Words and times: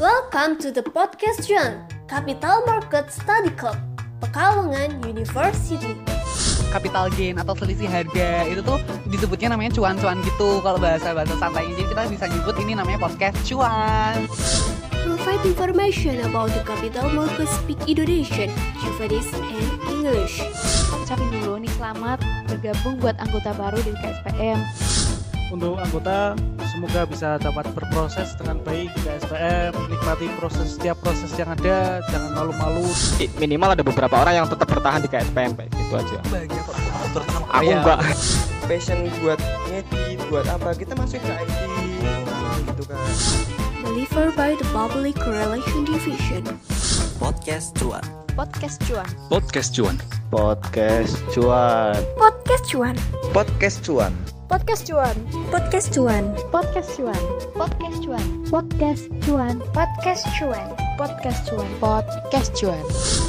Welcome 0.00 0.56
to 0.64 0.72
the 0.72 0.80
podcast 0.80 1.44
Juan, 1.44 1.84
Capital 2.08 2.64
Market 2.64 3.12
Study 3.12 3.52
Club, 3.52 3.76
Pekalongan 4.24 4.96
University. 5.04 5.92
capital 6.72 7.12
gain 7.12 7.36
atau 7.36 7.52
selisih 7.52 7.84
harga 7.84 8.48
itu 8.48 8.64
tuh 8.64 8.80
disebutnya 9.12 9.52
namanya 9.52 9.76
cuan-cuan 9.76 10.16
gitu 10.24 10.64
kalau 10.64 10.80
bahasa 10.80 11.12
bahasa 11.12 11.36
santainya 11.36 11.76
jadi 11.76 11.88
kita 11.92 12.02
bisa 12.16 12.24
nyebut 12.32 12.56
ini 12.64 12.72
namanya 12.72 12.96
podcast 12.96 13.36
cuan 13.44 14.24
Provide 15.04 15.44
information 15.44 16.16
about 16.24 16.48
the 16.56 16.64
capital 16.64 17.12
market 17.12 17.52
speak 17.60 17.76
Indonesian, 17.84 18.48
Javanese, 18.80 19.28
and 19.36 19.68
English. 19.92 20.40
ucapin 20.96 21.28
dulu 21.28 21.60
nih 21.60 21.72
selamat 21.76 22.24
bergabung 22.48 22.96
buat 23.04 23.20
anggota 23.20 23.52
baru 23.52 23.76
di 23.84 23.92
KSPM. 24.00 24.64
Untuk 25.50 25.76
anggota 25.76 26.38
semoga 26.64 27.02
bisa 27.04 27.34
dapat 27.36 27.66
berproses 27.74 28.38
dengan 28.38 28.62
baik 28.62 28.94
di 28.94 29.00
KSPM, 29.02 29.74
nikmati 29.90 30.30
proses 30.38 30.78
setiap 30.78 30.94
proses 31.02 31.34
yang 31.34 31.50
ada, 31.50 31.98
jangan 32.06 32.30
malu-malu. 32.32 32.86
Minimal 33.36 33.74
ada 33.74 33.82
beberapa 33.82 34.14
orang 34.14 34.38
yang 34.38 34.46
tetap 34.46 34.70
bertahan 34.70 35.02
di 35.02 35.10
KSPM 35.10 35.58
kayak 35.58 35.70
gitu 35.74 35.92
aja. 35.92 36.18
banyak 36.24 36.62
kok 36.62 36.76
terutama 37.10 37.44
Aku 37.50 37.66
Iya. 37.66 37.76
enggak. 37.82 37.98
passion 38.64 38.98
buat 39.18 39.40
ngedit 39.66 40.18
buat 40.30 40.46
apa 40.46 40.70
kita 40.78 40.94
masuk 40.94 41.18
ke 41.18 41.32
IT 41.34 41.58
gitu 42.70 42.82
kan 42.86 43.02
Delivered 43.82 44.38
by 44.38 44.54
the 44.54 44.66
Public 44.70 45.18
Relation 45.26 45.82
Division. 45.82 46.46
Podcast 47.18 47.74
Cuan. 47.74 48.06
Podcast 48.38 48.78
Cuan. 48.86 49.08
Podcast 49.26 49.74
Cuan. 49.74 49.96
podcast 50.30 51.26
cuan 51.34 51.34
Podcast 51.34 51.34
Cuan. 51.34 51.98
podcast 52.14 52.64
cuan 52.70 52.94
Podcast 53.34 53.78
Cuan. 53.82 54.39
Podcast 54.50 54.82
Cuan. 54.82 55.14
Podcast 55.54 55.94
Cuan. 55.94 56.24
Podcast 56.50 56.90
Cuan. 56.98 57.22
Podcast 57.54 57.94
Cuan. 58.02 58.26
Podcast 58.50 60.26
Cuan. 60.34 60.66
Podcast 60.98 61.46
Cuan. 61.46 61.70
Podcast 61.78 62.50
Cuan. 62.58 62.82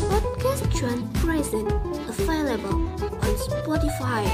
Podcast 0.09 0.64
Cuan 0.73 0.97
present 1.22 1.69
available 2.09 2.89
on 3.05 3.33
Spotify. 3.38 4.25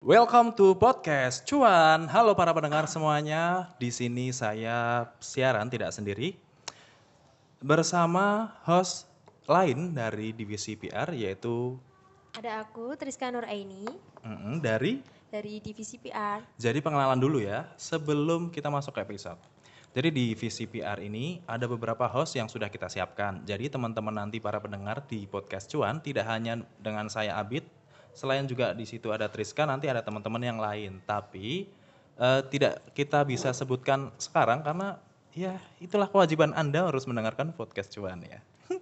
Welcome 0.00 0.56
to 0.56 0.72
podcast 0.80 1.44
Cuan. 1.44 2.08
Halo 2.08 2.32
para 2.32 2.56
pendengar 2.56 2.88
semuanya. 2.88 3.76
Di 3.76 3.92
sini 3.92 4.32
saya 4.32 5.12
siaran 5.20 5.68
tidak 5.68 5.92
sendiri 5.92 6.40
bersama 7.60 8.56
host 8.64 9.04
lain 9.44 9.92
dari 9.92 10.32
divisi 10.32 10.72
PR 10.72 11.12
yaitu 11.12 11.76
Ada 12.32 12.64
aku, 12.64 12.96
Triska 12.96 13.28
Nur 13.28 13.44
Aini, 13.44 13.84
mm, 14.24 14.64
dari 14.64 15.19
dari 15.30 15.62
Divisi 15.62 15.96
PR. 15.96 16.42
jadi 16.58 16.82
pengenalan 16.82 17.22
dulu 17.22 17.38
ya 17.38 17.70
sebelum 17.78 18.50
kita 18.50 18.66
masuk 18.66 18.98
ke 18.98 19.06
episode. 19.06 19.38
Jadi 19.90 20.08
di 20.14 20.24
divisi 20.30 20.70
PR 20.70 21.02
ini 21.02 21.42
ada 21.50 21.66
beberapa 21.66 22.06
host 22.06 22.38
yang 22.38 22.46
sudah 22.46 22.70
kita 22.70 22.86
siapkan. 22.86 23.42
Jadi 23.42 23.66
teman-teman 23.66 24.22
nanti 24.22 24.38
para 24.38 24.62
pendengar 24.62 25.02
di 25.02 25.26
podcast 25.26 25.66
Cuan 25.66 25.98
tidak 25.98 26.30
hanya 26.30 26.62
dengan 26.78 27.10
saya 27.10 27.34
Abid, 27.34 27.66
selain 28.14 28.46
juga 28.46 28.70
di 28.70 28.86
situ 28.86 29.10
ada 29.10 29.26
Triska, 29.26 29.66
nanti 29.66 29.90
ada 29.90 29.98
teman-teman 29.98 30.38
yang 30.46 30.62
lain. 30.62 31.02
Tapi 31.02 31.66
eh, 32.22 32.40
tidak 32.54 32.86
kita 32.94 33.26
bisa 33.26 33.50
sebutkan 33.50 34.14
sekarang 34.14 34.62
karena 34.62 35.02
ya 35.34 35.58
itulah 35.82 36.06
kewajiban 36.06 36.54
Anda 36.54 36.86
harus 36.86 37.02
mendengarkan 37.10 37.50
podcast 37.50 37.90
Cuan 37.90 38.22
ya. 38.22 38.38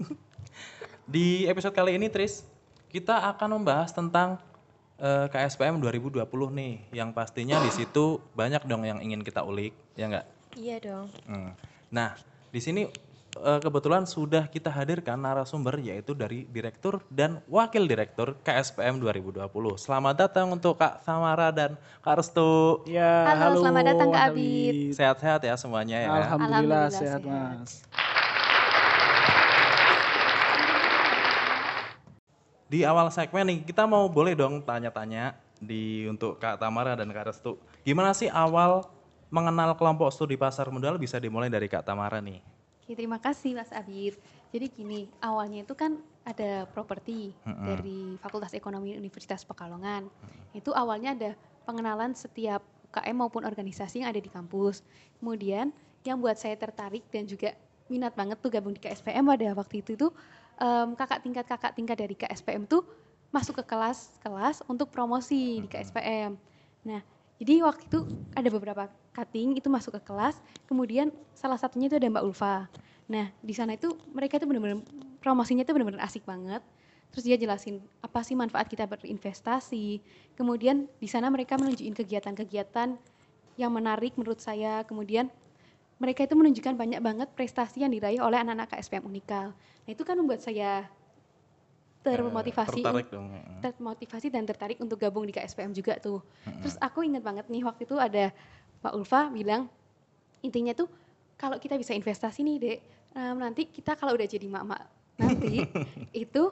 di 1.08 1.48
episode 1.48 1.72
kali 1.72 1.96
ini 1.96 2.12
Tris, 2.12 2.44
kita 2.92 3.32
akan 3.32 3.56
membahas 3.56 3.96
tentang 3.96 4.36
eh, 4.98 5.26
KSPM 5.30 5.78
2020 5.78 6.26
nih, 6.52 6.74
yang 6.92 7.14
pastinya 7.14 7.58
di 7.62 7.70
situ 7.70 8.18
banyak 8.34 8.66
dong 8.66 8.82
yang 8.84 8.98
ingin 8.98 9.22
kita 9.22 9.46
ulik, 9.46 9.72
ya 9.94 10.10
enggak? 10.10 10.26
Iya 10.58 10.76
dong. 10.82 11.06
Hmm. 11.30 11.54
Nah, 11.88 12.18
di 12.50 12.60
sini 12.60 12.82
eh, 13.38 13.60
kebetulan 13.62 14.04
sudah 14.04 14.50
kita 14.50 14.68
hadirkan 14.74 15.22
narasumber 15.22 15.78
yaitu 15.78 16.12
dari 16.18 16.44
Direktur 16.50 16.98
dan 17.08 17.38
Wakil 17.46 17.86
Direktur 17.86 18.34
KSPM 18.42 18.98
2020. 18.98 19.46
Selamat 19.78 20.14
datang 20.18 20.50
untuk 20.50 20.74
Kak 20.74 21.06
Samara 21.06 21.54
dan 21.54 21.78
Kak 22.02 22.18
Restu. 22.18 22.82
Ya, 22.90 23.38
Halo, 23.38 23.62
selamat 23.62 23.84
datang, 23.94 24.08
Kak 24.10 24.24
Abid. 24.34 24.98
Sehat-sehat 24.98 25.40
ya 25.46 25.54
semuanya 25.54 25.96
ya. 26.02 26.08
Alhamdulillah, 26.10 26.86
Alhamdulillah 26.86 26.86
sehat, 26.90 27.22
sehat. 27.22 27.62
Mas. 27.62 27.72
Di 32.68 32.84
awal 32.84 33.08
segmen 33.08 33.48
nih, 33.48 33.58
kita 33.64 33.88
mau 33.88 34.04
boleh 34.12 34.36
dong 34.36 34.60
tanya-tanya 34.60 35.32
di 35.56 36.04
untuk 36.04 36.36
Kak 36.36 36.60
Tamara 36.60 36.92
dan 36.92 37.08
Kak 37.08 37.32
Restu. 37.32 37.56
Gimana 37.80 38.12
sih 38.12 38.28
awal 38.28 38.84
mengenal 39.32 39.72
kelompok 39.72 40.12
studi 40.12 40.36
pasar 40.36 40.68
modal 40.68 41.00
bisa 41.00 41.16
dimulai 41.16 41.48
dari 41.48 41.64
Kak 41.64 41.88
Tamara 41.88 42.20
nih? 42.20 42.44
Oke, 42.84 42.92
terima 42.92 43.16
kasih 43.16 43.56
Mas 43.56 43.72
Abir. 43.72 44.20
Jadi 44.52 44.68
gini, 44.68 45.08
awalnya 45.24 45.64
itu 45.64 45.72
kan 45.72 45.96
ada 46.28 46.68
properti 46.68 47.32
Mm-mm. 47.48 47.66
dari 47.72 48.00
Fakultas 48.20 48.52
Ekonomi 48.52 48.92
Universitas 49.00 49.48
Pekalongan. 49.48 50.04
Itu 50.52 50.76
awalnya 50.76 51.16
ada 51.16 51.30
pengenalan 51.64 52.12
setiap 52.12 52.60
UKM 52.92 53.16
maupun 53.16 53.48
organisasi 53.48 54.04
yang 54.04 54.12
ada 54.12 54.20
di 54.20 54.28
kampus. 54.28 54.84
Kemudian 55.20 55.72
yang 56.04 56.20
buat 56.20 56.36
saya 56.36 56.56
tertarik 56.56 57.04
dan 57.08 57.24
juga 57.24 57.56
minat 57.88 58.12
banget 58.12 58.36
tuh 58.44 58.52
gabung 58.52 58.76
di 58.76 58.80
KSPM 58.80 59.24
pada 59.24 59.56
waktu 59.56 59.80
itu 59.80 59.96
tuh 59.96 60.12
em, 60.58 60.88
kakak 60.98 61.22
tingkat 61.24 61.44
kakak 61.46 61.72
tingkat 61.74 61.96
dari 61.98 62.14
KSPM 62.14 62.66
tuh 62.66 62.84
masuk 63.30 63.60
ke 63.60 63.64
kelas-kelas 63.68 64.64
untuk 64.66 64.88
promosi 64.88 65.62
di 65.62 65.68
KSPM. 65.68 66.34
Nah, 66.86 67.00
jadi 67.38 67.62
waktu 67.62 67.86
itu 67.86 68.00
ada 68.34 68.48
beberapa 68.50 68.90
cutting 69.14 69.58
itu 69.58 69.68
masuk 69.70 70.00
ke 70.00 70.02
kelas, 70.10 70.38
kemudian 70.66 71.14
salah 71.34 71.58
satunya 71.60 71.86
itu 71.86 71.96
ada 71.98 72.08
Mbak 72.08 72.24
Ulfa. 72.24 72.66
Nah, 73.08 73.30
di 73.40 73.54
sana 73.56 73.74
itu 73.78 73.94
mereka 74.10 74.36
itu 74.36 74.44
benar-benar 74.44 74.82
promosinya 75.22 75.64
itu 75.64 75.72
benar-benar 75.74 76.02
asik 76.04 76.24
banget. 76.26 76.60
Terus 77.08 77.24
dia 77.24 77.36
jelasin 77.40 77.80
apa 78.04 78.20
sih 78.20 78.36
manfaat 78.36 78.68
kita 78.68 78.84
berinvestasi. 78.84 80.04
Kemudian 80.36 80.86
di 81.00 81.08
sana 81.08 81.32
mereka 81.32 81.56
menunjukin 81.56 81.96
kegiatan-kegiatan 81.96 83.00
yang 83.56 83.70
menarik 83.72 84.12
menurut 84.20 84.44
saya. 84.44 84.84
Kemudian 84.84 85.32
mereka 85.98 86.24
itu 86.24 86.34
menunjukkan 86.38 86.74
banyak 86.78 87.00
banget 87.02 87.28
prestasi 87.34 87.82
yang 87.82 87.90
diraih 87.90 88.22
oleh 88.22 88.38
anak-anak 88.38 88.70
KSPM 88.70 89.04
Unikal. 89.06 89.50
Nah, 89.52 89.90
itu 89.90 90.02
kan 90.06 90.14
membuat 90.14 90.40
saya 90.42 90.86
termotivasi 92.06 92.80
Tertarik 92.80 93.10
dong. 93.10 93.26
termotivasi 93.58 94.26
dan 94.30 94.46
tertarik 94.46 94.78
untuk 94.78 95.02
gabung 95.02 95.26
di 95.26 95.34
KSPM 95.34 95.74
juga 95.74 95.98
tuh. 95.98 96.22
Terus 96.62 96.78
aku 96.78 97.02
ingat 97.02 97.26
banget 97.26 97.50
nih 97.50 97.66
waktu 97.66 97.84
itu 97.84 97.98
ada 97.98 98.30
Pak 98.78 98.94
Ulfa 98.94 99.28
bilang 99.34 99.66
intinya 100.40 100.70
tuh 100.72 100.86
kalau 101.34 101.58
kita 101.58 101.74
bisa 101.74 101.90
investasi 101.94 102.46
nih 102.46 102.56
dek 102.62 102.78
em, 103.18 103.36
nanti 103.42 103.66
kita 103.66 103.98
kalau 103.98 104.14
udah 104.14 104.26
jadi 104.30 104.46
mak-mak 104.46 104.82
nanti 105.18 105.66
itu 106.26 106.42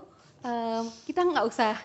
em, 0.43 0.85
kita 1.07 1.23
nggak 1.23 1.47
usah 1.47 1.79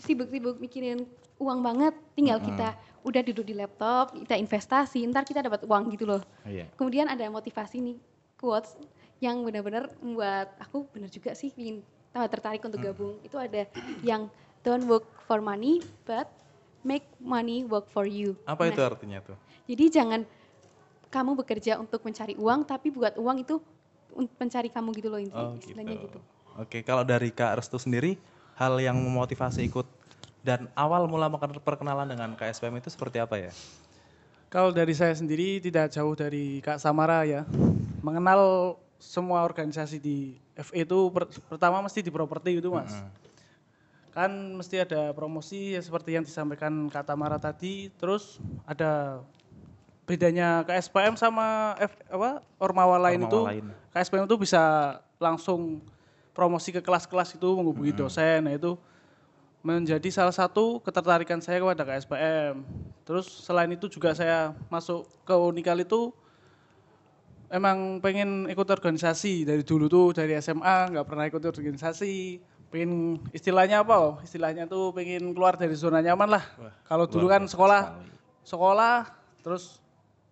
sibuk-sibuk 0.00 0.56
mikirin 0.56 1.04
uang 1.36 1.60
banget 1.60 1.94
tinggal 2.16 2.40
kita 2.40 2.72
udah 3.08 3.22
duduk 3.24 3.42
di 3.42 3.56
laptop 3.56 4.12
kita 4.12 4.36
investasi 4.36 5.02
ntar 5.08 5.24
kita 5.24 5.40
dapat 5.40 5.64
uang 5.64 5.96
gitu 5.96 6.04
loh 6.04 6.22
Iya. 6.44 6.68
kemudian 6.76 7.08
ada 7.08 7.24
motivasi 7.28 7.80
nih 7.80 7.96
quotes 8.36 8.76
yang 9.18 9.42
benar-benar 9.42 9.90
membuat 9.98 10.52
aku 10.60 10.86
benar 10.92 11.08
juga 11.08 11.32
sih 11.32 11.50
ingin 11.56 11.80
tambah 12.12 12.28
tertarik 12.30 12.62
untuk 12.62 12.78
gabung 12.78 13.18
itu 13.20 13.34
ada 13.34 13.66
yang 14.00 14.28
don't 14.62 14.84
work 14.86 15.08
for 15.24 15.40
money 15.40 15.80
but 16.04 16.28
make 16.84 17.08
money 17.18 17.64
work 17.64 17.88
for 17.90 18.04
you 18.06 18.36
Apa 18.44 18.68
Nah, 18.68 18.72
itu 18.72 18.82
artinya 18.84 19.18
tuh? 19.24 19.36
jadi 19.64 19.84
jangan 19.90 20.20
kamu 21.08 21.40
bekerja 21.40 21.80
untuk 21.80 22.04
mencari 22.04 22.36
uang 22.36 22.62
tapi 22.62 22.92
buat 22.92 23.16
uang 23.16 23.42
itu 23.42 23.56
mencari 24.36 24.68
kamu 24.68 24.88
gitu 24.96 25.08
loh 25.08 25.20
intinya 25.20 25.48
Oh 25.50 25.56
istilahnya 25.56 25.96
gitu. 25.96 26.06
gitu 26.14 26.18
Oke, 26.58 26.82
kalau 26.82 27.06
dari 27.06 27.30
Kak 27.30 27.62
Restu 27.62 27.78
sendiri, 27.78 28.18
hal 28.58 28.82
yang 28.82 28.98
memotivasi 28.98 29.62
ikut 29.70 29.86
dan 30.42 30.70
awal 30.74 31.04
mula 31.04 31.26
melakukan 31.26 31.58
perkenalan 31.60 32.08
dengan 32.08 32.32
KSPM 32.34 32.78
itu 32.78 32.88
seperti 32.88 33.18
apa 33.18 33.36
ya? 33.38 33.52
Kalau 34.48 34.72
dari 34.72 34.96
saya 34.96 35.12
sendiri 35.12 35.60
tidak 35.60 35.92
jauh 35.92 36.16
dari 36.16 36.64
Kak 36.64 36.80
Samara 36.80 37.26
ya. 37.28 37.44
Mengenal 38.00 38.74
semua 38.96 39.44
organisasi 39.44 40.00
di 40.00 40.34
FE 40.56 40.88
itu 40.88 40.98
per- 41.12 41.28
pertama 41.52 41.84
mesti 41.84 42.00
di 42.00 42.08
properti 42.08 42.56
itu 42.56 42.72
mas. 42.72 42.96
Kan 44.16 44.56
mesti 44.56 44.82
ada 44.82 45.12
promosi 45.12 45.76
ya 45.76 45.82
seperti 45.84 46.16
yang 46.16 46.24
disampaikan 46.24 46.72
Kak 46.88 47.04
Tamara 47.06 47.36
tadi. 47.36 47.92
Terus 48.00 48.40
ada 48.64 49.20
bedanya 50.08 50.64
KSPM 50.64 51.20
sama 51.20 51.76
F, 51.76 51.92
apa 52.08 52.40
ormawa 52.56 52.96
lain 52.96 53.28
Ormawa 53.28 53.28
itu. 53.28 53.40
lain. 53.44 53.64
KSPM 53.92 54.24
itu 54.24 54.36
bisa 54.40 54.62
langsung 55.20 55.84
promosi 56.32 56.72
ke 56.72 56.80
kelas-kelas 56.80 57.36
itu 57.36 57.48
menghubungi 57.52 57.92
dosen. 57.92 58.48
Nah 58.48 58.56
itu 58.56 58.80
menjadi 59.62 60.08
salah 60.08 60.34
satu 60.34 60.78
ketertarikan 60.80 61.42
saya 61.42 61.58
kepada 61.58 61.82
KSPM. 61.82 62.62
Terus 63.02 63.26
selain 63.26 63.70
itu 63.74 63.90
juga 63.90 64.14
saya 64.14 64.54
masuk 64.70 65.08
ke 65.26 65.34
Unikal 65.34 65.82
itu 65.82 66.14
emang 67.50 67.98
pengen 67.98 68.46
ikut 68.46 68.68
organisasi 68.68 69.48
dari 69.48 69.64
dulu 69.64 69.88
tuh 69.88 70.06
dari 70.14 70.36
SMA 70.38 70.94
nggak 70.94 71.06
pernah 71.06 71.24
ikut 71.26 71.42
organisasi. 71.42 72.40
Pengen 72.68 73.16
istilahnya 73.32 73.80
apa? 73.80 73.94
oh? 73.96 74.14
Istilahnya 74.20 74.68
tuh 74.68 74.92
pengen 74.92 75.32
keluar 75.32 75.56
dari 75.56 75.72
zona 75.72 76.04
nyaman 76.04 76.36
lah. 76.36 76.44
Kalau 76.84 77.08
dulu 77.08 77.32
kan 77.32 77.48
sekolah 77.48 77.96
sekolah 78.44 79.08
terus 79.40 79.80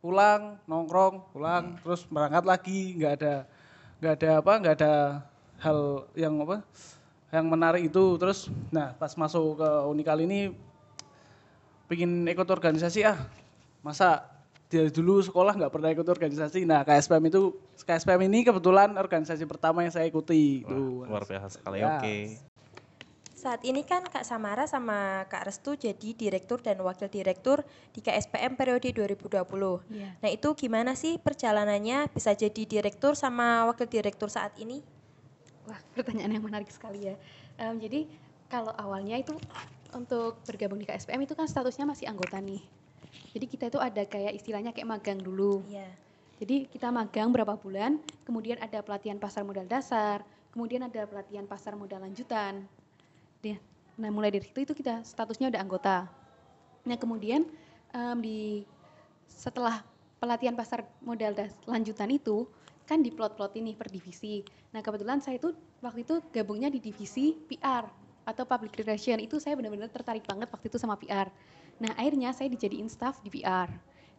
pulang 0.00 0.61
nongkrong 0.70 1.34
pulang 1.34 1.81
terus 1.82 2.06
berangkat 2.06 2.44
lagi 2.46 2.94
nggak 2.94 3.12
ada 3.19 3.34
nggak 3.99 4.14
ada 4.23 4.31
apa 4.38 4.52
nggak 4.61 4.75
ada 4.78 4.94
hal 5.58 5.78
yang 6.14 6.37
apa 6.44 6.62
yang 7.34 7.46
menarik 7.50 7.90
itu 7.90 8.05
terus 8.19 8.46
nah 8.70 8.94
pas 8.94 9.11
masuk 9.19 9.58
ke 9.58 9.70
unikal 9.90 10.19
ini 10.23 10.55
pingin 11.90 12.26
ikut 12.26 12.46
organisasi 12.46 13.06
ah 13.06 13.19
masa 13.82 14.26
dari 14.67 14.90
dulu 14.90 15.23
sekolah 15.23 15.55
nggak 15.55 15.73
pernah 15.73 15.90
ikut 15.94 16.06
organisasi 16.06 16.67
nah 16.67 16.82
KSPM 16.82 17.31
itu 17.31 17.55
KSPM 17.87 18.26
ini 18.26 18.43
kebetulan 18.43 18.94
organisasi 18.99 19.46
pertama 19.46 19.87
yang 19.87 19.94
saya 19.94 20.11
ikuti 20.11 20.67
itu 20.67 21.06
Luar 21.06 21.23
biasa 21.23 21.46
sekali. 21.55 21.82
Ya. 21.82 22.02
Oke. 22.02 22.17
Saat 23.37 23.62
ini 23.62 23.87
kan 23.87 24.02
Kak 24.02 24.26
Samara 24.26 24.67
sama 24.67 25.23
Kak 25.31 25.46
Restu 25.46 25.78
jadi 25.78 26.19
direktur 26.19 26.58
dan 26.58 26.82
wakil 26.82 27.06
direktur 27.06 27.62
di 27.94 28.02
KSPM 28.02 28.58
periode 28.58 28.90
2020. 28.90 29.38
Iya. 29.87 30.19
Nah 30.19 30.31
itu 30.34 30.49
gimana 30.58 30.99
sih 30.99 31.20
perjalanannya 31.23 32.11
bisa 32.11 32.34
jadi 32.34 32.67
direktur 32.67 33.14
sama 33.14 33.70
wakil 33.70 33.87
direktur 33.87 34.32
saat 34.32 34.56
ini? 34.58 34.82
Wah, 35.67 35.81
pertanyaan 35.95 36.33
yang 36.39 36.45
menarik 36.47 36.71
sekali 36.71 37.11
ya. 37.11 37.15
Em, 37.59 37.77
jadi 37.83 38.07
kalau 38.47 38.71
awalnya 38.79 39.19
itu 39.19 39.35
untuk 39.95 40.39
bergabung 40.47 40.79
di 40.79 40.87
KSPM 40.87 41.27
itu 41.27 41.35
kan 41.35 41.51
statusnya 41.51 41.87
masih 41.87 42.07
anggota 42.07 42.39
nih. 42.39 42.63
Jadi 43.35 43.47
kita 43.51 43.65
itu 43.69 43.79
ada 43.83 44.03
kayak 44.07 44.39
istilahnya 44.39 44.71
kayak 44.71 44.87
magang 44.87 45.19
dulu. 45.19 45.67
Iya. 45.67 45.91
Jadi 46.39 46.69
kita 46.69 46.93
magang 46.93 47.33
berapa 47.33 47.57
bulan, 47.57 47.99
kemudian 48.29 48.61
ada 48.61 48.85
pelatihan 48.85 49.17
pasar 49.17 49.43
modal 49.43 49.65
dasar, 49.65 50.21
kemudian 50.53 50.85
ada 50.85 51.09
pelatihan 51.09 51.49
pasar 51.49 51.75
modal 51.75 52.05
lanjutan. 52.05 52.69
Nah 53.97 54.11
mulai 54.12 54.29
dari 54.29 54.45
situ 54.45 54.61
itu 54.62 54.73
kita 54.77 55.01
statusnya 55.03 55.49
udah 55.49 55.61
anggota. 55.61 55.97
Nah 56.85 56.97
kemudian 57.01 57.49
em, 57.97 58.17
di 58.21 58.39
setelah 59.27 59.81
pelatihan 60.21 60.53
pasar 60.53 60.85
modal 61.01 61.33
das- 61.33 61.57
lanjutan 61.65 62.12
itu 62.12 62.45
kan 62.87 63.03
diplot-plot 63.03 63.59
ini 63.59 63.75
per 63.75 63.91
divisi. 63.91 64.47
Nah 64.71 64.81
kebetulan 64.81 65.19
saya 65.19 65.43
itu 65.43 65.50
waktu 65.83 66.06
itu 66.06 66.23
gabungnya 66.31 66.71
di 66.71 66.79
divisi 66.79 67.35
PR 67.50 67.85
atau 68.27 68.43
public 68.47 68.79
relation 68.83 69.19
itu 69.19 69.38
saya 69.43 69.59
benar-benar 69.59 69.91
tertarik 69.91 70.23
banget 70.27 70.47
waktu 70.50 70.67
itu 70.71 70.79
sama 70.79 70.94
PR. 70.99 71.27
Nah 71.83 71.93
akhirnya 71.99 72.31
saya 72.31 72.47
dijadiin 72.47 72.87
staff 72.87 73.19
di 73.27 73.31
PR. 73.31 73.69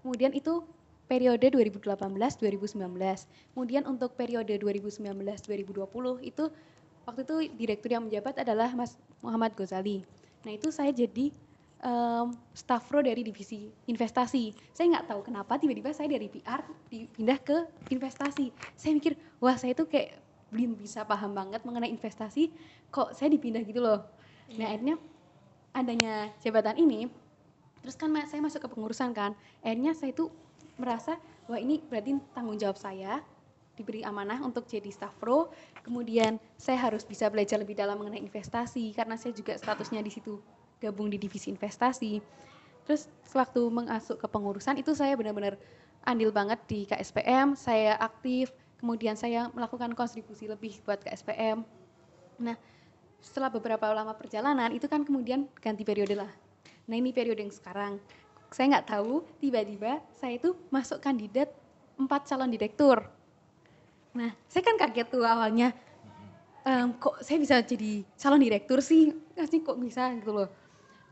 Kemudian 0.03 0.35
itu 0.35 0.63
periode 1.07 1.47
2018-2019. 1.55 2.83
Kemudian 3.55 3.83
untuk 3.87 4.13
periode 4.19 4.51
2019-2020 4.59 6.27
itu 6.27 6.43
waktu 7.07 7.21
itu 7.23 7.35
direktur 7.55 7.89
yang 7.95 8.03
menjabat 8.05 8.43
adalah 8.43 8.67
Mas 8.75 8.99
Muhammad 9.23 9.55
Ghazali. 9.55 10.03
Nah 10.43 10.51
itu 10.51 10.69
saya 10.69 10.91
jadi 10.91 11.31
em, 11.81 12.33
staff 12.53 12.89
pro 12.89 13.03
dari 13.05 13.21
divisi 13.21 13.69
investasi. 13.89 14.53
Saya 14.73 14.97
nggak 14.97 15.05
tahu 15.13 15.21
kenapa 15.25 15.61
tiba-tiba 15.61 15.93
saya 15.93 16.09
dari 16.09 16.27
PR 16.29 16.65
dipindah 16.89 17.39
ke 17.41 17.57
investasi. 17.93 18.49
Saya 18.73 18.91
mikir, 18.97 19.13
wah 19.37 19.57
saya 19.57 19.77
itu 19.77 19.85
kayak 19.85 20.17
belum 20.49 20.79
bisa 20.79 21.03
paham 21.03 21.35
banget 21.35 21.61
mengenai 21.67 21.91
investasi, 21.91 22.49
kok 22.87 23.11
saya 23.11 23.27
dipindah 23.27 23.61
gitu 23.67 23.83
loh. 23.83 24.07
Nah 24.55 24.71
akhirnya 24.71 24.95
adanya 25.75 26.31
jabatan 26.39 26.79
ini, 26.79 27.11
terus 27.83 27.99
kan 27.99 28.09
saya 28.25 28.39
masuk 28.39 28.63
ke 28.63 28.69
pengurusan 28.71 29.11
kan, 29.11 29.35
akhirnya 29.59 29.91
saya 29.91 30.15
itu 30.15 30.31
merasa 30.79 31.19
wah 31.51 31.59
ini 31.59 31.83
berarti 31.83 32.15
tanggung 32.31 32.55
jawab 32.55 32.79
saya 32.79 33.19
diberi 33.77 34.01
amanah 34.01 34.41
untuk 34.41 34.65
jadi 34.65 34.89
staff 34.89 35.13
pro. 35.21 35.53
Kemudian 35.85 36.41
saya 36.57 36.81
harus 36.89 37.05
bisa 37.05 37.29
belajar 37.29 37.61
lebih 37.61 37.77
dalam 37.77 37.99
mengenai 38.01 38.23
investasi 38.23 38.95
karena 38.97 39.19
saya 39.19 39.37
juga 39.37 39.53
statusnya 39.53 40.01
di 40.01 40.09
situ 40.09 40.41
gabung 40.81 41.09
di 41.11 41.17
divisi 41.17 41.49
investasi. 41.53 42.19
Terus 42.87 43.11
sewaktu 43.27 43.67
mengasuk 43.67 44.21
ke 44.21 44.27
pengurusan 44.31 44.79
itu 44.79 44.95
saya 44.95 45.13
benar-benar 45.19 45.59
andil 46.07 46.31
banget 46.31 46.59
di 46.71 46.87
KSPM, 46.87 47.57
saya 47.59 47.99
aktif, 47.99 48.55
kemudian 48.79 49.19
saya 49.19 49.51
melakukan 49.51 49.91
kontribusi 49.91 50.47
lebih 50.47 50.79
buat 50.87 51.03
KSPM. 51.03 51.67
Nah, 52.39 52.55
setelah 53.19 53.51
beberapa 53.51 53.91
lama 53.91 54.13
perjalanan 54.15 54.71
itu 54.71 54.85
kan 54.87 55.03
kemudian 55.03 55.49
ganti 55.59 55.83
periode 55.83 56.15
lah. 56.15 56.31
Nah 56.87 56.95
ini 56.95 57.11
periode 57.11 57.43
yang 57.43 57.51
sekarang. 57.51 57.99
Saya 58.47 58.77
nggak 58.77 58.87
tahu 58.87 59.27
tiba-tiba 59.43 59.99
saya 60.15 60.39
itu 60.39 60.55
masuk 60.71 61.03
kandidat 61.03 61.51
empat 61.99 62.29
calon 62.29 62.47
direktur. 62.47 63.03
Nah 64.15 64.31
saya 64.47 64.63
kan 64.63 64.79
kaget 64.79 65.07
tuh 65.11 65.25
awalnya. 65.27 65.75
Em, 66.67 66.95
kok 66.99 67.19
saya 67.23 67.39
bisa 67.39 67.59
jadi 67.63 68.03
calon 68.15 68.39
direktur 68.39 68.79
sih? 68.79 69.11
Kasih 69.35 69.63
kok 69.63 69.79
bisa 69.79 70.07
gitu 70.15 70.31
loh. 70.31 70.47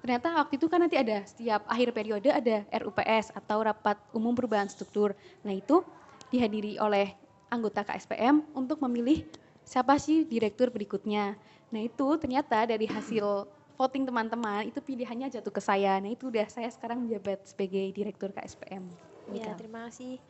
Ternyata 0.01 0.37
waktu 0.37 0.59
itu 0.61 0.67
kan 0.69 0.79
nanti 0.83 0.97
ada 0.99 1.23
setiap 1.25 1.65
akhir 1.65 1.89
periode 1.95 2.29
ada 2.29 2.65
RUPS 2.69 3.33
atau 3.33 3.63
Rapat 3.63 3.97
Umum 4.13 4.37
Perubahan 4.37 4.69
Struktur. 4.69 5.17
Nah 5.41 5.53
itu 5.55 5.81
dihadiri 6.29 6.77
oleh 6.77 7.13
anggota 7.49 7.81
KSPM 7.85 8.53
untuk 8.53 8.81
memilih 8.85 9.25
siapa 9.65 9.97
sih 9.97 10.27
direktur 10.29 10.69
berikutnya. 10.69 11.33
Nah 11.73 11.81
itu 11.81 12.05
ternyata 12.21 12.69
dari 12.69 12.85
hasil 12.85 13.49
voting 13.75 14.07
teman-teman 14.07 14.69
itu 14.69 14.79
pilihannya 14.79 15.27
jatuh 15.33 15.51
ke 15.51 15.61
saya. 15.63 15.97
Nah 15.99 16.13
itu 16.13 16.29
udah 16.31 16.47
saya 16.47 16.69
sekarang 16.71 17.03
menjabat 17.03 17.43
sebagai 17.49 17.91
direktur 17.91 18.31
KSPM. 18.31 18.87
Iya, 19.33 19.51
Gitu. 19.51 19.51
terima 19.57 19.89
kasih. 19.89 20.21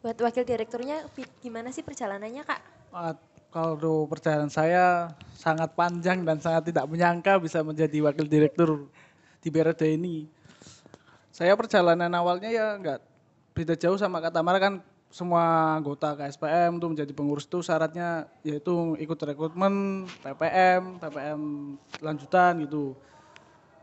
Buat 0.00 0.16
wakil 0.22 0.44
direkturnya 0.48 1.04
gimana 1.44 1.68
sih 1.74 1.84
perjalanannya 1.84 2.40
Kak? 2.46 2.62
Kalau 3.50 4.06
perjalanan 4.06 4.46
saya 4.46 5.10
sangat 5.34 5.74
panjang 5.74 6.22
dan 6.22 6.38
sangat 6.38 6.70
tidak 6.70 6.86
menyangka 6.86 7.34
bisa 7.42 7.66
menjadi 7.66 7.98
wakil 8.06 8.30
direktur 8.30 8.86
di 9.42 9.50
periode 9.50 9.90
ini. 9.90 10.30
Saya 11.34 11.58
perjalanan 11.58 12.14
awalnya 12.14 12.46
ya 12.46 12.78
nggak 12.78 12.98
beda 13.50 13.74
jauh 13.74 13.98
sama 13.98 14.22
kata 14.22 14.38
Mara 14.46 14.62
kan 14.62 14.78
semua 15.10 15.74
anggota 15.74 16.14
KSPM 16.14 16.78
itu 16.78 16.86
menjadi 16.86 17.10
pengurus 17.10 17.42
itu 17.42 17.58
syaratnya 17.66 18.30
yaitu 18.46 18.94
ikut 19.02 19.18
rekrutmen 19.18 20.06
PPM, 20.22 21.02
PPM 21.02 21.40
lanjutan 21.98 22.54
gitu. 22.62 22.94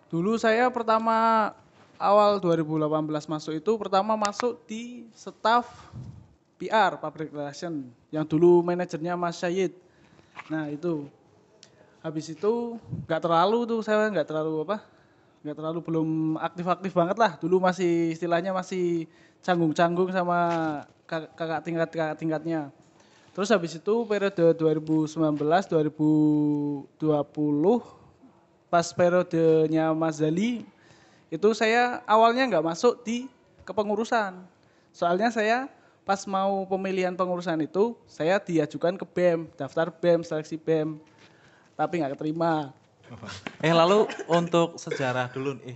Dulu 0.07 0.39
saya 0.39 0.71
pertama 0.71 1.51
awal 1.99 2.39
2018 2.39 2.87
masuk 3.27 3.53
itu 3.59 3.71
pertama 3.75 4.15
masuk 4.15 4.63
di 4.63 5.11
staff 5.11 5.67
PR 6.57 6.98
Public 6.98 7.30
Relation 7.30 7.86
yang 8.09 8.25
dulu 8.25 8.65
manajernya 8.65 9.13
Mas 9.13 9.38
Syed. 9.38 9.74
Nah 10.50 10.68
itu. 10.74 11.06
Habis 12.01 12.33
itu 12.33 12.77
nggak 13.06 13.21
terlalu 13.21 13.65
tuh 13.69 13.80
saya 13.86 14.09
nggak 14.09 14.27
terlalu 14.30 14.63
apa 14.63 14.77
nggak 15.45 15.57
terlalu 15.57 15.80
belum 15.86 16.09
aktif-aktif 16.42 16.92
banget 16.98 17.18
lah. 17.18 17.38
Dulu 17.38 17.62
masih 17.62 18.12
istilahnya 18.13 18.51
masih 18.51 19.06
canggung-canggung 19.45 20.09
sama 20.09 20.39
kak- 21.06 21.31
kakak 21.38 21.62
tingkat 21.62 21.89
kakak 21.94 22.18
tingkatnya. 22.18 22.74
Terus 23.38 23.53
habis 23.53 23.77
itu 23.77 23.96
periode 24.10 24.58
2019 24.58 25.70
2020 25.70 26.89
pas 28.67 28.88
periodenya 28.91 29.93
Mas 29.93 30.17
Zali 30.17 30.65
itu 31.29 31.50
saya 31.53 32.01
awalnya 32.10 32.50
nggak 32.50 32.65
masuk 32.65 33.05
di 33.05 33.29
kepengurusan. 33.62 34.41
Soalnya 34.89 35.29
saya 35.29 35.70
pas 36.07 36.23
mau 36.23 36.63
pemilihan 36.63 37.11
pengurusan 37.11 37.59
itu 37.59 37.99
saya 38.07 38.39
diajukan 38.39 38.95
ke 38.95 39.03
BEM 39.03 39.51
daftar 39.59 39.91
BEM 39.91 40.23
seleksi 40.23 40.55
BEM 40.55 40.95
tapi 41.75 41.99
nggak 41.99 42.15
keterima 42.15 42.71
Eh 43.63 43.71
lalu 43.71 44.03
untuk 44.27 44.75
sejarah 44.75 45.31
dulu 45.31 45.55
eh 45.63 45.75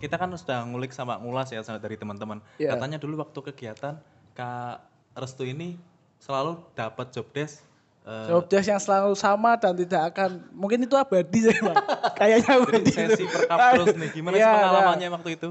kita 0.00 0.16
kan 0.16 0.30
sudah 0.32 0.64
ngulik 0.64 0.94
sama 0.94 1.20
ngulas 1.20 1.52
ya 1.52 1.60
sama 1.60 1.76
dari 1.76 1.98
teman-teman. 1.98 2.40
Iya. 2.56 2.72
Katanya 2.72 2.96
dulu 2.96 3.20
waktu 3.20 3.38
kegiatan 3.52 4.00
Kak 4.32 4.78
Restu 5.18 5.44
ini 5.44 5.76
selalu 6.22 6.62
dapat 6.72 7.12
job 7.12 7.26
desk 7.34 7.60
eh, 8.06 8.28
Job 8.30 8.46
desk 8.48 8.70
yang 8.70 8.80
selalu 8.80 9.12
sama 9.18 9.58
dan 9.60 9.76
tidak 9.76 10.14
akan 10.14 10.40
mungkin 10.54 10.86
itu 10.86 10.94
abadi 10.96 11.50
saya 11.50 11.60
Bang. 11.60 11.76
Kayaknya 12.18 12.38
jadi 12.48 12.62
abadi. 12.64 12.90
sesi 12.94 13.22
itu. 13.26 13.34
perkap 13.34 13.58
terus 13.76 13.96
nih. 13.98 14.10
Gimana 14.14 14.34
sih 14.34 14.40
Iya, 14.40 14.50
pengalamannya 14.54 15.08
iya. 15.10 15.12
waktu 15.12 15.30
itu? 15.36 15.48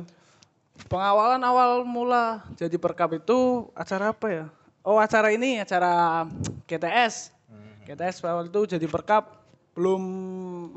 Pengawalan 0.87 1.41
awal 1.43 1.83
mula 1.83 2.45
jadi 2.55 2.77
perkap 2.79 3.19
itu 3.19 3.67
acara 3.75 4.15
apa 4.15 4.27
ya? 4.31 4.45
Oh 4.85 4.95
acara 4.95 5.33
ini 5.33 5.59
acara 5.59 6.23
GTS. 6.69 7.35
GTS 7.83 8.21
awal 8.23 8.47
itu 8.47 8.77
jadi 8.77 8.85
perkap 8.85 9.41
belum 9.73 10.01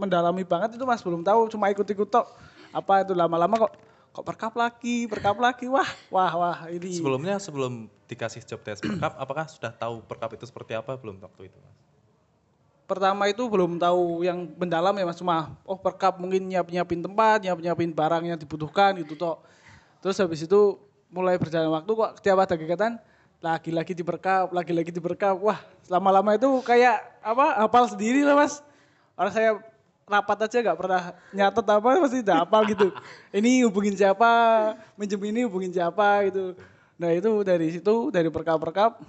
mendalami 0.01 0.43
banget 0.43 0.75
itu 0.79 0.85
mas 0.89 1.03
belum 1.05 1.21
tahu 1.21 1.51
cuma 1.51 1.69
ikut-ikut 1.69 2.09
tok 2.09 2.27
apa 2.71 3.03
itu 3.03 3.13
lama-lama 3.13 3.67
kok 3.67 3.73
kok 4.13 4.25
perkap 4.25 4.53
lagi 4.55 5.11
perkap 5.11 5.37
lagi 5.43 5.67
wah 5.67 5.89
wah 6.13 6.33
wah 6.39 6.59
ini 6.71 7.03
Sebelumnya 7.03 7.41
sebelum 7.43 7.91
dikasih 8.07 8.45
job 8.47 8.63
desk 8.63 8.85
perkap, 8.85 9.17
apakah 9.19 9.45
sudah 9.49 9.73
tahu 9.75 10.05
perkap 10.07 10.37
itu 10.37 10.45
seperti 10.47 10.77
apa 10.77 10.95
belum 10.95 11.19
waktu 11.19 11.51
itu? 11.51 11.59
Mas? 11.59 11.83
pertama 12.93 13.25
itu 13.31 13.41
belum 13.49 13.81
tahu 13.81 14.21
yang 14.21 14.45
mendalam 14.61 14.93
ya 14.93 15.05
mas 15.09 15.17
cuma 15.17 15.57
oh 15.65 15.81
perkap 15.81 16.21
mungkin 16.21 16.45
nyiap 16.45 16.69
nyiapin 16.69 17.01
tempat 17.01 17.41
nyiap 17.41 17.57
nyiapin 17.57 17.89
barang 17.89 18.23
yang 18.29 18.37
dibutuhkan 18.37 18.93
gitu 19.01 19.17
toh 19.17 19.41
terus 20.03 20.19
habis 20.19 20.43
itu 20.43 20.77
mulai 21.09 21.39
berjalan 21.39 21.71
waktu 21.71 21.93
kok 21.95 22.11
setiap 22.19 22.43
ada 22.43 22.55
kegiatan 22.59 22.93
lagi-lagi 23.43 23.93
diperkap 23.95 24.51
lagi-lagi 24.55 24.91
diperkap. 24.95 25.35
Wah 25.39 25.59
lama-lama 25.91 26.35
itu 26.39 26.49
kayak 26.63 27.03
apa 27.23 27.67
hafal 27.67 27.91
sendiri 27.91 28.23
lah 28.23 28.39
mas. 28.39 28.63
Orang 29.19 29.33
saya 29.35 29.51
rapat 30.07 30.51
aja 30.51 30.59
nggak 30.63 30.79
pernah 30.79 31.03
nyatet 31.35 31.67
apa 31.67 31.89
pasti 32.03 32.19
udah 32.23 32.37
hafal 32.47 32.63
gitu. 32.71 32.89
Ini 33.35 33.67
hubungin 33.67 33.95
siapa 33.99 34.31
minjem 34.95 35.21
ini 35.27 35.43
hubungin 35.47 35.75
siapa 35.75 36.27
gitu. 36.31 36.55
Nah 36.99 37.11
itu 37.11 37.31
dari 37.43 37.67
situ 37.75 37.95
dari 38.15 38.31
perkap-perkap 38.31 39.03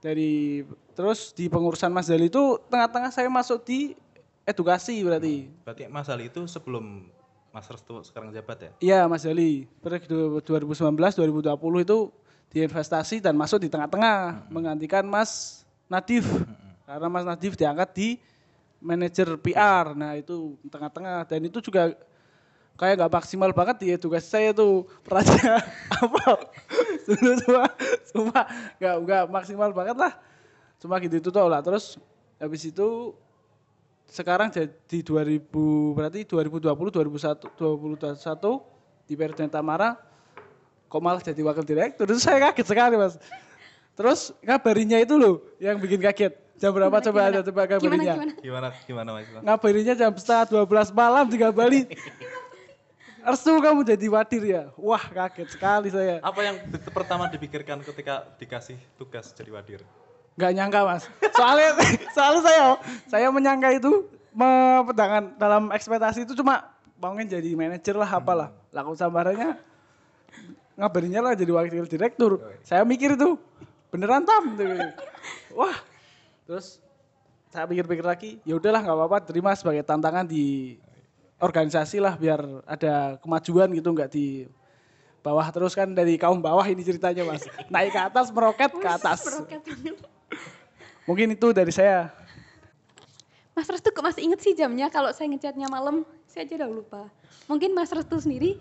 dari 0.00 0.64
terus 0.96 1.34
di 1.36 1.50
pengurusan 1.50 1.92
Mas 1.92 2.08
Dali 2.08 2.32
itu 2.32 2.56
tengah-tengah 2.70 3.12
saya 3.12 3.28
masuk 3.28 3.66
di 3.66 3.98
edukasi 4.46 5.02
berarti. 5.04 5.50
Berarti 5.66 5.82
Mas 5.90 6.08
Ali 6.08 6.32
itu 6.32 6.46
sebelum 6.48 7.06
Mas 7.50 7.66
Restu 7.66 7.98
sekarang 8.06 8.30
jabat 8.30 8.58
ya? 8.62 8.70
Iya 8.78 9.00
Mas 9.10 9.26
Dali 9.26 9.66
periode 9.82 10.42
2019 10.46 10.94
2020 10.94 11.86
itu 11.86 11.98
di 12.50 12.58
investasi 12.66 13.22
dan 13.22 13.34
masuk 13.34 13.62
di 13.62 13.68
tengah-tengah 13.70 14.46
menggantikan 14.50 15.06
Mas 15.06 15.62
Nadif. 15.90 16.26
Karena 16.86 17.06
Mas 17.10 17.26
Nadif 17.26 17.58
diangkat 17.58 17.90
di 17.94 18.08
manajer 18.82 19.34
PR. 19.38 19.94
Nah 19.94 20.14
itu 20.18 20.58
tengah-tengah. 20.66 21.26
Dan 21.26 21.46
itu 21.46 21.58
juga 21.58 21.94
kayak 22.78 22.94
nggak 23.02 23.12
maksimal 23.12 23.50
banget 23.50 23.76
di 23.82 23.86
edukasi 23.94 24.26
saya 24.30 24.50
tuh 24.54 24.86
peraja 25.02 25.62
apa? 26.02 26.50
Dulu 27.06 27.30
cuma 27.46 27.64
cuma 28.14 28.38
nggak 28.78 28.94
nggak 29.02 29.24
maksimal 29.30 29.70
banget 29.74 29.96
lah. 29.98 30.12
Cuma 30.78 30.98
gitu 31.02 31.18
itu 31.18 31.28
tuh 31.30 31.46
lah. 31.50 31.62
Terus 31.62 31.98
habis 32.38 32.62
itu 32.66 33.14
sekarang 34.10 34.50
jadi 34.50 34.98
2000 35.06 35.46
berarti 35.94 36.26
2020 36.26 36.66
2021 36.66 37.46
2021 37.54 39.06
di 39.06 39.14
periode 39.14 39.46
Tamara 39.46 39.94
kok 40.90 40.98
malah 40.98 41.22
jadi 41.22 41.38
wakil 41.46 41.62
direktur 41.62 42.10
itu 42.10 42.18
saya 42.18 42.42
kaget 42.50 42.66
sekali 42.66 42.98
mas 42.98 43.14
terus 43.94 44.34
ngabarinya 44.42 44.98
itu 44.98 45.14
loh 45.14 45.38
yang 45.62 45.78
bikin 45.78 46.02
kaget 46.02 46.34
jam 46.58 46.74
berapa 46.74 46.98
Gimana, 46.98 47.06
coba 47.06 47.20
gimana? 47.22 47.30
ada 47.30 47.40
coba 47.46 47.60
ngabarinya 47.70 48.14
Gimana, 48.14 48.32
gimana? 48.42 48.68
Gimana 48.84 49.08
Mas? 49.14 49.26
ngabarinya 49.46 49.94
jam 49.94 50.10
setengah 50.18 50.66
12 50.66 50.90
malam 50.90 51.24
di 51.30 51.36
Bali 51.38 51.80
Restu 53.20 53.52
kamu 53.52 53.84
jadi 53.84 54.06
wadir 54.08 54.42
ya? 54.48 54.62
Wah 54.80 55.04
kaget 55.12 55.52
sekali 55.52 55.92
saya. 55.92 56.24
Apa 56.24 56.40
yang 56.40 56.56
pertama 56.88 57.28
dipikirkan 57.28 57.84
ketika 57.84 58.24
dikasih 58.40 58.80
tugas 58.96 59.28
jadi 59.36 59.52
wadir? 59.52 59.84
Nggak 60.40 60.52
nyangka 60.56 60.80
mas. 60.88 61.04
Soalnya, 61.36 61.68
soalnya 62.16 62.40
saya, 62.40 62.64
saya 63.04 63.26
menyangka 63.28 63.76
itu 63.76 64.08
mempedangan 64.32 65.36
dalam 65.36 65.68
ekspektasi 65.68 66.24
itu 66.24 66.32
cuma 66.32 66.72
pengen 66.96 67.28
jadi 67.28 67.52
manajer 67.52 67.92
lah 67.92 68.08
apalah. 68.08 68.48
Laku 68.72 68.96
sambarannya 68.96 69.60
ngabarinya 70.80 71.20
lah 71.20 71.32
jadi 71.36 71.52
wakil 71.52 71.84
direktur. 71.84 72.40
Saya 72.64 72.88
mikir 72.88 73.20
itu 73.20 73.36
beneran 73.92 74.24
tam. 74.24 74.56
Wah, 75.60 75.76
terus 76.48 76.80
saya 77.52 77.68
pikir-pikir 77.68 78.06
lagi, 78.06 78.30
ya 78.48 78.56
udahlah 78.56 78.80
nggak 78.80 78.96
apa-apa, 78.96 79.18
terima 79.28 79.52
sebagai 79.52 79.84
tantangan 79.84 80.24
di 80.24 80.78
organisasi 81.40 81.98
lah 82.00 82.14
biar 82.14 82.64
ada 82.68 83.20
kemajuan 83.20 83.68
gitu 83.76 83.90
nggak 83.90 84.12
di 84.12 84.46
bawah 85.20 85.44
terus 85.52 85.76
kan 85.76 85.88
dari 85.92 86.16
kaum 86.16 86.40
bawah 86.40 86.64
ini 86.64 86.80
ceritanya 86.80 87.28
mas 87.28 87.44
naik 87.68 87.92
ke 87.92 88.00
atas 88.00 88.32
meroket 88.32 88.72
ke 88.72 88.88
atas 88.88 89.20
Meroket. 89.24 89.60
Mungkin 91.10 91.34
itu 91.34 91.50
dari 91.50 91.74
saya 91.74 92.14
Mas 93.58 93.66
Restu 93.66 93.90
kok 93.90 94.06
masih 94.06 94.22
inget 94.30 94.40
sih 94.40 94.54
jamnya 94.54 94.88
kalau 94.88 95.10
saya 95.12 95.26
ngechatnya 95.28 95.68
malam? 95.68 96.06
Saya 96.24 96.48
aja 96.48 96.64
udah 96.64 96.70
lupa. 96.70 97.02
Mungkin 97.44 97.76
Mas 97.76 97.92
Restu 97.92 98.16
sendiri 98.16 98.56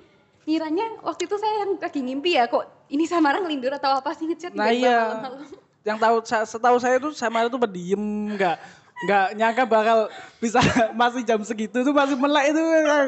ngiranya 0.49 1.05
waktu 1.05 1.29
itu 1.29 1.35
saya 1.37 1.61
yang 1.61 1.71
lagi 1.77 2.01
ngimpi 2.01 2.33
ya 2.33 2.49
kok 2.49 2.65
ini 2.89 3.05
Samara 3.05 3.37
ngelindur 3.37 3.69
atau 3.77 4.01
apa 4.01 4.17
sih 4.17 4.25
ngechat 4.25 4.57
nah 4.57 4.73
iya 4.73 5.13
malam-malam. 5.13 5.45
yang 5.85 5.97
tahu 6.01 6.15
setahu 6.25 6.77
saya 6.81 6.97
tuh 6.97 7.13
sama 7.13 7.45
itu 7.45 7.59
pendiem 7.61 8.01
nggak 8.33 8.57
nggak 9.05 9.25
nyangka 9.37 9.63
bakal 9.69 10.09
bisa 10.41 10.57
masih 10.99 11.21
jam 11.21 11.37
segitu 11.45 11.85
tuh 11.85 11.93
masih 11.93 12.17
melek 12.17 12.49
itu 12.49 12.61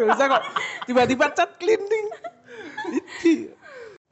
bisa 0.06 0.24
kok 0.30 0.44
tiba-tiba 0.86 1.26
chat 1.34 1.50
cleaning 1.58 2.08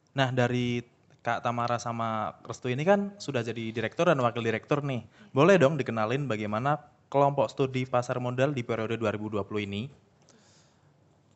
Nah 0.09 0.33
dari 0.35 0.83
Kak 1.19 1.43
Tamara 1.43 1.75
sama 1.75 2.39
Restu 2.47 2.71
ini 2.71 2.87
kan 2.87 3.11
sudah 3.19 3.43
jadi 3.43 3.75
direktur 3.75 4.07
dan 4.07 4.19
wakil 4.23 4.39
direktur 4.39 4.79
nih. 4.79 5.03
Boleh 5.35 5.59
dong 5.59 5.75
dikenalin 5.75 6.31
bagaimana 6.31 6.79
kelompok 7.11 7.51
studi 7.51 7.83
pasar 7.83 8.23
modal 8.23 8.55
di 8.55 8.63
periode 8.63 8.95
2020 8.95 9.43
ini? 9.67 9.91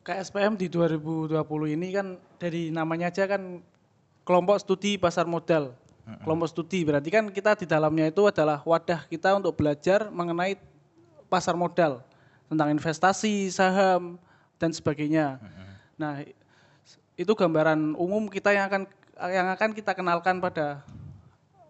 KSPM 0.04 0.56
di 0.56 0.72
2020 0.72 1.36
ini 1.76 1.88
kan 1.92 2.16
dari 2.40 2.72
namanya 2.72 3.12
aja 3.12 3.28
kan 3.28 3.60
kelompok 4.24 4.56
studi 4.60 4.96
pasar 4.96 5.28
modal. 5.28 5.76
Kelompok 6.04 6.48
studi 6.52 6.84
berarti 6.84 7.08
kan 7.08 7.28
kita 7.32 7.56
di 7.56 7.64
dalamnya 7.64 8.08
itu 8.08 8.28
adalah 8.28 8.60
wadah 8.64 9.08
kita 9.08 9.36
untuk 9.36 9.56
belajar 9.56 10.12
mengenai 10.12 10.56
pasar 11.32 11.56
modal 11.56 12.04
tentang 12.48 12.68
investasi, 12.72 13.48
saham 13.48 14.20
dan 14.60 14.72
sebagainya. 14.72 15.40
Nah, 15.96 16.20
itu 17.16 17.32
gambaran 17.32 17.96
umum 17.96 18.28
kita 18.28 18.52
yang 18.52 18.68
akan 18.68 18.84
yang 19.18 19.46
akan 19.54 19.70
kita 19.72 19.94
kenalkan 19.94 20.42
pada 20.42 20.82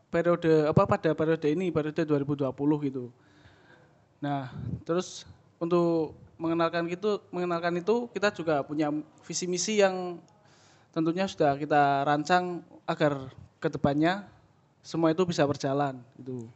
periode 0.08 0.70
apa 0.70 0.86
pada 0.86 1.10
periode 1.12 1.48
ini 1.50 1.68
periode 1.74 2.06
2020 2.06 2.54
gitu. 2.88 3.10
Nah, 4.22 4.48
terus 4.86 5.28
untuk 5.60 6.16
mengenalkan 6.40 6.86
itu 6.88 7.20
mengenalkan 7.28 7.74
itu 7.78 8.08
kita 8.10 8.32
juga 8.32 8.64
punya 8.64 8.90
visi 9.26 9.44
misi 9.44 9.82
yang 9.82 10.18
tentunya 10.94 11.26
sudah 11.26 11.58
kita 11.58 12.06
rancang 12.06 12.62
agar 12.86 13.28
ke 13.58 13.68
depannya 13.68 14.24
semua 14.80 15.10
itu 15.10 15.24
bisa 15.26 15.42
berjalan 15.44 15.98
gitu. 16.20 16.46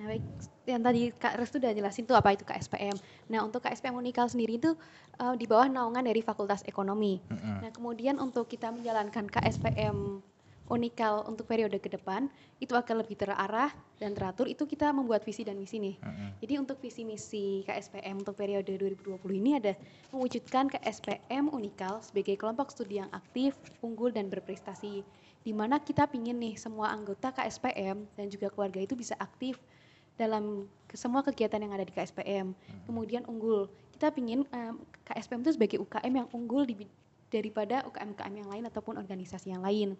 Nah 0.00 0.16
baik, 0.16 0.24
yang 0.64 0.80
tadi 0.80 1.12
Kak 1.12 1.36
Restu 1.36 1.60
udah 1.60 1.76
jelasin 1.76 2.08
tuh 2.08 2.16
apa 2.16 2.32
itu 2.32 2.40
KSPM. 2.48 2.96
Nah 3.28 3.44
untuk 3.44 3.60
KSPM 3.60 4.00
Unikal 4.00 4.32
sendiri 4.32 4.56
itu 4.56 4.72
eh, 5.20 5.34
di 5.36 5.44
bawah 5.44 5.68
naungan 5.68 6.08
dari 6.08 6.24
Fakultas 6.24 6.64
Ekonomi. 6.64 7.20
Nah 7.28 7.68
kemudian 7.68 8.16
untuk 8.16 8.48
kita 8.48 8.72
menjalankan 8.72 9.28
KSPM 9.28 10.24
Unikal 10.70 11.26
untuk 11.26 11.50
periode 11.50 11.82
ke 11.82 11.90
depan 11.90 12.30
itu 12.62 12.72
akan 12.78 13.02
lebih 13.02 13.18
terarah 13.18 13.74
dan 13.98 14.14
teratur. 14.16 14.46
Itu 14.46 14.64
kita 14.70 14.88
membuat 14.94 15.26
visi 15.26 15.42
dan 15.42 15.58
misi 15.58 15.82
nih. 15.82 15.98
Jadi 16.40 16.54
untuk 16.56 16.78
visi 16.78 17.02
misi 17.02 17.66
KSPM 17.66 18.22
untuk 18.22 18.38
periode 18.38 18.70
2020 18.78 19.18
ini 19.36 19.58
ada 19.58 19.74
mewujudkan 20.14 20.70
KSPM 20.70 21.50
Unikal 21.52 21.98
sebagai 22.00 22.38
kelompok 22.38 22.72
studi 22.72 23.02
yang 23.02 23.10
aktif, 23.12 23.58
unggul 23.82 24.14
dan 24.14 24.30
berprestasi. 24.30 25.02
Di 25.42 25.50
mana 25.50 25.82
kita 25.82 26.06
pingin 26.06 26.38
nih 26.38 26.54
semua 26.54 26.94
anggota 26.94 27.34
KSPM 27.34 28.06
dan 28.14 28.26
juga 28.30 28.46
keluarga 28.54 28.78
itu 28.78 28.94
bisa 28.94 29.18
aktif 29.18 29.58
dalam 30.20 30.68
semua 30.92 31.24
kegiatan 31.24 31.56
yang 31.56 31.72
ada 31.72 31.88
di 31.88 31.92
KSPM. 31.96 32.52
Kemudian 32.84 33.24
unggul. 33.24 33.72
Kita 33.96 34.12
pingin 34.12 34.44
em, 34.52 34.76
KSPM 35.08 35.40
itu 35.40 35.56
sebagai 35.56 35.78
UKM 35.80 36.12
yang 36.12 36.28
unggul 36.36 36.68
di, 36.68 36.84
daripada 37.32 37.80
UKM-UKM 37.88 38.34
yang 38.36 38.48
lain 38.52 38.64
ataupun 38.68 39.00
organisasi 39.00 39.56
yang 39.56 39.64
lain. 39.64 39.96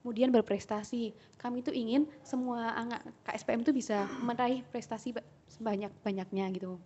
Kemudian 0.00 0.32
berprestasi. 0.32 1.12
Kami 1.36 1.60
itu 1.60 1.74
ingin 1.74 2.08
semua 2.24 2.72
angga- 2.72 3.04
KSPM 3.28 3.60
itu 3.66 3.76
bisa 3.76 4.08
meraih 4.24 4.64
prestasi 4.72 5.12
ba- 5.12 5.26
sebanyak-banyaknya 5.52 6.48
gitu. 6.56 6.80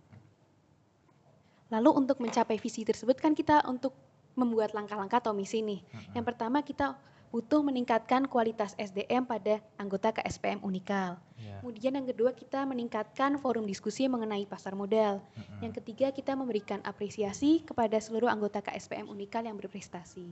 Lalu 1.71 1.89
untuk 1.95 2.19
mencapai 2.19 2.59
visi 2.59 2.83
tersebut 2.83 3.17
kan 3.17 3.31
kita 3.31 3.63
untuk 3.65 3.95
membuat 4.33 4.73
langkah-langkah 4.73 5.21
atau 5.21 5.33
misi 5.33 5.61
nih. 5.61 5.81
Yang 6.17 6.25
pertama 6.33 6.65
kita 6.65 6.97
butuh 7.33 7.65
meningkatkan 7.65 8.29
kualitas 8.29 8.77
SDM 8.77 9.25
pada 9.25 9.57
anggota 9.81 10.13
KSPM 10.13 10.61
Unikal. 10.61 11.17
Kemudian 11.65 11.97
yang 11.97 12.05
kedua 12.05 12.29
kita 12.29 12.61
meningkatkan 12.61 13.41
forum 13.41 13.65
diskusi 13.65 14.05
mengenai 14.05 14.45
pasar 14.45 14.77
modal. 14.77 15.17
Yang 15.57 15.81
ketiga 15.81 16.13
kita 16.13 16.37
memberikan 16.37 16.77
apresiasi 16.85 17.65
kepada 17.65 17.97
seluruh 17.97 18.29
anggota 18.29 18.61
KSPM 18.61 19.09
Unikal 19.09 19.49
yang 19.49 19.57
berprestasi. 19.57 20.29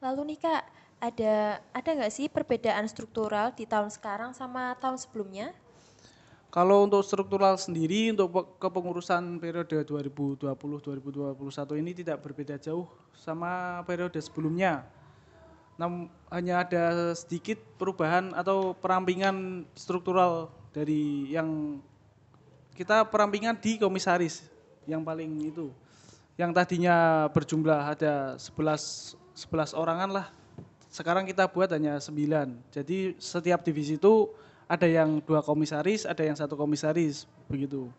Lalu 0.00 0.32
nih 0.32 0.38
Kak, 0.40 0.62
ada 0.96 1.60
ada 1.60 1.90
nggak 1.92 2.14
sih 2.14 2.32
perbedaan 2.32 2.88
struktural 2.88 3.52
di 3.52 3.68
tahun 3.68 3.92
sekarang 3.92 4.32
sama 4.32 4.72
tahun 4.80 4.96
sebelumnya? 4.96 5.52
Kalau 6.48 6.88
untuk 6.88 7.04
struktural 7.04 7.60
sendiri 7.60 8.16
untuk 8.16 8.32
pe- 8.32 8.48
kepengurusan 8.64 9.36
periode 9.36 9.84
2020-2021 9.84 11.82
ini 11.84 11.92
tidak 11.92 12.24
berbeda 12.24 12.56
jauh 12.56 12.88
sama 13.12 13.84
periode 13.84 14.16
sebelumnya. 14.24 14.88
Nam, 15.76 16.08
hanya 16.32 16.64
ada 16.64 17.12
sedikit 17.12 17.60
perubahan 17.76 18.32
atau 18.32 18.72
perampingan 18.72 19.68
struktural 19.76 20.48
dari 20.72 21.28
yang 21.28 21.80
kita 22.72 23.04
perampingan 23.08 23.56
di 23.60 23.76
komisaris 23.76 24.48
yang 24.88 25.04
paling 25.04 25.52
itu. 25.52 25.68
Yang 26.36 26.52
tadinya 26.52 27.28
berjumlah 27.32 27.96
ada 27.96 28.36
11 28.40 29.16
11 29.36 29.76
orangan 29.76 30.08
lah. 30.08 30.26
Sekarang 30.88 31.28
kita 31.28 31.44
buat 31.44 31.68
hanya 31.68 32.00
9. 32.00 32.72
Jadi 32.72 33.12
setiap 33.20 33.60
divisi 33.60 34.00
itu 34.00 34.32
ada 34.64 34.88
yang 34.88 35.20
dua 35.20 35.44
komisaris, 35.44 36.08
ada 36.08 36.24
yang 36.24 36.34
satu 36.34 36.56
komisaris, 36.56 37.28
begitu. 37.52 37.92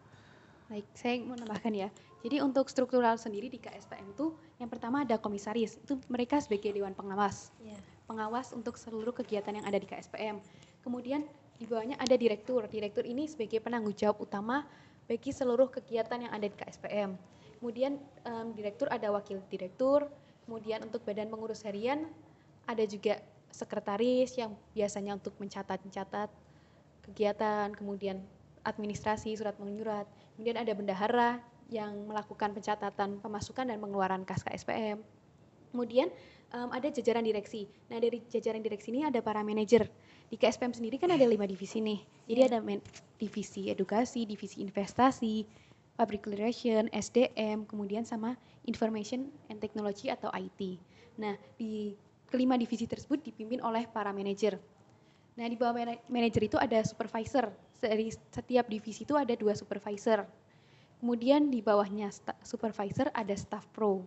Baik, 0.67 0.85
saya 0.97 1.21
mau 1.21 1.37
nambahkan 1.37 1.73
ya. 1.77 1.89
Jadi 2.25 2.41
untuk 2.41 2.67
struktural 2.67 3.15
sendiri 3.15 3.47
di 3.47 3.61
KSPM 3.61 4.13
itu 4.13 4.33
yang 4.57 4.67
pertama 4.67 5.05
ada 5.05 5.21
komisaris, 5.21 5.77
itu 5.77 6.01
mereka 6.09 6.41
sebagai 6.41 6.73
dewan 6.73 6.97
pengawas. 6.97 7.53
Iya. 7.61 7.77
Pengawas 8.09 8.51
untuk 8.55 8.79
seluruh 8.79 9.13
kegiatan 9.13 9.53
yang 9.53 9.65
ada 9.67 9.77
di 9.77 9.85
KSPM. 9.85 10.41
Kemudian 10.81 11.27
di 11.57 11.65
bawahnya 11.65 11.97
ada 12.01 12.15
direktur. 12.17 12.65
Direktur 12.65 13.05
ini 13.05 13.29
sebagai 13.29 13.61
penanggung 13.61 13.93
jawab 13.93 14.23
utama 14.23 14.65
bagi 15.05 15.29
seluruh 15.29 15.69
kegiatan 15.69 16.25
yang 16.25 16.33
ada 16.33 16.49
di 16.49 16.55
KSPM. 16.57 17.13
Kemudian 17.57 17.97
em, 18.25 18.47
direktur 18.53 18.85
ada 18.89 19.09
wakil 19.09 19.41
direktur, 19.49 20.05
kemudian 20.45 20.85
untuk 20.85 21.01
badan 21.01 21.29
pengurus 21.33 21.65
harian 21.65 22.05
ada 22.69 22.85
juga 22.85 23.17
sekretaris 23.49 24.37
yang 24.37 24.53
biasanya 24.75 25.17
untuk 25.17 25.33
mencatat-mencatat 25.41 26.29
kegiatan, 27.09 27.73
kemudian 27.73 28.21
administrasi, 28.67 29.33
surat 29.33 29.55
menyurat. 29.57 30.05
Kemudian 30.35 30.59
ada 30.59 30.73
bendahara 30.75 31.39
yang 31.67 32.07
melakukan 32.07 32.55
pencatatan 32.55 33.19
pemasukan 33.19 33.67
dan 33.67 33.77
pengeluaran 33.79 34.23
kas 34.23 34.43
KSPM. 34.43 35.03
Kemudian 35.71 36.07
em, 36.55 36.69
ada 36.71 36.87
jajaran 36.87 37.23
direksi. 37.23 37.67
Nah 37.91 37.99
dari 37.99 38.23
jajaran 38.27 38.63
direksi 38.63 38.95
ini 38.95 39.03
ada 39.03 39.19
para 39.19 39.43
manajer. 39.43 39.87
Di 40.27 40.35
KSPM 40.35 40.75
sendiri 40.75 40.99
kan 40.99 41.11
ada 41.11 41.23
lima 41.23 41.47
divisi 41.47 41.79
nih. 41.79 41.99
Jadi 42.27 42.41
ada 42.43 42.57
men- 42.59 42.83
divisi 43.19 43.71
edukasi, 43.71 44.23
divisi 44.27 44.63
investasi, 44.63 45.43
public 45.95 46.27
relation, 46.27 46.87
SDM, 46.91 47.67
kemudian 47.67 48.03
sama 48.07 48.35
information 48.67 49.31
and 49.51 49.59
technology 49.59 50.07
atau 50.11 50.31
IT. 50.35 50.79
Nah 51.19 51.35
di 51.59 51.95
kelima 52.27 52.59
divisi 52.59 52.83
tersebut 52.83 53.23
dipimpin 53.23 53.63
oleh 53.63 53.87
para 53.87 54.11
manajer. 54.11 54.59
Nah, 55.37 55.45
di 55.45 55.53
bawah 55.53 55.77
mana- 55.77 56.01
manajer 56.09 56.49
itu 56.49 56.57
ada 56.57 56.81
supervisor. 56.81 57.53
Dari 57.77 58.09
setiap 58.09 58.65
divisi 58.65 59.05
itu 59.05 59.13
ada 59.13 59.31
dua 59.37 59.53
supervisor. 59.53 60.25
Kemudian 60.97 61.53
di 61.53 61.61
bawahnya 61.61 62.09
supervisor 62.41 63.13
ada 63.13 63.35
staff 63.37 63.69
pro. 63.69 64.01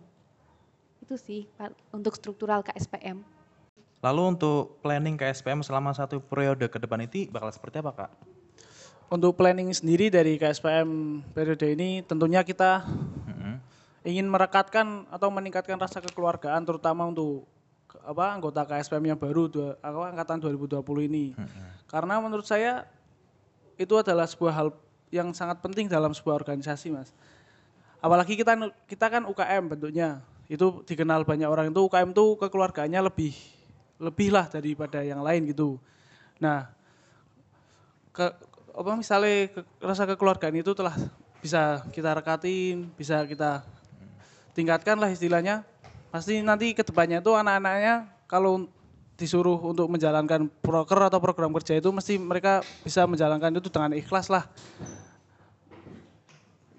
Itu 0.99 1.15
sih 1.15 1.47
untuk 1.95 2.19
struktural 2.19 2.61
KSPM. 2.61 3.23
Lalu 4.01 4.21
untuk 4.35 4.81
planning 4.83 5.15
KSPM 5.15 5.61
selama 5.63 5.93
satu 5.93 6.19
periode 6.19 6.67
ke 6.67 6.77
depan 6.81 7.05
itu 7.05 7.29
bakal 7.31 7.53
seperti 7.53 7.79
apa 7.79 7.91
kak? 7.93 8.11
Untuk 9.11 9.35
planning 9.35 9.71
sendiri 9.71 10.11
dari 10.11 10.35
KSPM 10.35 11.21
periode 11.35 11.67
ini 11.67 12.01
tentunya 12.03 12.41
kita 12.43 12.83
Mm-mm. 13.27 13.59
ingin 14.07 14.27
merekatkan 14.27 15.07
atau 15.11 15.27
meningkatkan 15.31 15.75
rasa 15.79 15.99
kekeluargaan 15.99 16.63
terutama 16.63 17.07
untuk 17.07 17.43
ke- 17.87 17.99
apa 18.03 18.35
anggota 18.35 18.63
KSPM 18.63 19.15
yang 19.15 19.19
baru 19.19 19.51
dua, 19.51 19.75
angkatan 19.83 20.39
2020 20.43 21.07
ini. 21.11 21.35
Karena 21.91 22.19
menurut 22.23 22.47
saya 22.47 22.87
itu 23.75 23.91
adalah 23.99 24.25
sebuah 24.25 24.53
hal 24.55 24.67
yang 25.11 25.35
sangat 25.35 25.59
penting 25.59 25.91
dalam 25.91 26.15
sebuah 26.15 26.39
organisasi, 26.39 26.89
Mas. 26.95 27.11
Apalagi 28.01 28.33
kita 28.33 28.57
kita 28.89 29.05
kan 29.11 29.23
UKM 29.27 29.63
bentuknya. 29.77 30.23
Itu 30.49 30.83
dikenal 30.83 31.23
banyak 31.23 31.47
orang 31.47 31.69
itu 31.69 31.79
UKM 31.85 32.11
itu 32.11 32.25
kekeluargaannya 32.39 33.01
lebih 33.05 33.35
lebih 34.01 34.33
lah 34.33 34.49
daripada 34.49 35.05
yang 35.05 35.21
lain 35.21 35.45
gitu. 35.53 35.77
Nah, 36.41 36.73
ke 38.09 38.33
apa 38.71 38.91
misalnya 38.97 39.53
ke- 39.53 39.67
rasa 39.77 40.09
kekeluargaan 40.09 40.57
itu 40.57 40.73
telah 40.73 40.97
bisa 41.37 41.85
kita 41.93 42.17
rekatin, 42.17 42.89
bisa 42.97 43.21
kita 43.29 43.61
tingkatkan 44.57 44.97
lah 44.97 45.13
istilahnya. 45.13 45.61
Pasti 46.09 46.41
nanti 46.41 46.73
ke 46.73 46.83
depannya 46.83 47.21
itu 47.21 47.31
anak-anaknya 47.31 48.09
kalau 48.25 48.67
disuruh 49.19 49.59
untuk 49.61 49.85
menjalankan 49.91 50.49
proker 50.61 51.11
atau 51.11 51.21
program 51.21 51.53
kerja 51.53 51.77
itu 51.77 51.89
mesti 51.93 52.17
mereka 52.17 52.65
bisa 52.81 53.05
menjalankan 53.05 53.53
itu 53.57 53.69
dengan 53.69 53.93
ikhlas 53.93 54.27
lah. 54.31 54.49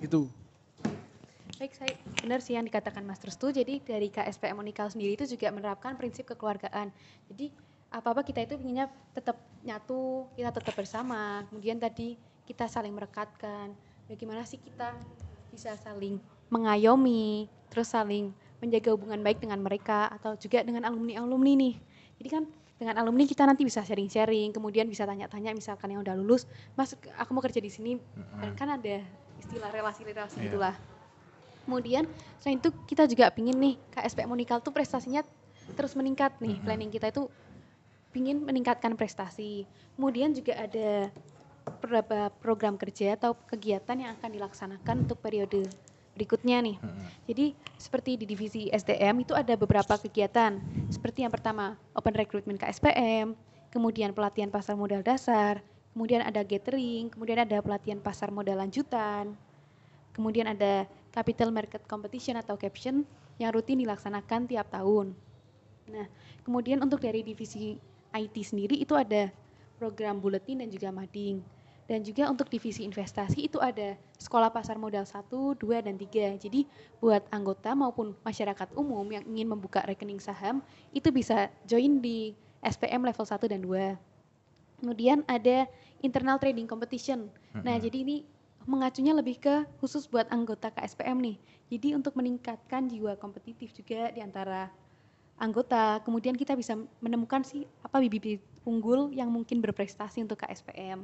Gitu. 0.03 0.27
Baik, 1.63 1.79
saya 1.79 1.95
benar 2.19 2.43
sih 2.43 2.59
yang 2.59 2.67
dikatakan 2.67 3.07
Mas 3.07 3.23
Trustu. 3.23 3.55
Jadi 3.55 3.79
dari 3.87 4.11
KSPM 4.11 4.59
Unikal 4.59 4.91
sendiri 4.91 5.15
itu 5.15 5.31
juga 5.31 5.55
menerapkan 5.55 5.95
prinsip 5.95 6.27
kekeluargaan. 6.27 6.91
Jadi 7.31 7.55
apa-apa 7.93 8.27
kita 8.27 8.43
itu 8.43 8.59
inginnya 8.59 8.91
tetap 9.15 9.39
nyatu, 9.63 10.27
kita 10.35 10.51
tetap 10.51 10.75
bersama. 10.75 11.47
Kemudian 11.47 11.79
tadi 11.79 12.19
kita 12.51 12.67
saling 12.67 12.91
merekatkan. 12.91 13.79
Bagaimana 14.11 14.43
sih 14.43 14.59
kita 14.59 14.99
bisa 15.55 15.79
saling 15.79 16.19
mengayomi, 16.51 17.47
terus 17.71 17.95
saling 17.95 18.35
menjaga 18.59 18.91
hubungan 18.99 19.23
baik 19.23 19.39
dengan 19.39 19.63
mereka 19.63 20.11
atau 20.11 20.35
juga 20.35 20.67
dengan 20.67 20.83
alumni-alumni 20.89 21.53
nih. 21.55 21.75
Jadi 22.23 22.31
kan 22.31 22.47
dengan 22.79 23.03
alumni 23.03 23.27
kita 23.27 23.43
nanti 23.43 23.67
bisa 23.67 23.83
sharing-sharing, 23.83 24.55
kemudian 24.55 24.87
bisa 24.87 25.03
tanya-tanya 25.03 25.51
misalkan 25.59 25.91
yang 25.91 26.07
udah 26.07 26.15
lulus, 26.15 26.47
Mas 26.79 26.95
aku 27.19 27.35
mau 27.35 27.43
kerja 27.43 27.59
di 27.59 27.67
sini, 27.67 27.99
dan 28.39 28.55
kan 28.55 28.79
ada 28.79 29.03
istilah 29.43 29.75
relasi-relasi 29.75 30.39
Iya. 30.39 30.47
gitulah. 30.47 30.75
Kemudian 31.67 32.07
selain 32.39 32.63
itu 32.63 32.71
kita 32.87 33.11
juga 33.11 33.27
pingin 33.35 33.59
nih 33.59 33.75
KSPM 33.91 34.31
Unikal 34.31 34.63
tuh 34.63 34.71
prestasinya 34.71 35.27
terus 35.75 35.99
meningkat 35.99 36.39
nih. 36.39 36.63
Planning 36.63 36.95
kita 36.95 37.11
itu 37.11 37.27
pingin 38.15 38.39
meningkatkan 38.47 38.95
prestasi. 38.95 39.67
Kemudian 39.99 40.31
juga 40.31 40.63
ada 40.63 41.11
beberapa 41.83 42.31
program 42.39 42.79
kerja 42.79 43.19
atau 43.19 43.35
kegiatan 43.51 43.99
yang 43.99 44.15
akan 44.15 44.31
dilaksanakan 44.31 45.07
untuk 45.11 45.19
periode 45.19 45.67
berikutnya 46.13 46.61
nih. 46.61 46.77
Jadi 47.29 47.47
seperti 47.81 48.21
di 48.21 48.25
divisi 48.29 48.69
SDM 48.69 49.25
itu 49.25 49.33
ada 49.33 49.57
beberapa 49.57 49.97
kegiatan. 49.97 50.61
Seperti 50.93 51.25
yang 51.25 51.33
pertama 51.33 51.77
Open 51.97 52.13
Recruitment 52.13 52.61
KSPM, 52.61 53.33
kemudian 53.73 54.13
pelatihan 54.13 54.53
pasar 54.53 54.77
modal 54.77 55.01
dasar, 55.01 55.65
kemudian 55.97 56.21
ada 56.25 56.45
gathering, 56.45 57.09
kemudian 57.09 57.45
ada 57.45 57.61
pelatihan 57.65 58.01
pasar 58.01 58.29
modal 58.29 58.61
lanjutan, 58.61 59.33
kemudian 60.13 60.49
ada 60.53 60.85
Capital 61.13 61.53
Market 61.53 61.85
Competition 61.89 62.37
atau 62.41 62.57
caption 62.57 63.05
yang 63.41 63.53
rutin 63.53 63.81
dilaksanakan 63.81 64.49
tiap 64.49 64.69
tahun. 64.73 65.17
Nah, 65.89 66.07
kemudian 66.45 66.81
untuk 66.81 67.01
dari 67.01 67.25
divisi 67.25 67.77
IT 68.13 68.37
sendiri 68.45 68.77
itu 68.81 68.93
ada 68.97 69.33
program 69.81 70.21
buletin 70.21 70.61
dan 70.63 70.69
juga 70.69 70.93
mading. 70.93 71.41
Dan 71.91 72.07
juga 72.07 72.31
untuk 72.31 72.47
divisi 72.47 72.87
investasi 72.87 73.51
itu 73.51 73.59
ada 73.59 73.99
sekolah 74.17 74.55
pasar 74.55 74.79
modal 74.79 75.03
1, 75.03 75.27
2, 75.59 75.83
dan 75.83 75.99
3. 75.99 76.39
Jadi 76.39 76.65
buat 77.03 77.27
anggota 77.35 77.75
maupun 77.75 78.15
masyarakat 78.23 78.71
umum 78.79 79.05
yang 79.11 79.27
ingin 79.27 79.51
membuka 79.51 79.83
rekening 79.85 80.23
saham 80.23 80.63
itu 80.95 81.11
bisa 81.11 81.51
join 81.67 81.99
di 81.99 82.39
SPM 82.63 83.03
level 83.03 83.27
1 83.27 83.51
dan 83.51 83.61
2. 83.67 83.99
Kemudian 84.83 85.27
ada 85.27 85.67
internal 86.03 86.39
trading 86.39 86.67
competition. 86.67 87.31
Nah, 87.55 87.79
jadi 87.79 88.03
ini 88.03 88.27
mengacunya 88.67 89.15
lebih 89.15 89.43
ke 89.43 89.67
khusus 89.83 90.07
buat 90.07 90.27
anggota 90.31 90.71
KSPM 90.71 91.19
nih. 91.19 91.37
Jadi 91.71 91.89
untuk 91.99 92.15
meningkatkan 92.15 92.87
jiwa 92.91 93.19
kompetitif 93.19 93.75
juga 93.75 94.11
di 94.15 94.23
antara 94.23 94.71
anggota, 95.39 95.99
kemudian 96.07 96.39
kita 96.39 96.55
bisa 96.55 96.79
menemukan 97.03 97.43
sih 97.43 97.67
apa 97.83 97.99
bibit-bibit 97.99 98.43
unggul 98.63 99.11
yang 99.11 99.31
mungkin 99.31 99.59
berprestasi 99.59 100.23
untuk 100.23 100.39
KSPM. 100.43 101.03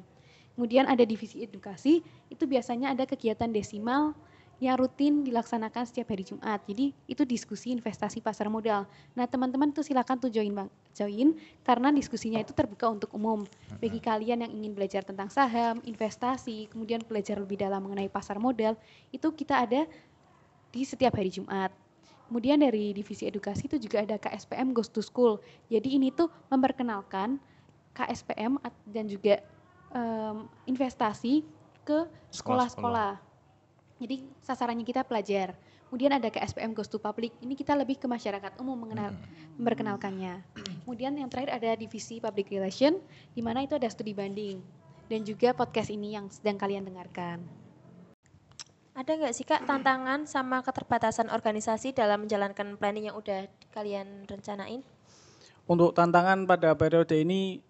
Kemudian 0.59 0.91
ada 0.91 1.07
divisi 1.07 1.47
edukasi, 1.47 2.03
itu 2.27 2.43
biasanya 2.51 2.91
ada 2.91 3.07
kegiatan 3.07 3.47
desimal 3.47 4.11
yang 4.59 4.75
rutin 4.75 5.23
dilaksanakan 5.23 5.87
setiap 5.87 6.11
hari 6.11 6.27
Jumat. 6.27 6.59
Jadi 6.67 6.91
itu 7.07 7.23
diskusi 7.23 7.71
investasi 7.71 8.19
pasar 8.19 8.51
modal. 8.51 8.91
Nah 9.15 9.31
teman-teman 9.31 9.71
tuh 9.71 9.87
silakan 9.87 10.19
tuh 10.19 10.35
join 10.35 10.51
bang, 10.51 10.67
join 10.99 11.39
karena 11.63 11.95
diskusinya 11.95 12.43
itu 12.43 12.51
terbuka 12.51 12.91
untuk 12.91 13.15
umum. 13.15 13.47
Bagi 13.79 14.03
kalian 14.03 14.43
yang 14.43 14.51
ingin 14.51 14.75
belajar 14.75 15.07
tentang 15.07 15.31
saham, 15.31 15.79
investasi, 15.87 16.67
kemudian 16.75 17.07
belajar 17.07 17.39
lebih 17.39 17.55
dalam 17.55 17.87
mengenai 17.87 18.11
pasar 18.11 18.43
modal, 18.43 18.75
itu 19.15 19.31
kita 19.31 19.63
ada 19.63 19.87
di 20.75 20.83
setiap 20.83 21.15
hari 21.15 21.31
Jumat. 21.31 21.71
Kemudian 22.27 22.59
dari 22.59 22.91
divisi 22.91 23.31
edukasi 23.31 23.71
itu 23.71 23.79
juga 23.79 24.03
ada 24.03 24.19
KSPM 24.19 24.75
Goes 24.75 24.91
to 24.91 25.01
School. 25.07 25.39
Jadi 25.71 26.03
ini 26.03 26.11
tuh 26.11 26.29
memperkenalkan 26.51 27.39
KSPM 27.95 28.59
dan 28.91 29.07
juga 29.07 29.39
em, 29.95 30.49
investasi 30.69 31.45
ke 31.85 32.05
sekolah-sekolah. 32.35 33.21
Jadi 33.99 34.29
sasarannya 34.45 34.87
kita 34.87 35.03
pelajar. 35.03 35.57
Kemudian 35.89 36.13
ada 36.13 36.29
KSPM 36.29 36.77
Goes 36.77 36.93
to 36.93 37.01
Public. 37.01 37.33
Ini 37.41 37.57
kita 37.57 37.73
lebih 37.73 37.97
ke 37.97 38.05
masyarakat 38.05 38.61
umum 38.61 38.77
mengenal, 38.77 39.17
memperkenalkannya. 39.57 40.45
Kemudian 40.85 41.17
yang 41.17 41.33
terakhir 41.33 41.57
ada 41.57 41.73
divisi 41.81 42.21
Public 42.21 42.53
Relation, 42.53 43.01
di 43.33 43.41
mana 43.41 43.65
itu 43.65 43.73
ada 43.73 43.89
studi 43.89 44.13
banding 44.13 44.61
dan 45.09 45.25
juga 45.25 45.57
podcast 45.57 45.89
ini 45.89 46.15
yang 46.15 46.29
sedang 46.29 46.61
kalian 46.61 46.85
dengarkan. 46.85 47.41
Ada 48.93 49.15
nggak 49.15 49.35
sih 49.35 49.47
kak 49.47 49.65
tantangan 49.65 50.29
sama 50.29 50.61
keterbatasan 50.61 51.33
organisasi 51.33 51.97
dalam 51.97 52.27
menjalankan 52.27 52.77
planning 52.77 53.09
yang 53.09 53.17
udah 53.17 53.49
kalian 53.73 54.29
rencanain? 54.29 54.85
Untuk 55.65 55.97
tantangan 55.97 56.45
pada 56.45 56.75
periode 56.77 57.15
ini 57.17 57.63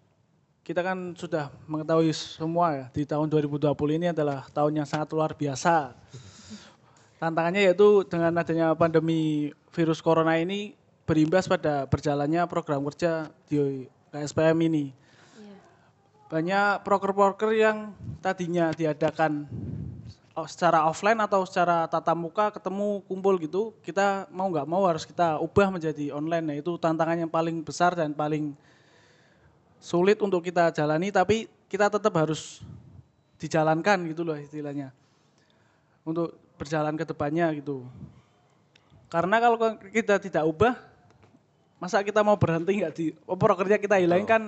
kita 0.69 0.85
kan 0.85 1.17
sudah 1.17 1.49
mengetahui 1.65 2.13
semua 2.13 2.77
ya 2.77 2.85
di 2.93 3.01
tahun 3.01 3.25
2020 3.25 3.73
ini 3.97 4.13
adalah 4.13 4.45
tahun 4.53 4.77
yang 4.77 4.85
sangat 4.85 5.09
luar 5.17 5.33
biasa. 5.33 5.97
Tantangannya 7.17 7.65
yaitu 7.65 8.05
dengan 8.05 8.37
adanya 8.37 8.77
pandemi 8.77 9.49
virus 9.73 9.97
corona 9.97 10.37
ini 10.37 10.77
berimbas 11.09 11.49
pada 11.49 11.89
berjalannya 11.89 12.45
program 12.45 12.85
kerja 12.85 13.33
di 13.49 13.89
KSPM 14.13 14.61
ini. 14.69 14.93
Banyak 16.29 16.85
proker-proker 16.85 17.49
yang 17.57 17.89
tadinya 18.21 18.69
diadakan 18.69 19.49
o- 20.37 20.45
secara 20.45 20.85
offline 20.85 21.17
atau 21.17 21.49
secara 21.49 21.89
tatap 21.89 22.13
muka 22.13 22.53
ketemu 22.53 23.01
kumpul 23.09 23.41
gitu, 23.41 23.73
kita 23.81 24.29
mau 24.29 24.45
nggak 24.53 24.69
mau 24.69 24.85
harus 24.85 25.01
kita 25.01 25.41
ubah 25.41 25.73
menjadi 25.73 26.13
online. 26.13 26.45
Nah 26.45 26.55
itu 26.61 26.77
tantangan 26.77 27.25
yang 27.25 27.31
paling 27.33 27.65
besar 27.65 27.97
dan 27.97 28.13
paling 28.13 28.53
sulit 29.79 30.19
untuk 30.19 30.43
kita 30.43 30.71
jalani, 30.75 31.09
tapi 31.09 31.47
kita 31.71 31.87
tetap 31.87 32.13
harus 32.15 32.59
dijalankan 33.39 33.97
gitu 34.11 34.27
loh 34.27 34.35
istilahnya. 34.35 34.91
Untuk 36.03 36.35
berjalan 36.59 36.95
ke 36.99 37.07
depannya 37.07 37.47
gitu. 37.55 37.87
Karena 39.09 39.41
kalau 39.41 39.57
kita 39.89 40.21
tidak 40.21 40.43
ubah, 40.45 40.75
masa 41.79 42.03
kita 42.03 42.21
mau 42.21 42.35
berhenti 42.35 42.83
nggak 42.83 42.93
di 42.93 43.05
oh, 43.23 43.39
prokernya 43.39 43.79
kita 43.79 43.97
hilangin 43.97 44.27
kan 44.27 44.43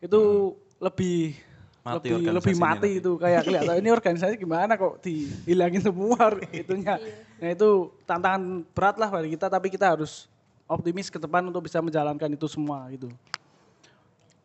itu 0.00 0.56
lebih 0.80 1.36
Mati 1.80 2.12
lebih 2.12 2.28
lebih 2.28 2.56
mati 2.60 2.76
nanti. 2.92 3.00
itu 3.00 3.12
kayak 3.16 3.40
kelihatan 3.40 3.80
ini 3.80 3.88
organisasi 3.88 4.36
gimana 4.36 4.76
kok 4.76 5.00
dihilangin 5.00 5.80
semua 5.80 6.28
itunya. 6.52 7.00
Nah 7.40 7.48
itu 7.56 7.88
tantangan 8.04 8.68
berat 8.76 9.00
lah 9.00 9.08
bagi 9.08 9.32
kita 9.32 9.48
tapi 9.48 9.72
kita 9.72 9.96
harus 9.96 10.28
optimis 10.68 11.08
ke 11.08 11.16
depan 11.16 11.40
untuk 11.48 11.64
bisa 11.64 11.80
menjalankan 11.80 12.36
itu 12.36 12.44
semua 12.52 12.84
gitu. 12.92 13.08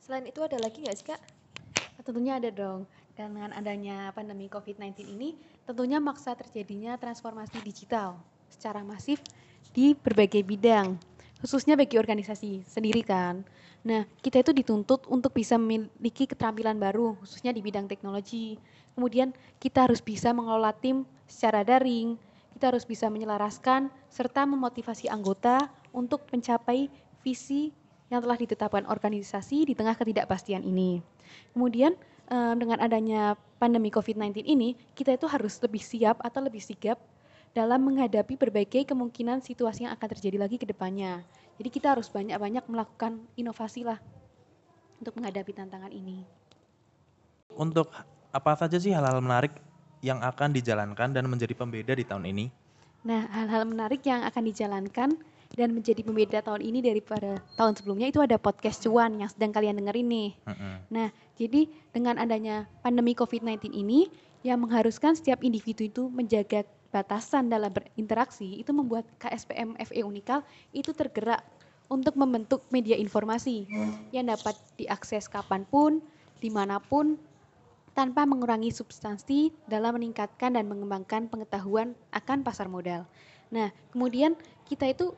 Selain 0.05 0.29
itu 0.29 0.37
ada 0.45 0.61
lagi 0.61 0.85
nggak 0.85 0.97
sih 1.01 1.07
kak? 1.09 1.17
Tentunya 2.05 2.37
ada 2.37 2.53
dong. 2.53 2.85
Dengan 3.17 3.49
adanya 3.57 4.13
pandemi 4.13 4.45
COVID-19 4.45 5.01
ini, 5.01 5.33
tentunya 5.65 5.97
maksa 5.97 6.37
terjadinya 6.37 6.93
transformasi 6.93 7.57
digital 7.65 8.21
secara 8.45 8.85
masif 8.85 9.17
di 9.73 9.97
berbagai 9.97 10.45
bidang, 10.45 11.01
khususnya 11.41 11.73
bagi 11.73 11.97
organisasi 11.97 12.69
sendiri 12.69 13.01
kan. 13.01 13.41
Nah, 13.81 14.05
kita 14.21 14.45
itu 14.45 14.53
dituntut 14.53 15.09
untuk 15.09 15.33
bisa 15.33 15.57
memiliki 15.57 16.29
keterampilan 16.29 16.77
baru, 16.77 17.17
khususnya 17.25 17.49
di 17.49 17.65
bidang 17.65 17.89
teknologi. 17.89 18.61
Kemudian 18.93 19.33
kita 19.57 19.89
harus 19.89 20.05
bisa 20.05 20.29
mengelola 20.37 20.69
tim 20.69 21.01
secara 21.25 21.65
daring, 21.65 22.13
kita 22.53 22.69
harus 22.69 22.85
bisa 22.85 23.09
menyelaraskan 23.09 23.89
serta 24.13 24.45
memotivasi 24.45 25.09
anggota 25.09 25.65
untuk 25.89 26.29
mencapai 26.29 26.93
visi 27.25 27.73
yang 28.09 28.21
telah 28.21 28.37
ditetapkan 28.37 28.85
organisasi 28.85 29.69
di 29.69 29.73
tengah 29.73 29.97
ketidakpastian 29.97 30.61
ini. 30.61 31.01
Kemudian 31.53 31.97
eh, 32.29 32.53
dengan 32.57 32.77
adanya 32.81 33.33
pandemi 33.57 33.89
COVID-19 33.89 34.45
ini, 34.45 34.77
kita 34.93 35.17
itu 35.17 35.25
harus 35.25 35.57
lebih 35.61 35.81
siap 35.81 36.21
atau 36.21 36.43
lebih 36.45 36.61
sigap 36.61 37.01
dalam 37.55 37.87
menghadapi 37.87 38.35
berbagai 38.35 38.83
kemungkinan 38.83 39.39
situasi 39.39 39.87
yang 39.87 39.95
akan 39.95 40.07
terjadi 40.11 40.37
lagi 40.37 40.59
ke 40.59 40.67
depannya. 40.67 41.23
Jadi 41.55 41.69
kita 41.71 41.95
harus 41.95 42.11
banyak-banyak 42.11 42.67
melakukan 42.67 43.23
inovasi 43.39 43.87
lah 43.87 43.97
untuk 44.99 45.15
menghadapi 45.15 45.55
tantangan 45.55 45.87
ini. 45.87 46.27
Untuk 47.55 47.87
apa 48.35 48.51
saja 48.59 48.75
sih 48.75 48.91
hal-hal 48.91 49.23
menarik 49.23 49.55
yang 50.03 50.19
akan 50.19 50.51
dijalankan 50.51 51.15
dan 51.15 51.23
menjadi 51.31 51.55
pembeda 51.55 51.95
di 51.95 52.03
tahun 52.03 52.27
ini? 52.27 52.45
Nah, 53.07 53.23
hal-hal 53.31 53.63
menarik 53.63 54.03
yang 54.03 54.27
akan 54.27 54.43
dijalankan 54.43 55.09
dan 55.55 55.71
menjadi 55.71 56.03
pembeda 56.03 56.43
tahun 56.43 56.61
ini 56.61 56.83
daripada 56.83 57.39
tahun 57.55 57.79
sebelumnya 57.79 58.11
itu 58.11 58.19
ada 58.19 58.35
podcast 58.35 58.83
cuan 58.83 59.17
yang 59.17 59.31
sedang 59.31 59.55
kalian 59.55 59.79
dengar 59.79 59.95
ini. 59.95 60.35
Mm-mm. 60.43 60.75
Nah, 60.91 61.09
jadi 61.39 61.71
dengan 61.95 62.19
adanya 62.19 62.67
pandemi 62.83 63.15
COVID-19 63.15 63.71
ini 63.71 64.11
yang 64.43 64.61
mengharuskan 64.61 65.15
setiap 65.15 65.41
individu 65.41 65.87
itu 65.87 66.03
menjaga 66.11 66.67
batasan 66.91 67.49
dalam 67.51 67.71
berinteraksi, 67.71 68.61
itu 68.61 68.71
membuat 68.71 69.03
KSPM 69.19 69.75
FE 69.83 70.05
Unikal 70.05 70.45
itu 70.71 70.95
tergerak 70.95 71.43
untuk 71.91 72.15
membentuk 72.15 72.63
media 72.71 72.95
informasi 72.95 73.67
yang 74.09 74.31
dapat 74.31 74.55
diakses 74.79 75.27
kapan 75.27 75.67
pun, 75.67 75.99
di 76.39 76.47
mana 76.47 76.79
pun, 76.79 77.19
tanpa 77.95 78.27
mengurangi 78.27 78.69
substansi 78.75 79.55
dalam 79.71 79.95
meningkatkan 79.95 80.55
dan 80.55 80.67
mengembangkan 80.67 81.31
pengetahuan 81.31 81.95
akan 82.11 82.43
pasar 82.43 82.67
modal. 82.67 83.07
Nah, 83.53 83.71
kemudian 83.93 84.35
kita 84.67 84.89
itu 84.91 85.15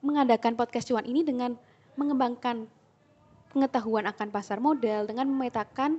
mengadakan 0.00 0.54
podcast 0.54 0.88
cuan 0.88 1.04
ini 1.04 1.26
dengan 1.26 1.58
mengembangkan 1.98 2.70
pengetahuan 3.50 4.06
akan 4.06 4.28
pasar 4.30 4.62
modal 4.62 5.08
dengan 5.08 5.26
memetakan 5.26 5.98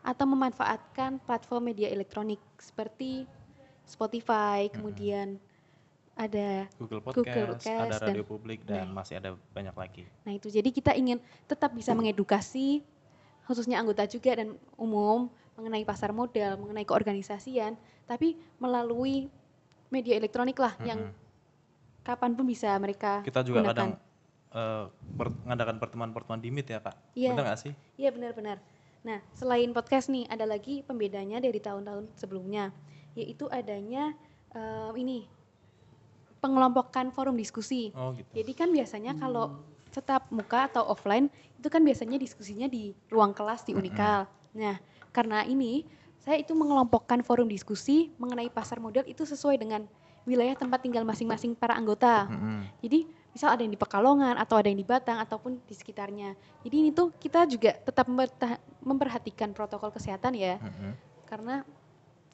atau 0.00 0.24
memanfaatkan 0.24 1.20
platform 1.24 1.72
media 1.72 1.88
elektronik 1.92 2.40
seperti 2.56 3.24
Spotify, 3.84 4.68
kemudian 4.70 5.36
ada 6.16 6.68
Google 6.76 7.00
Google 7.00 7.24
Podcast, 7.24 7.64
ada 7.64 7.88
Podcast, 7.88 8.00
dan- 8.00 8.08
Radio 8.12 8.26
Publik 8.28 8.60
dan 8.68 8.92
Nah. 8.92 9.00
masih 9.00 9.14
ada 9.20 9.30
banyak 9.56 9.76
lagi. 9.76 10.04
Nah 10.28 10.32
itu 10.36 10.52
jadi 10.52 10.68
kita 10.68 10.92
ingin 10.92 11.16
tetap 11.48 11.72
bisa 11.72 11.96
mengedukasi 11.96 12.84
khususnya 13.48 13.80
anggota 13.80 14.06
juga 14.06 14.36
dan 14.38 14.54
umum 14.78 15.26
mengenai 15.58 15.82
pasar 15.82 16.14
modal, 16.14 16.56
mengenai 16.60 16.86
keorganisasian, 16.86 17.74
tapi 18.06 18.38
melalui 18.62 19.26
media 19.90 20.14
elektronik 20.14 20.54
lah 20.56 20.76
yang 20.86 21.10
Mm-mm. 21.10 21.19
Kapan 22.00 22.32
pun 22.34 22.44
bisa 22.44 22.72
mereka 22.80 23.20
Kita 23.22 23.44
juga 23.44 23.64
gunakan. 23.64 23.70
kadang 23.74 23.90
eh, 24.50 24.84
ber- 25.14 25.36
mengadakan 25.46 25.76
pertemuan-pertemuan 25.78 26.40
di 26.42 26.50
Meet 26.50 26.68
ya 26.74 26.80
kak. 26.82 26.96
Iya. 27.14 27.30
Benar 27.36 27.44
nggak 27.52 27.60
sih? 27.60 27.72
Iya 27.96 28.10
benar-benar. 28.10 28.56
Nah 29.06 29.18
selain 29.32 29.70
podcast 29.70 30.10
nih 30.10 30.26
ada 30.28 30.44
lagi 30.44 30.82
pembedanya 30.82 31.38
dari 31.40 31.56
tahun-tahun 31.56 32.10
sebelumnya, 32.18 32.74
yaitu 33.14 33.46
adanya 33.48 34.12
eh, 34.52 34.90
ini 34.98 35.28
pengelompokan 36.40 37.12
forum 37.12 37.36
diskusi. 37.36 37.92
Oh 37.92 38.16
gitu. 38.16 38.28
Jadi 38.32 38.52
kan 38.56 38.68
biasanya 38.72 39.12
kalau 39.16 39.60
tetap 39.90 40.30
muka 40.30 40.70
atau 40.70 40.86
offline 40.86 41.28
itu 41.58 41.68
kan 41.68 41.82
biasanya 41.82 42.16
diskusinya 42.16 42.70
di 42.70 42.94
ruang 43.12 43.34
kelas 43.36 43.66
di 43.66 43.74
Unikal. 43.74 44.24
Nah, 44.56 44.78
karena 45.12 45.44
ini 45.44 45.84
saya 46.22 46.40
itu 46.40 46.56
mengelompokkan 46.56 47.20
forum 47.20 47.50
diskusi 47.50 48.08
mengenai 48.16 48.48
pasar 48.48 48.78
modal 48.80 49.04
itu 49.04 49.26
sesuai 49.26 49.60
dengan 49.60 49.84
wilayah 50.28 50.54
tempat 50.56 50.84
tinggal 50.84 51.04
masing-masing 51.06 51.56
para 51.56 51.72
anggota. 51.74 52.28
Mm-mm. 52.28 52.66
Jadi 52.84 53.08
misal 53.30 53.54
ada 53.54 53.62
yang 53.62 53.72
di 53.72 53.80
Pekalongan 53.80 54.36
atau 54.36 54.58
ada 54.58 54.68
yang 54.68 54.78
di 54.78 54.86
Batang 54.86 55.18
ataupun 55.22 55.62
di 55.64 55.74
sekitarnya. 55.74 56.34
Jadi 56.66 56.76
ini 56.76 56.90
tuh 56.90 57.14
kita 57.16 57.46
juga 57.46 57.72
tetap 57.78 58.06
memperhatikan 58.82 59.54
protokol 59.56 59.94
kesehatan 59.94 60.36
ya. 60.36 60.58
Mm-mm. 60.60 60.92
Karena 61.24 61.62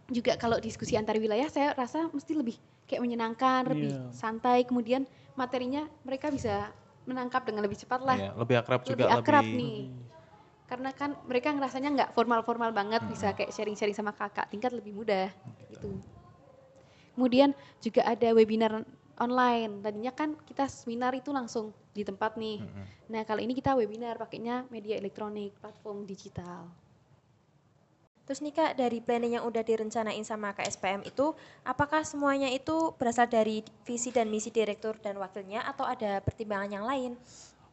juga 0.06 0.38
kalau 0.38 0.62
diskusi 0.62 0.94
antar 0.94 1.18
wilayah 1.18 1.50
saya 1.50 1.74
rasa 1.74 2.06
mesti 2.10 2.32
lebih 2.34 2.56
kayak 2.86 3.02
menyenangkan, 3.02 3.66
lebih 3.66 3.90
Iya. 3.90 4.14
santai. 4.14 4.62
Kemudian 4.62 5.02
materinya 5.34 5.84
mereka 6.06 6.30
bisa 6.30 6.70
menangkap 7.06 7.46
dengan 7.46 7.62
lebih 7.66 7.78
cepat 7.78 8.00
lah. 8.02 8.18
Iya, 8.18 8.32
lebih 8.34 8.56
akrab 8.58 8.80
juga 8.82 8.94
lebih 8.94 9.06
akrab 9.14 9.44
lebih 9.46 9.58
nih. 9.58 9.78
Karena 10.66 10.90
kan 10.90 11.14
mereka 11.30 11.54
ngerasanya 11.54 11.90
nggak 11.94 12.10
formal-formal 12.18 12.74
banget, 12.74 13.06
Hmm. 13.06 13.10
bisa 13.14 13.30
kayak 13.30 13.54
sharing-sharing 13.54 13.94
sama 13.94 14.10
kakak 14.10 14.50
tingkat 14.50 14.74
lebih 14.74 14.98
mudah 14.98 15.30
gitu. 15.70 15.94
Kemudian 17.16 17.56
juga 17.80 18.04
ada 18.04 18.28
webinar 18.36 18.84
online. 19.16 19.80
Tadinya 19.80 20.12
kan 20.12 20.36
kita 20.44 20.68
seminar 20.68 21.16
itu 21.16 21.32
langsung 21.32 21.72
di 21.96 22.04
tempat 22.04 22.36
nih. 22.36 22.60
Mm-mm. 22.60 22.84
Nah, 23.08 23.24
kali 23.24 23.48
ini 23.48 23.56
kita 23.56 23.72
webinar 23.72 24.20
pakainya 24.20 24.68
media 24.68 25.00
elektronik, 25.00 25.56
platform 25.56 26.04
digital. 26.04 26.68
Terus 28.26 28.42
nih 28.42 28.52
kak 28.58 28.74
dari 28.74 28.98
planning 28.98 29.38
yang 29.38 29.46
udah 29.46 29.62
direncanain 29.62 30.26
sama 30.26 30.50
KSPM 30.50 31.06
itu, 31.06 31.30
apakah 31.62 32.02
semuanya 32.02 32.50
itu 32.50 32.90
berasal 32.98 33.30
dari 33.30 33.62
visi 33.86 34.10
dan 34.10 34.26
misi 34.26 34.50
direktur 34.50 34.98
dan 34.98 35.14
wakilnya 35.22 35.62
atau 35.62 35.86
ada 35.86 36.18
pertimbangan 36.18 36.68
yang 36.74 36.84
lain? 36.84 37.14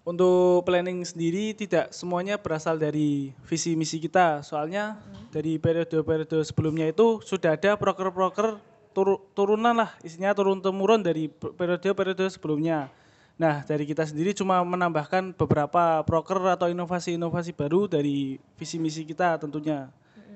Untuk 0.05 0.61
planning 0.67 1.01
sendiri 1.01 1.57
tidak 1.57 1.89
semuanya 1.89 2.37
berasal 2.37 2.77
dari 2.77 3.33
visi 3.49 3.73
misi 3.73 3.97
kita. 3.97 4.45
Soalnya 4.45 5.01
dari 5.33 5.57
periode-periode 5.57 6.45
sebelumnya 6.45 6.85
itu 6.85 7.17
sudah 7.25 7.57
ada 7.57 7.73
proker-proker 7.73 8.61
turu- 8.93 9.21
turunan 9.33 9.73
lah, 9.73 9.91
isinya 10.05 10.31
turun 10.31 10.61
temurun 10.61 11.01
dari 11.01 11.27
per- 11.27 11.57
periode-periode 11.57 12.29
sebelumnya. 12.29 12.93
Nah, 13.33 13.65
dari 13.65 13.89
kita 13.89 14.05
sendiri 14.05 14.31
cuma 14.37 14.61
menambahkan 14.61 15.33
beberapa 15.33 16.05
proker 16.05 16.37
atau 16.53 16.69
inovasi-inovasi 16.69 17.57
baru 17.57 17.89
dari 17.89 18.37
visi 18.55 18.77
misi 18.77 19.01
kita 19.01 19.41
tentunya. 19.41 19.89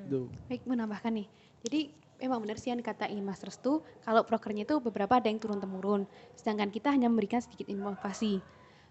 Gitu. 0.10 0.26
Baik, 0.50 0.66
menambahkan 0.66 1.14
nih. 1.14 1.28
Jadi 1.62 1.94
memang 2.18 2.42
benar 2.42 2.58
sih 2.58 2.74
yang 2.74 2.82
dikatain 2.82 3.22
Mas 3.22 3.46
Restu, 3.46 3.86
kalau 4.02 4.26
prokernya 4.26 4.66
itu 4.66 4.82
beberapa 4.82 5.22
ada 5.22 5.30
yang 5.30 5.38
turun-temurun, 5.38 6.10
sedangkan 6.34 6.74
kita 6.74 6.90
hanya 6.90 7.06
memberikan 7.06 7.38
sedikit 7.38 7.70
inovasi. 7.70 8.42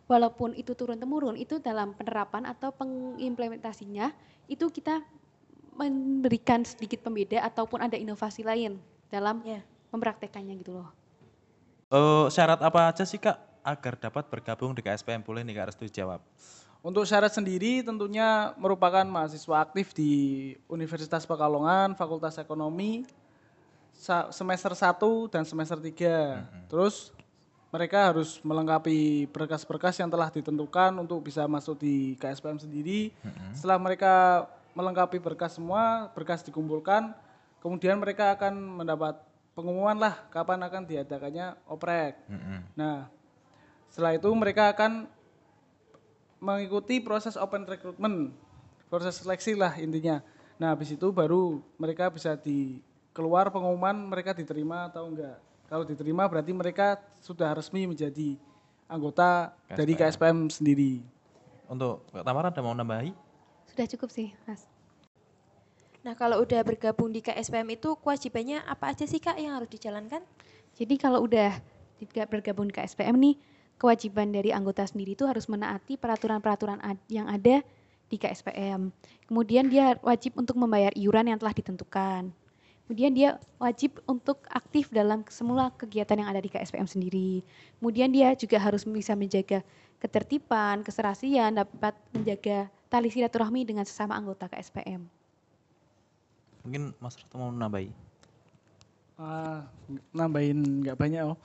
Walaupun 0.06 0.54
itu 0.54 0.70
turun-temurun, 0.78 1.34
itu 1.34 1.58
dalam 1.58 1.90
penerapan 1.98 2.46
atau 2.46 2.70
pengimplementasinya, 2.70 4.14
itu 4.46 4.70
kita 4.70 5.02
memberikan 5.74 6.62
sedikit 6.62 7.02
pembeda 7.02 7.42
ataupun 7.42 7.82
ada 7.82 7.98
inovasi 7.98 8.46
lain 8.46 8.78
dalam 9.08 9.42
Ya. 9.42 9.62
mempraktekannya 9.90 10.54
gitu 10.60 10.82
loh. 10.82 10.90
Eh, 11.88 12.26
syarat 12.28 12.58
apa 12.60 12.90
aja 12.90 13.06
sih 13.06 13.16
kak 13.16 13.38
agar 13.62 13.94
dapat 13.96 14.26
bergabung 14.26 14.74
di 14.74 14.82
KSPM? 14.82 15.22
Boleh 15.22 15.46
nih 15.46 15.54
kak 15.54 15.66
Restu 15.72 15.86
jawab. 15.86 16.18
Untuk 16.82 17.02
syarat 17.02 17.34
sendiri 17.34 17.82
tentunya 17.82 18.54
merupakan 18.54 19.02
mahasiswa 19.02 19.58
aktif 19.58 19.90
di 19.90 20.10
Universitas 20.66 21.26
Pekalongan, 21.26 21.98
Fakultas 21.98 22.38
Ekonomi, 22.38 23.02
semester 24.30 24.70
1 24.70 25.26
dan 25.26 25.42
semester 25.42 25.78
3. 25.82 26.46
Terus 26.70 27.10
mereka 27.74 28.14
harus 28.14 28.38
melengkapi 28.40 29.26
berkas-berkas 29.34 29.98
yang 29.98 30.06
telah 30.06 30.30
ditentukan 30.30 30.94
untuk 30.96 31.26
bisa 31.26 31.48
masuk 31.50 31.82
di 31.82 32.14
KSPM 32.16 32.62
sendiri. 32.62 33.10
Setelah 33.50 33.82
mereka 33.82 34.46
melengkapi 34.76 35.18
berkas 35.18 35.58
semua, 35.58 36.06
berkas 36.14 36.44
dikumpulkan, 36.46 37.10
kemudian 37.66 37.98
mereka 37.98 38.38
akan 38.38 38.78
mendapat 38.78 39.18
pengumuman 39.58 39.98
lah 39.98 40.14
kapan 40.30 40.62
akan 40.62 40.86
diadakannya 40.86 41.58
oprek. 41.66 42.14
Mm-mm. 42.30 42.62
Nah, 42.78 43.10
setelah 43.90 44.14
itu 44.14 44.30
mereka 44.38 44.70
akan 44.70 45.10
mengikuti 46.38 47.02
proses 47.02 47.34
open 47.34 47.66
recruitment, 47.66 48.30
proses 48.86 49.18
seleksi 49.18 49.58
lah 49.58 49.74
intinya. 49.82 50.22
Nah, 50.62 50.78
habis 50.78 50.94
itu 50.94 51.10
baru 51.10 51.58
mereka 51.74 52.06
bisa 52.06 52.38
di 52.38 52.78
keluar 53.10 53.50
pengumuman 53.50 54.14
mereka 54.14 54.30
diterima 54.30 54.86
atau 54.86 55.10
enggak. 55.10 55.42
Kalau 55.66 55.82
diterima 55.82 56.30
berarti 56.30 56.54
mereka 56.54 57.02
sudah 57.18 57.50
resmi 57.50 57.90
menjadi 57.90 58.38
anggota 58.86 59.50
dari 59.66 59.98
KSPM 59.98 60.46
sendiri. 60.54 61.02
Untuk 61.66 62.06
Kak 62.14 62.22
Tamara 62.22 62.54
ada 62.54 62.62
mau 62.62 62.70
nambahi? 62.70 63.10
Sudah 63.66 63.90
cukup 63.90 64.14
sih, 64.14 64.30
Mas. 64.46 64.75
Nah, 66.06 66.14
kalau 66.14 66.38
udah 66.38 66.62
bergabung 66.62 67.10
di 67.10 67.18
KSPM 67.18 67.66
itu 67.74 67.98
kewajibannya 67.98 68.62
apa 68.62 68.94
aja 68.94 69.02
sih 69.10 69.18
Kak 69.18 69.42
yang 69.42 69.58
harus 69.58 69.66
dijalankan? 69.66 70.22
Jadi 70.78 70.94
kalau 71.02 71.26
udah 71.26 71.50
tidak 71.98 72.30
bergabung 72.30 72.70
ke 72.70 72.78
SPM 72.86 73.18
nih, 73.18 73.34
kewajiban 73.74 74.30
dari 74.30 74.54
anggota 74.54 74.86
sendiri 74.86 75.18
itu 75.18 75.26
harus 75.26 75.50
menaati 75.50 75.98
peraturan-peraturan 75.98 76.78
yang 77.10 77.26
ada 77.26 77.58
di 78.06 78.16
KSPM. 78.22 78.94
Kemudian 79.26 79.66
dia 79.66 79.98
wajib 79.98 80.38
untuk 80.38 80.54
membayar 80.54 80.94
iuran 80.94 81.26
yang 81.26 81.42
telah 81.42 81.50
ditentukan. 81.50 82.30
Kemudian 82.86 83.10
dia 83.10 83.42
wajib 83.58 83.98
untuk 84.06 84.46
aktif 84.54 84.94
dalam 84.94 85.26
semua 85.26 85.74
kegiatan 85.74 86.22
yang 86.22 86.30
ada 86.30 86.38
di 86.38 86.46
KSPM 86.46 86.86
sendiri. 86.86 87.42
Kemudian 87.82 88.14
dia 88.14 88.30
juga 88.38 88.62
harus 88.62 88.86
bisa 88.86 89.18
menjaga 89.18 89.58
ketertiban, 89.98 90.86
keserasian, 90.86 91.58
dapat 91.58 91.98
menjaga 92.14 92.70
tali 92.86 93.10
silaturahmi 93.10 93.66
dengan 93.66 93.82
sesama 93.82 94.14
anggota 94.14 94.46
KSPM. 94.46 95.25
Mungkin 96.66 96.90
Mas 96.98 97.14
Reto 97.14 97.38
mau 97.38 97.54
nambahi? 97.54 97.94
Ah, 99.14 99.70
nambahin 100.10 100.82
nggak 100.82 100.98
banyak 100.98 101.22
oh. 101.22 101.38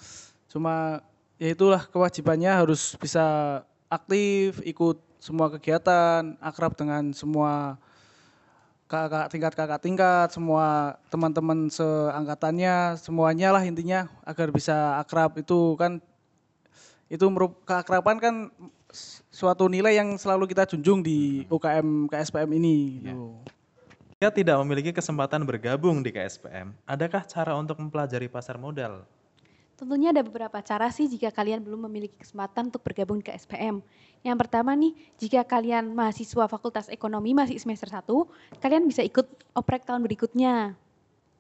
Cuma 0.50 1.06
ya 1.38 1.54
itulah 1.54 1.86
kewajibannya 1.86 2.50
harus 2.50 2.98
bisa 2.98 3.22
aktif, 3.86 4.58
ikut 4.66 4.98
semua 5.22 5.54
kegiatan, 5.54 6.34
akrab 6.42 6.74
dengan 6.74 7.14
semua 7.14 7.78
kakak 8.90 9.30
tingkat 9.30 9.54
kakak 9.54 9.82
tingkat, 9.86 10.28
semua 10.34 10.98
teman-teman 11.14 11.70
seangkatannya, 11.70 12.98
semuanya 12.98 13.54
lah 13.54 13.62
intinya 13.62 14.10
agar 14.26 14.50
bisa 14.50 14.98
akrab 14.98 15.38
itu 15.38 15.78
kan 15.78 16.02
itu 17.14 17.24
merup- 17.30 17.62
keakraban 17.62 18.18
kan 18.18 18.50
suatu 19.30 19.70
nilai 19.70 20.02
yang 20.02 20.18
selalu 20.18 20.50
kita 20.50 20.66
junjung 20.66 21.06
di 21.06 21.46
UKM 21.46 22.10
KSPM 22.10 22.52
ini. 22.58 23.06
gitu. 23.06 23.38
Jika 24.22 24.38
tidak 24.38 24.62
memiliki 24.62 24.94
kesempatan 24.94 25.42
bergabung 25.42 26.06
di 26.06 26.14
KSPM, 26.14 26.78
adakah 26.86 27.26
cara 27.26 27.58
untuk 27.58 27.82
mempelajari 27.82 28.30
pasar 28.30 28.54
modal? 28.54 29.02
Tentunya 29.74 30.14
ada 30.14 30.22
beberapa 30.22 30.62
cara 30.62 30.94
sih 30.94 31.10
jika 31.10 31.34
kalian 31.34 31.58
belum 31.66 31.90
memiliki 31.90 32.14
kesempatan 32.22 32.70
untuk 32.70 32.86
bergabung 32.86 33.18
ke 33.18 33.34
SPM. 33.34 33.82
Yang 34.22 34.38
pertama 34.46 34.78
nih, 34.78 34.94
jika 35.18 35.42
kalian 35.42 35.98
mahasiswa 35.98 36.46
Fakultas 36.46 36.86
Ekonomi 36.94 37.34
masih 37.34 37.58
semester 37.58 37.90
1, 37.90 38.62
kalian 38.62 38.86
bisa 38.86 39.02
ikut 39.02 39.26
oprek 39.58 39.90
tahun 39.90 40.06
berikutnya. 40.06 40.78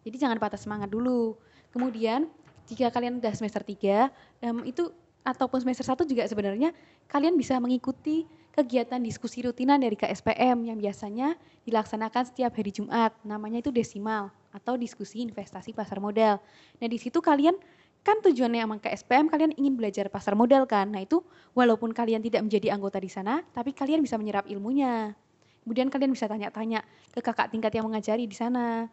Jadi 0.01 0.17
jangan 0.17 0.41
patah 0.41 0.57
semangat 0.57 0.89
dulu. 0.89 1.37
Kemudian, 1.69 2.33
jika 2.65 2.89
kalian 2.89 3.21
udah 3.21 3.33
semester 3.37 3.61
3, 3.61 4.09
em, 4.41 4.57
itu 4.65 4.89
ataupun 5.21 5.61
semester 5.61 5.85
1 5.85 6.01
juga 6.09 6.25
sebenarnya 6.25 6.73
kalian 7.05 7.37
bisa 7.37 7.61
mengikuti 7.61 8.25
kegiatan 8.51 8.99
diskusi 8.99 9.43
rutinan 9.43 9.79
dari 9.79 9.95
KSPM 9.95 10.67
yang 10.67 10.77
biasanya 10.77 11.39
dilaksanakan 11.63 12.23
setiap 12.27 12.51
hari 12.55 12.71
Jumat. 12.75 13.15
Namanya 13.23 13.63
itu 13.63 13.71
desimal 13.71 14.31
atau 14.51 14.75
diskusi 14.75 15.23
investasi 15.23 15.71
pasar 15.71 16.03
modal. 16.03 16.43
Nah, 16.79 16.87
di 16.91 16.99
situ 16.99 17.23
kalian 17.23 17.55
kan 18.01 18.19
tujuannya 18.19 18.65
emang 18.65 18.79
KSPM 18.83 19.31
kalian 19.31 19.55
ingin 19.55 19.79
belajar 19.79 20.11
pasar 20.11 20.35
modal 20.35 20.67
kan. 20.67 20.91
Nah, 20.91 21.01
itu 21.05 21.23
walaupun 21.55 21.95
kalian 21.95 22.19
tidak 22.19 22.43
menjadi 22.43 22.75
anggota 22.75 22.99
di 22.99 23.07
sana, 23.07 23.39
tapi 23.55 23.71
kalian 23.71 24.03
bisa 24.03 24.19
menyerap 24.19 24.43
ilmunya. 24.51 25.15
Kemudian 25.63 25.87
kalian 25.93 26.11
bisa 26.11 26.25
tanya-tanya 26.27 26.83
ke 27.13 27.21
kakak 27.21 27.53
tingkat 27.53 27.71
yang 27.71 27.85
mengajari 27.87 28.25
di 28.25 28.35
sana. 28.35 28.89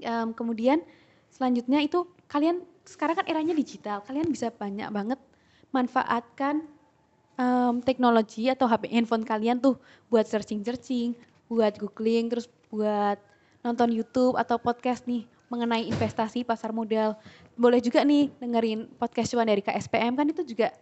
Em, 0.00 0.32
kemudian 0.32 0.80
selanjutnya 1.28 1.84
itu 1.84 2.08
kalian 2.30 2.64
sekarang 2.86 3.20
kan 3.20 3.26
eranya 3.28 3.52
digital, 3.52 4.00
kalian 4.06 4.30
bisa 4.30 4.48
banyak 4.48 4.88
banget 4.88 5.20
manfaatkan 5.74 6.64
em, 7.34 7.74
teknologi 7.80 8.48
atau 8.48 8.66
HP 8.66 8.88
handphone 8.90 9.22
kalian 9.22 9.58
tuh 9.58 9.76
buat 10.06 10.24
searching-searching, 10.24 11.16
buat 11.46 11.76
googling, 11.76 12.28
terus 12.28 12.46
buat 12.68 13.18
nonton 13.60 13.92
YouTube 13.92 14.34
atau 14.34 14.56
podcast 14.56 15.04
nih 15.04 15.24
mengenai 15.46 15.84
investasi 15.84 16.42
pasar 16.42 16.72
modal. 16.72 17.14
Boleh 17.54 17.78
juga 17.78 18.00
nih 18.02 18.32
dengerin 18.40 18.88
podcast 18.96 19.30
cuan 19.30 19.44
dari 19.44 19.60
KSPM 19.60 20.16
kan 20.16 20.24
itu 20.24 20.42
juga 20.42 20.72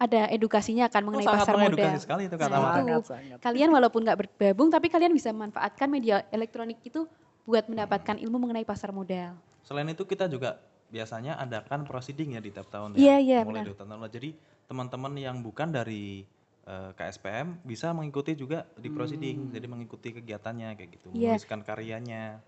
ada 0.00 0.30
edukasinya 0.32 0.88
kan 0.88 1.04
mengenai 1.04 1.28
Oh, 1.28 1.34
pasar 1.34 1.52
modal. 1.52 1.92
sekali 2.00 2.24
itu 2.24 2.36
Kak 2.38 2.48
Nah, 2.48 2.56
itu. 2.56 2.64
Sangat, 2.72 3.02
sangat. 3.04 3.38
Kalian 3.42 3.68
walaupun 3.68 4.00
nggak 4.00 4.18
bergabung 4.24 4.72
tapi 4.72 4.88
kalian 4.88 5.12
bisa 5.12 5.28
manfaatkan 5.28 5.90
media 5.90 6.24
elektronik 6.32 6.80
itu 6.80 7.04
buat 7.44 7.66
mendapatkan 7.68 8.16
ilmu 8.16 8.38
mengenai 8.38 8.64
pasar 8.64 8.94
modal. 8.94 9.36
Selain 9.60 9.84
itu 9.90 10.06
kita 10.06 10.24
juga 10.30 10.56
biasanya 10.88 11.36
adakan 11.36 11.84
proceeding 11.84 12.34
ya 12.34 12.40
di 12.40 12.50
tiap 12.50 12.70
tahun 12.72 12.96
Iya, 12.96 13.18
ya. 13.18 13.18
iya, 13.18 13.38
mulai 13.42 13.60
benar. 13.60 13.66
dari 13.68 13.76
tahun 13.76 13.90
lalu. 13.92 14.06
Jadi 14.08 14.30
teman-teman 14.70 15.18
yang 15.18 15.42
bukan 15.42 15.74
dari 15.74 16.22
eh, 16.62 16.90
KSPM 16.94 17.66
bisa 17.66 17.90
mengikuti 17.90 18.38
juga 18.38 18.62
di 18.78 18.86
proceeding. 18.86 19.50
Jadi 19.50 19.66
mengikuti 19.66 20.14
kegiatannya 20.14 20.78
kayak 20.78 20.90
gitu, 20.94 21.10
Iya. 21.10 21.34
menuliskan 21.34 21.66
karyanya. 21.66 22.38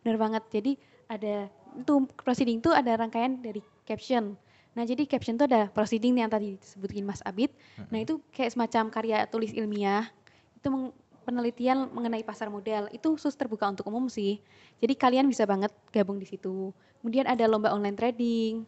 Benar 0.00 0.16
banget. 0.16 0.42
Jadi 0.48 0.72
ada 1.04 1.52
itu 1.76 1.94
proceeding 2.24 2.64
itu 2.64 2.72
ada 2.72 2.96
rangkaian 2.96 3.36
dari 3.36 3.60
caption. 3.84 4.32
Nah, 4.72 4.84
jadi 4.88 5.04
caption 5.04 5.36
itu 5.36 5.44
ada 5.44 5.68
proceeding 5.68 6.16
yang 6.16 6.32
tadi 6.32 6.56
disebutin 6.56 7.04
Mas 7.04 7.20
Abid. 7.20 7.52
Nah, 7.92 8.00
itu 8.00 8.20
kayak 8.32 8.56
semacam 8.56 8.88
karya 8.88 9.24
tulis 9.28 9.52
ilmiah. 9.52 10.08
Itu 10.56 10.72
meng- 10.72 10.96
penelitian 11.24 11.92
mengenai 11.92 12.24
pasar 12.24 12.48
modal. 12.48 12.88
Itu 12.92 13.16
khusus 13.18 13.36
terbuka 13.36 13.68
untuk 13.68 13.84
umum 13.88 14.08
sih. 14.08 14.40
Jadi 14.80 14.94
kalian 14.96 15.26
bisa 15.28 15.44
banget 15.44 15.74
gabung 15.92 16.16
di 16.16 16.24
situ. 16.24 16.72
Kemudian 17.02 17.28
ada 17.28 17.44
lomba 17.44 17.72
online 17.72 17.96
trading. 17.98 18.64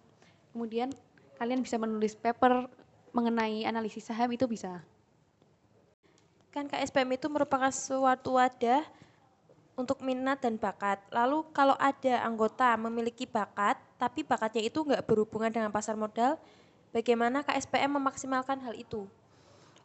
Kemudian 0.53 0.93
kalian 1.39 1.63
bisa 1.63 1.79
menulis 1.79 2.19
paper 2.19 2.67
mengenai 3.19 3.67
analisis 3.67 4.07
saham 4.07 4.31
itu 4.31 4.47
bisa. 4.47 4.79
Kan 6.55 6.71
KSPM 6.71 7.19
itu 7.19 7.27
merupakan 7.27 7.75
suatu 7.75 8.39
wadah 8.39 8.87
untuk 9.75 9.99
minat 10.07 10.39
dan 10.39 10.55
bakat. 10.55 11.03
Lalu 11.11 11.51
kalau 11.51 11.75
ada 11.83 12.23
anggota 12.23 12.79
memiliki 12.79 13.27
bakat, 13.27 13.75
tapi 13.99 14.23
bakatnya 14.23 14.63
itu 14.63 14.87
nggak 14.87 15.03
berhubungan 15.03 15.51
dengan 15.51 15.75
pasar 15.75 15.99
modal, 15.99 16.39
bagaimana 16.95 17.43
KSPM 17.43 17.99
memaksimalkan 17.99 18.63
hal 18.63 18.79
itu? 18.79 19.11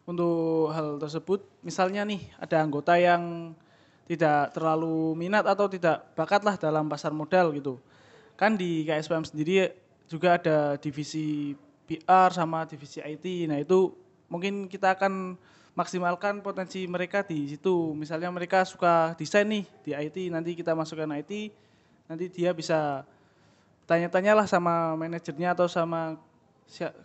untuk 0.04 0.72
hal 0.76 1.00
tersebut 1.00 1.48
misalnya 1.64 2.04
nih 2.04 2.22
ada 2.36 2.60
anggota 2.60 3.00
yang 3.00 3.56
tidak 4.04 4.52
terlalu 4.52 5.16
minat 5.16 5.48
atau 5.48 5.72
tidak 5.72 6.12
bakat 6.12 6.44
lah 6.44 6.60
dalam 6.60 6.92
pasar 6.92 7.16
modal 7.16 7.56
gitu 7.56 7.80
kan 8.36 8.60
di 8.60 8.84
KSPM 8.84 9.24
sendiri 9.24 9.72
juga 10.12 10.36
ada 10.36 10.76
divisi 10.76 11.56
PR 11.84 12.32
sama 12.32 12.64
divisi 12.64 13.04
IT 13.04 13.26
nah 13.52 13.60
itu 13.60 13.92
mungkin 14.32 14.66
kita 14.72 14.96
akan 14.98 15.36
maksimalkan 15.74 16.46
potensi 16.46 16.86
mereka 16.86 17.26
di 17.26 17.50
situ. 17.50 17.98
Misalnya 17.98 18.30
mereka 18.30 18.62
suka 18.66 19.18
desain 19.18 19.46
nih 19.50 19.66
di 19.82 19.92
IT 19.94 20.18
nanti 20.30 20.54
kita 20.54 20.78
masukkan 20.78 21.10
IT 21.18 21.54
nanti 22.06 22.26
dia 22.30 22.54
bisa 22.54 23.02
tanya-tanyalah 23.90 24.46
sama 24.46 24.94
manajernya 24.96 25.58
atau 25.58 25.68
sama 25.68 26.16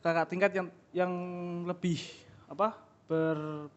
kakak 0.05 0.29
tingkat 0.31 0.53
yang 0.55 0.69
yang 0.93 1.13
lebih 1.67 1.99
apa 2.49 2.77
ber 3.09 3.69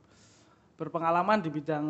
berpengalaman 0.76 1.38
di 1.46 1.54
bidang 1.54 1.86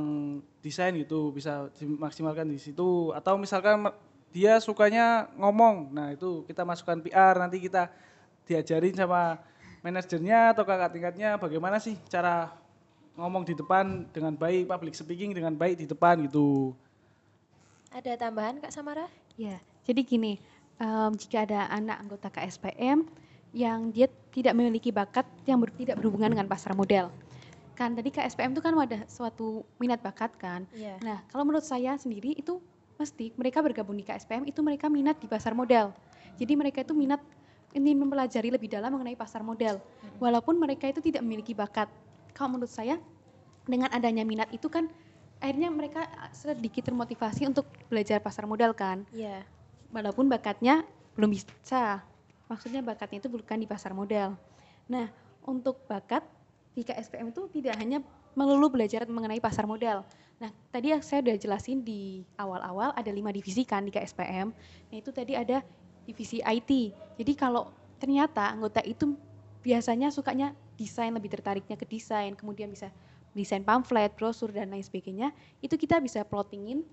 desain 0.59 0.91
gitu 0.99 1.31
bisa 1.31 1.71
dimaksimalkan 1.79 2.45
di 2.45 2.61
situ. 2.61 3.09
Atau 3.17 3.39
misalkan 3.41 3.89
dia 4.31 4.61
sukanya 4.61 5.27
ngomong 5.35 5.91
nah 5.91 6.13
itu 6.13 6.45
kita 6.47 6.63
masukkan 6.63 7.01
PR 7.03 7.35
nanti 7.35 7.59
kita 7.59 7.91
diajarin 8.45 8.95
sama 8.95 9.37
manajernya 9.81 10.53
atau 10.53 10.63
kakak 10.65 10.91
tingkatnya 10.93 11.37
bagaimana 11.41 11.81
sih 11.81 11.97
cara 12.09 12.53
ngomong 13.17 13.43
di 13.43 13.53
depan 13.57 14.07
dengan 14.13 14.33
baik 14.37 14.69
public 14.69 14.93
speaking 14.95 15.33
dengan 15.33 15.53
baik 15.57 15.81
di 15.81 15.85
depan 15.89 16.21
gitu 16.25 16.73
Ada 17.91 18.15
tambahan 18.15 18.55
Kak 18.63 18.71
Samara? 18.71 19.03
Ya, 19.35 19.59
jadi 19.83 19.99
gini, 20.07 20.39
em, 20.79 21.11
jika 21.19 21.43
ada 21.43 21.67
anak 21.67 21.99
anggota 21.99 22.31
KSPM 22.31 23.03
yang 23.51 23.91
dia 23.91 24.07
tidak 24.31 24.55
memiliki 24.55 24.95
bakat 24.95 25.27
yang 25.43 25.59
ber- 25.59 25.75
tidak 25.75 25.99
berhubungan 25.99 26.31
dengan 26.31 26.47
pasar 26.47 26.71
modal. 26.71 27.11
Kan 27.75 27.91
tadi 27.91 28.07
KSPM 28.07 28.55
itu 28.55 28.63
kan 28.63 28.71
ada 28.79 29.03
suatu 29.11 29.67
minat 29.75 29.99
bakat 29.99 30.31
kan. 30.39 30.63
Iya. 30.71 31.03
Nah, 31.03 31.19
kalau 31.27 31.43
menurut 31.43 31.67
saya 31.67 31.99
sendiri 31.99 32.31
itu 32.31 32.63
mesti 32.95 33.35
mereka 33.35 33.59
bergabung 33.59 33.99
di 33.99 34.07
KSPM 34.07 34.47
itu 34.47 34.63
mereka 34.63 34.87
minat 34.87 35.19
di 35.19 35.27
pasar 35.27 35.51
modal. 35.51 35.91
Jadi 36.39 36.53
mereka 36.55 36.79
itu 36.79 36.95
minat 36.95 37.19
ingin 37.71 37.97
mempelajari 37.99 38.51
lebih 38.51 38.67
dalam 38.71 38.91
mengenai 38.93 39.15
pasar 39.15 39.41
modal. 39.41 39.79
Walaupun 40.19 40.59
mereka 40.59 40.87
itu 40.91 40.99
tidak 40.99 41.23
memiliki 41.23 41.55
bakat. 41.55 41.87
Kalau 42.31 42.55
menurut 42.55 42.71
saya 42.71 42.99
dengan 43.67 43.91
adanya 43.93 44.25
minat 44.25 44.49
itu 44.51 44.67
kan 44.67 44.89
akhirnya 45.41 45.73
mereka 45.73 46.05
sedikit 46.33 46.85
termotivasi 46.85 47.49
untuk 47.49 47.65
belajar 47.89 48.21
pasar 48.21 48.45
modal 48.45 48.77
kan 48.77 49.05
Iya. 49.09 49.41
walaupun 49.89 50.29
bakatnya 50.29 50.85
belum 51.17 51.33
bisa. 51.33 52.01
Maksudnya 52.45 52.85
bakatnya 52.85 53.19
itu 53.23 53.29
bukan 53.29 53.57
di 53.57 53.67
pasar 53.67 53.91
modal. 53.95 54.37
Nah, 54.85 55.09
untuk 55.45 55.81
bakat 55.89 56.21
di 56.77 56.85
KSPM 56.85 57.31
itu 57.33 57.47
tidak 57.51 57.75
hanya 57.79 57.99
melulu 58.37 58.71
belajar 58.71 59.03
mengenai 59.07 59.43
pasar 59.43 59.67
modal. 59.67 60.07
Nah, 60.39 60.49
tadi 60.73 60.95
saya 61.03 61.21
udah 61.21 61.35
jelasin 61.37 61.83
di 61.83 62.25
awal-awal 62.39 62.95
ada 62.95 63.11
lima 63.11 63.29
divisi 63.29 63.61
kan 63.67 63.85
di 63.85 63.91
KSPM. 63.93 64.47
Nah, 64.89 64.95
itu 64.95 65.13
tadi 65.13 65.35
ada 65.35 65.61
divisi 66.05 66.41
IT. 66.41 66.71
Jadi 67.19 67.33
kalau 67.37 67.69
ternyata 68.01 68.49
anggota 68.49 68.81
itu 68.81 69.13
biasanya 69.61 70.09
sukanya 70.09 70.57
desain 70.73 71.13
lebih 71.13 71.29
tertariknya 71.29 71.77
ke 71.77 71.85
desain, 71.85 72.33
kemudian 72.33 72.73
bisa 72.73 72.89
desain 73.31 73.61
pamflet, 73.63 74.11
brosur 74.17 74.49
dan 74.51 74.73
lain 74.73 74.83
sebagainya, 74.83 75.31
itu 75.61 75.77
kita 75.77 76.01
bisa 76.01 76.25
plottingin 76.25 76.83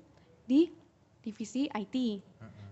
di 0.44 0.70
divisi 1.24 1.66
IT. 1.72 2.22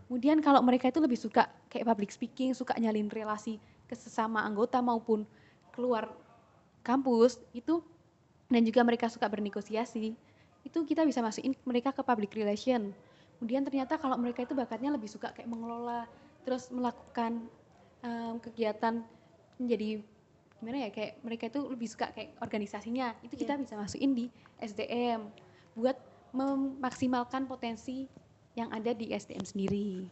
Kemudian 0.07 0.39
kalau 0.39 0.63
mereka 0.63 0.93
itu 0.93 1.03
lebih 1.03 1.19
suka 1.19 1.51
kayak 1.67 1.89
public 1.89 2.11
speaking, 2.15 2.55
suka 2.55 2.79
nyalin 2.79 3.11
relasi 3.11 3.59
ke 3.91 3.95
sesama 3.99 4.45
anggota 4.47 4.79
maupun 4.79 5.27
keluar 5.75 6.07
kampus 6.87 7.43
itu 7.51 7.83
dan 8.47 8.63
juga 8.63 8.87
mereka 8.87 9.11
suka 9.11 9.27
bernegosiasi, 9.27 10.15
itu 10.63 10.79
kita 10.87 11.03
bisa 11.03 11.19
masukin 11.19 11.59
mereka 11.67 11.91
ke 11.91 12.03
public 12.07 12.31
relation. 12.39 12.95
Kemudian 13.37 13.67
ternyata 13.67 13.99
kalau 13.99 14.15
mereka 14.15 14.47
itu 14.47 14.55
bakatnya 14.55 14.95
lebih 14.95 15.11
suka 15.11 15.35
kayak 15.35 15.51
mengelola, 15.51 16.07
terus 16.47 16.71
melakukan 16.71 17.51
em, 18.07 18.39
kegiatan 18.39 19.03
menjadi 19.59 19.99
gimana 20.57 20.89
ya 20.89 20.91
kayak 20.95 21.21
mereka 21.21 21.45
itu 21.53 21.61
lebih 21.69 21.89
suka 21.91 22.09
kayak 22.15 22.39
organisasinya, 22.41 23.13
itu 23.21 23.35
kita 23.37 23.61
bisa 23.61 23.77
masukin 23.77 24.17
di 24.17 24.27
SDM 24.63 25.29
buat 25.77 25.99
memaksimalkan 26.33 27.45
potensi 27.45 28.09
yang 28.57 28.73
ada 28.73 28.97
di 28.97 29.13
SDM 29.13 29.45
sendiri. 29.45 30.09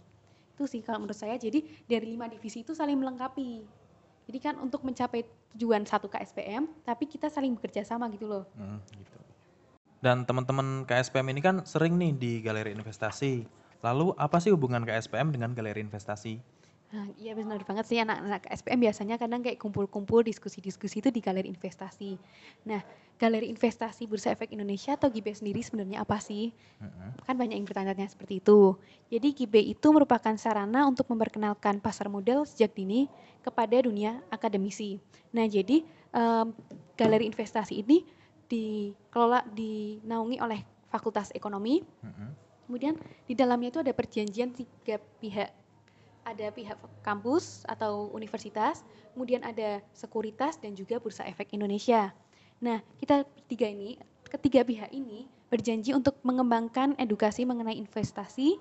Itu 0.52 0.68
sih 0.68 0.84
kalau 0.84 1.00
menurut 1.00 1.16
saya. 1.16 1.40
Jadi 1.40 1.64
dari 1.88 2.12
lima 2.12 2.28
divisi 2.28 2.60
itu 2.60 2.76
saling 2.76 3.00
melengkapi. 3.00 3.64
Jadi 4.28 4.38
kan 4.40 4.60
untuk 4.60 4.84
mencapai 4.84 5.24
tujuan 5.56 5.84
satu 5.88 6.12
KSPM, 6.12 6.68
tapi 6.84 7.08
kita 7.08 7.32
saling 7.32 7.56
bekerja 7.56 7.84
sama 7.84 8.08
gitu 8.12 8.28
loh. 8.28 8.44
Hmm, 8.56 8.80
gitu. 8.92 9.18
Dan 10.04 10.28
teman-teman 10.28 10.84
KSPM 10.84 11.32
ini 11.32 11.40
kan 11.40 11.64
sering 11.64 11.96
nih 11.96 12.12
di 12.12 12.32
galeri 12.44 12.76
investasi. 12.76 13.63
Lalu 13.84 14.16
apa 14.16 14.40
sih 14.40 14.48
hubungan 14.48 14.80
KSPM 14.88 15.28
dengan 15.28 15.52
galeri 15.52 15.84
investasi? 15.84 16.40
Nah, 16.94 17.10
iya 17.18 17.34
benar 17.34 17.58
banget 17.66 17.90
sih 17.90 17.98
anak-anak 17.98 18.46
SPM 18.54 18.78
biasanya 18.86 19.18
kadang 19.18 19.42
kayak 19.42 19.58
kumpul-kumpul 19.58 20.22
diskusi-diskusi 20.22 21.02
itu 21.02 21.10
di 21.10 21.18
galeri 21.18 21.50
investasi. 21.50 22.14
Nah, 22.70 22.80
galeri 23.18 23.50
investasi 23.50 24.06
Bursa 24.06 24.30
Efek 24.30 24.54
Indonesia 24.54 24.94
atau 24.94 25.10
GIB 25.10 25.34
sendiri 25.34 25.58
sebenarnya 25.58 26.06
apa 26.06 26.22
sih? 26.22 26.54
Kan 27.26 27.34
banyak 27.34 27.58
yang 27.58 27.66
bertanya 27.66 28.06
seperti 28.06 28.38
itu. 28.38 28.78
Jadi 29.10 29.28
GIB 29.34 29.74
itu 29.74 29.86
merupakan 29.90 30.38
sarana 30.38 30.86
untuk 30.86 31.10
memperkenalkan 31.10 31.82
pasar 31.82 32.06
modal 32.06 32.46
sejak 32.46 32.78
dini 32.78 33.10
kepada 33.42 33.74
dunia 33.82 34.22
akademisi. 34.30 35.02
Nah, 35.34 35.50
jadi 35.50 35.82
em, 36.14 36.46
galeri 36.94 37.26
investasi 37.26 37.82
ini 37.82 38.06
dikelola 38.46 39.42
dinaungi 39.50 40.38
oleh 40.38 40.62
Fakultas 40.94 41.34
Ekonomi. 41.34 41.82
Kemudian 42.64 42.96
di 43.28 43.34
dalamnya 43.36 43.68
itu 43.72 43.80
ada 43.84 43.92
perjanjian 43.92 44.50
tiga 44.52 45.00
pihak 45.20 45.52
ada 46.24 46.48
pihak 46.48 46.80
kampus 47.04 47.68
atau 47.68 48.08
universitas, 48.16 48.80
kemudian 49.12 49.44
ada 49.44 49.84
sekuritas 49.92 50.56
dan 50.56 50.72
juga 50.72 50.96
Bursa 50.96 51.28
Efek 51.28 51.52
Indonesia. 51.52 52.16
Nah, 52.64 52.80
kita 52.96 53.28
bertiga 53.28 53.68
ini, 53.68 54.00
ketiga 54.32 54.64
pihak 54.64 54.88
ini 54.88 55.28
berjanji 55.52 55.92
untuk 55.92 56.16
mengembangkan 56.24 56.96
edukasi 56.96 57.44
mengenai 57.44 57.76
investasi 57.76 58.56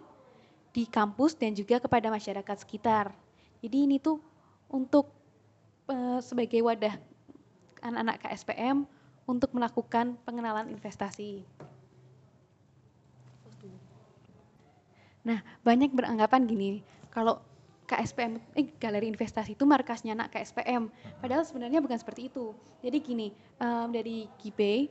di 0.76 0.84
kampus 0.92 1.40
dan 1.40 1.56
juga 1.56 1.80
kepada 1.80 2.12
masyarakat 2.12 2.58
sekitar. 2.68 3.16
Jadi 3.64 3.78
ini 3.88 3.98
tuh 3.98 4.20
untuk 4.68 5.08
eh, 5.88 6.20
sebagai 6.20 6.60
wadah 6.68 7.00
anak-anak 7.80 8.28
KSPM 8.28 8.84
untuk 9.24 9.56
melakukan 9.56 10.20
pengenalan 10.28 10.68
investasi. 10.68 11.48
Nah, 15.24 15.40
banyak 15.64 15.96
beranggapan 15.96 16.44
gini, 16.44 16.70
kalau 17.12 17.40
KSPM, 17.84 18.40
eh, 18.56 18.68
galeri 18.80 19.12
investasi 19.12 19.56
itu 19.60 19.64
markasnya 19.68 20.16
anak 20.16 20.32
KSPM. 20.32 20.88
Padahal 21.20 21.44
sebenarnya 21.44 21.84
bukan 21.84 22.00
seperti 22.00 22.32
itu. 22.32 22.56
Jadi 22.80 22.98
gini, 23.04 23.28
em, 23.60 23.88
dari 23.92 24.28
GIPE 24.40 24.88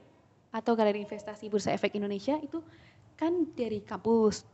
atau 0.53 0.77
Galeri 0.77 1.01
Investasi 1.01 1.49
Bursa 1.49 1.73
Efek 1.73 1.97
Indonesia 1.97 2.37
itu 2.37 2.61
kan 3.17 3.49
dari 3.57 3.81
kampus. 3.81 4.45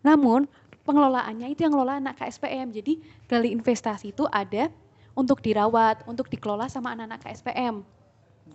Namun 0.00 0.48
pengelolaannya 0.82 1.52
itu 1.52 1.68
yang 1.68 1.76
ngelola 1.76 2.00
anak 2.00 2.18
KSPM. 2.18 2.72
Jadi 2.72 2.98
galeri 3.28 3.52
investasi 3.52 4.16
itu 4.16 4.24
ada 4.32 4.72
untuk 5.12 5.44
dirawat, 5.44 6.08
untuk 6.08 6.26
dikelola 6.32 6.72
sama 6.72 6.96
anak-anak 6.96 7.20
KSPM. 7.22 7.84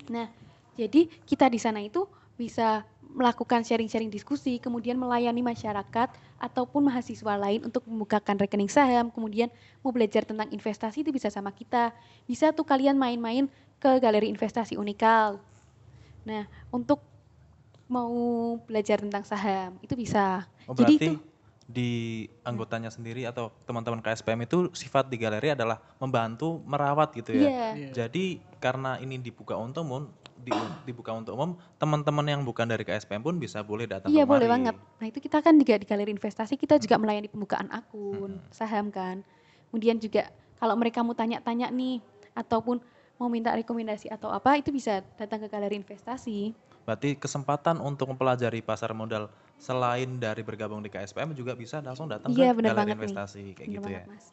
Nah, 0.09 0.27
jadi 0.73 1.05
kita 1.23 1.47
di 1.47 1.61
sana 1.61 1.79
itu 1.85 2.09
bisa 2.33 2.81
melakukan 3.13 3.63
sharing-sharing 3.63 4.11
diskusi, 4.11 4.59
kemudian 4.59 4.99
melayani 4.99 5.39
masyarakat 5.43 6.09
ataupun 6.37 6.91
mahasiswa 6.91 7.33
lain 7.39 7.65
untuk 7.65 7.83
membukakan 7.87 8.37
rekening 8.37 8.69
saham, 8.69 9.09
kemudian 9.09 9.47
mau 9.81 9.91
belajar 9.95 10.27
tentang 10.27 10.47
investasi 10.51 11.01
itu 11.01 11.11
bisa 11.15 11.31
sama 11.31 11.49
kita. 11.55 11.95
Bisa 12.27 12.51
tuh 12.51 12.67
kalian 12.67 12.99
main-main 12.99 13.47
ke 13.77 13.91
galeri 14.01 14.27
investasi 14.27 14.75
Unikal. 14.75 15.39
Nah, 16.27 16.43
untuk 16.73 16.99
mau 17.87 18.11
belajar 18.67 18.99
tentang 18.99 19.23
saham 19.23 19.79
itu 19.79 19.95
bisa. 19.95 20.43
Oh, 20.67 20.75
Jadi 20.75 20.95
berarti 20.99 21.07
itu 21.15 21.36
di 21.67 22.23
anggotanya 22.47 22.87
sendiri 22.87 23.27
atau 23.27 23.51
teman-teman 23.67 23.99
KSPM 23.99 24.47
itu 24.47 24.71
sifat 24.71 25.11
di 25.11 25.19
galeri 25.19 25.51
adalah 25.51 25.83
membantu 25.99 26.63
merawat 26.63 27.11
gitu 27.11 27.35
ya. 27.35 27.43
Iya. 27.43 27.67
Iya. 27.75 27.89
Jadi 27.91 28.39
karena 28.63 28.95
ini 28.97 29.19
dibuka 29.19 29.59
untuk 29.59 29.83
umum, 29.83 30.07
di- 30.39 30.55
dibuka 30.87 31.11
untuk 31.11 31.35
umum, 31.35 31.59
teman-teman 31.75 32.23
yang 32.23 32.41
bukan 32.47 32.63
dari 32.63 32.87
KSPM 32.87 33.19
pun 33.19 33.35
bisa 33.35 33.59
boleh 33.59 33.83
datang 33.83 34.07
Iya 34.07 34.23
kemari. 34.23 34.31
boleh 34.31 34.47
banget. 34.47 34.75
Nah 34.79 35.05
itu 35.11 35.19
kita 35.19 35.43
kan 35.43 35.59
juga 35.59 35.75
di 35.75 35.83
galeri 35.85 36.11
investasi 36.15 36.55
kita 36.55 36.79
juga 36.79 36.95
melayani 36.95 37.27
pembukaan 37.27 37.67
akun 37.67 38.39
saham 38.47 38.87
kan. 38.87 39.27
Kemudian 39.67 39.99
juga 39.99 40.31
kalau 40.63 40.79
mereka 40.79 41.03
mau 41.03 41.13
tanya-tanya 41.13 41.67
nih 41.67 41.99
ataupun 42.31 42.79
mau 43.19 43.27
minta 43.27 43.51
rekomendasi 43.51 44.07
atau 44.07 44.31
apa 44.31 44.55
itu 44.55 44.71
bisa 44.71 45.03
datang 45.19 45.43
ke 45.43 45.51
galeri 45.51 45.75
investasi. 45.75 46.55
Berarti 46.87 47.19
kesempatan 47.19 47.83
untuk 47.83 48.07
mempelajari 48.07 48.63
pasar 48.63 48.95
modal 48.95 49.27
selain 49.57 50.21
dari 50.21 50.45
bergabung 50.45 50.79
di 50.85 50.89
KSPM 50.89 51.33
juga 51.33 51.57
bisa 51.57 51.81
langsung 51.81 52.05
datang 52.05 52.31
Iya 52.31 52.53
ke 52.53 52.61
galeri 52.61 52.77
banget 52.77 52.95
nih. 52.95 52.97
investasi 53.01 53.43
kayak 53.57 53.67
gitu 53.67 53.89
ya. 53.89 54.03
banget, 54.05 54.13
Mas. 54.13 54.25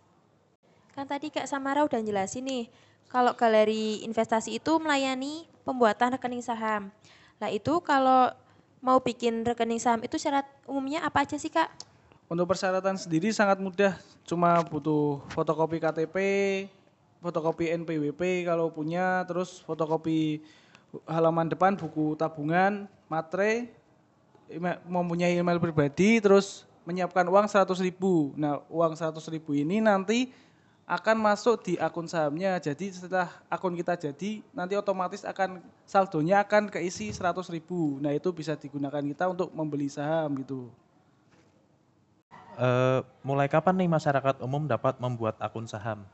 Kan 0.95 1.07
tadi 1.11 1.27
Kak 1.33 1.49
Samara 1.51 1.83
udah 1.83 1.99
jelasin 1.99 2.47
nih, 2.47 2.65
kalau 3.11 3.35
galeri 3.35 4.05
investasi 4.07 4.61
itu 4.61 4.73
melayani 4.79 5.49
pembuatan 5.67 6.15
rekening 6.15 6.45
saham. 6.45 6.93
Nah 7.43 7.51
itu 7.51 7.83
kalau 7.83 8.31
mau 8.79 9.01
bikin 9.01 9.43
rekening 9.43 9.81
saham 9.81 10.05
itu 10.05 10.21
syarat 10.21 10.47
umumnya 10.69 11.03
apa 11.03 11.25
aja 11.25 11.35
sih 11.41 11.51
Kak? 11.51 11.73
Untuk 12.29 12.49
persyaratan 12.49 12.97
sendiri 12.97 13.33
sangat 13.33 13.61
mudah, 13.61 13.97
cuma 14.25 14.61
butuh 14.65 15.21
fotokopi 15.33 15.77
KTP, 15.81 16.17
fotokopi 17.21 17.73
NPWP 17.73 18.45
kalau 18.49 18.69
punya, 18.69 19.25
terus 19.29 19.61
fotokopi 19.65 20.45
halaman 21.09 21.51
depan 21.51 21.75
buku 21.75 22.15
tabungan, 22.15 22.87
matre, 23.09 23.73
email- 24.49 24.81
mempunyai 24.87 25.37
email 25.37 25.61
pribadi, 25.61 26.21
terus 26.21 26.65
menyiapkan 26.85 27.25
uang 27.25 27.49
100.000 27.49 27.81
ribu. 27.81 28.33
Nah 28.37 28.61
uang 28.69 28.93
100.000 28.97 29.33
ribu 29.33 29.57
ini 29.57 29.81
nanti 29.81 30.33
akan 30.85 31.17
masuk 31.17 31.65
di 31.65 31.75
akun 31.81 32.05
sahamnya. 32.05 32.61
Jadi 32.61 32.93
setelah 32.93 33.33
akun 33.49 33.73
kita 33.73 33.97
jadi, 33.97 34.45
nanti 34.53 34.77
otomatis 34.77 35.25
akan 35.25 35.65
saldonya 35.89 36.45
akan 36.45 36.69
keisi 36.69 37.09
100.000 37.09 37.57
ribu. 37.57 37.97
Nah 38.05 38.13
itu 38.13 38.29
bisa 38.37 38.53
digunakan 38.53 39.01
kita 39.01 39.25
untuk 39.33 39.49
membeli 39.57 39.89
saham 39.89 40.37
gitu. 40.45 40.69
Eh, 42.55 43.01
mulai 43.27 43.51
kapan 43.51 43.75
nih 43.83 43.91
masyarakat 43.91 44.39
umum 44.45 44.69
dapat 44.69 45.01
membuat 45.03 45.35
akun 45.43 45.67
saham? 45.67 46.07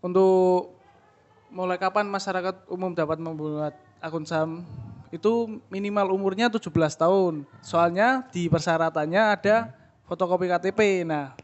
Untuk 0.00 0.72
mulai 1.52 1.76
kapan 1.76 2.08
masyarakat 2.08 2.64
umum 2.72 2.96
dapat 2.96 3.20
membuat 3.20 3.76
akun 4.00 4.24
saham 4.24 4.64
itu 5.12 5.60
minimal 5.68 6.16
umurnya 6.16 6.48
17 6.48 6.72
tahun. 6.96 7.44
Soalnya 7.60 8.24
di 8.32 8.48
persyaratannya 8.48 9.22
ada 9.36 9.70
fotokopi 10.08 10.48
KTP. 10.48 11.04
Nah, 11.04 11.36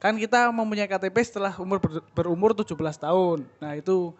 kan 0.00 0.16
kita 0.16 0.48
mempunyai 0.48 0.88
KTP 0.88 1.16
setelah 1.20 1.52
umur 1.60 1.76
ber- 1.76 2.02
berumur 2.16 2.56
17 2.56 2.72
tahun. 2.96 3.44
Nah, 3.60 3.76
itu 3.76 4.16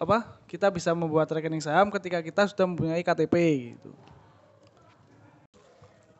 apa? 0.00 0.24
Kita 0.48 0.72
bisa 0.72 0.96
membuat 0.96 1.28
rekening 1.28 1.60
saham 1.60 1.92
ketika 1.92 2.24
kita 2.24 2.48
sudah 2.48 2.64
mempunyai 2.64 3.04
KTP 3.04 3.34
gitu. 3.76 3.92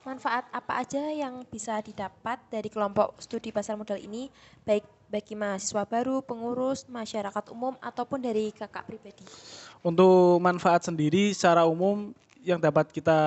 Manfaat 0.05 0.45
apa 0.53 0.85
aja 0.85 1.05
yang 1.12 1.45
bisa 1.49 1.81
didapat 1.81 2.41
dari 2.53 2.69
kelompok 2.69 3.17
studi 3.21 3.53
pasar 3.53 3.77
modal 3.77 4.01
ini, 4.01 4.33
baik 4.65 4.98
bagi 5.09 5.33
mahasiswa 5.33 5.89
baru, 5.89 6.21
pengurus, 6.21 6.85
masyarakat 6.85 7.45
umum, 7.51 7.75
ataupun 7.81 8.21
dari 8.21 8.53
kakak 8.53 8.85
pribadi? 8.85 9.25
Untuk 9.81 10.39
manfaat 10.39 10.85
sendiri 10.85 11.33
secara 11.33 11.65
umum 11.65 12.13
yang 12.45 12.61
dapat 12.61 12.93
kita 12.93 13.19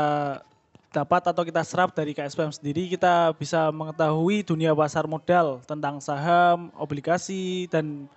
dapat 0.92 1.24
atau 1.24 1.42
kita 1.48 1.64
serap 1.64 1.96
dari 1.96 2.12
KSPM 2.12 2.52
sendiri 2.52 2.92
kita 2.92 3.32
bisa 3.40 3.72
mengetahui 3.72 4.44
dunia 4.44 4.76
pasar 4.76 5.08
modal 5.08 5.64
tentang 5.64 6.04
saham, 6.04 6.68
obligasi 6.76 7.66
dan 7.72 8.12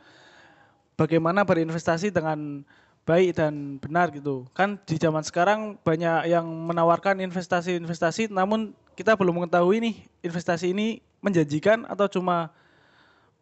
bagaimana 0.98 1.46
berinvestasi 1.46 2.10
dengan 2.10 2.66
baik 3.06 3.38
dan 3.38 3.78
benar 3.78 4.10
gitu. 4.10 4.42
Kan 4.58 4.82
di 4.90 4.98
zaman 4.98 5.22
sekarang 5.22 5.78
banyak 5.86 6.34
yang 6.34 6.44
menawarkan 6.44 7.22
investasi-investasi 7.22 8.34
namun 8.34 8.74
kita 8.98 9.14
belum 9.14 9.46
mengetahui 9.46 9.78
nih 9.78 9.96
investasi 10.26 10.74
ini 10.74 10.98
menjanjikan 11.22 11.86
atau 11.86 12.10
cuma 12.10 12.50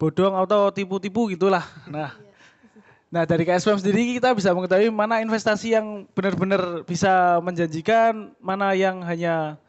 bodong 0.02 0.34
atau 0.34 0.66
tipu-tipu 0.74 1.30
gitulah. 1.30 1.62
Nah, 1.86 2.10
Nah 3.12 3.28
dari 3.28 3.44
KSPM 3.44 3.76
sendiri 3.76 4.16
kita 4.16 4.32
bisa 4.32 4.56
mengetahui 4.56 4.88
mana 4.88 5.20
investasi 5.20 5.76
yang 5.76 6.08
benar-benar 6.16 6.80
bisa 6.88 7.36
menjanjikan, 7.44 8.32
mana 8.40 8.72
yang 8.72 9.04
hanya 9.04 9.60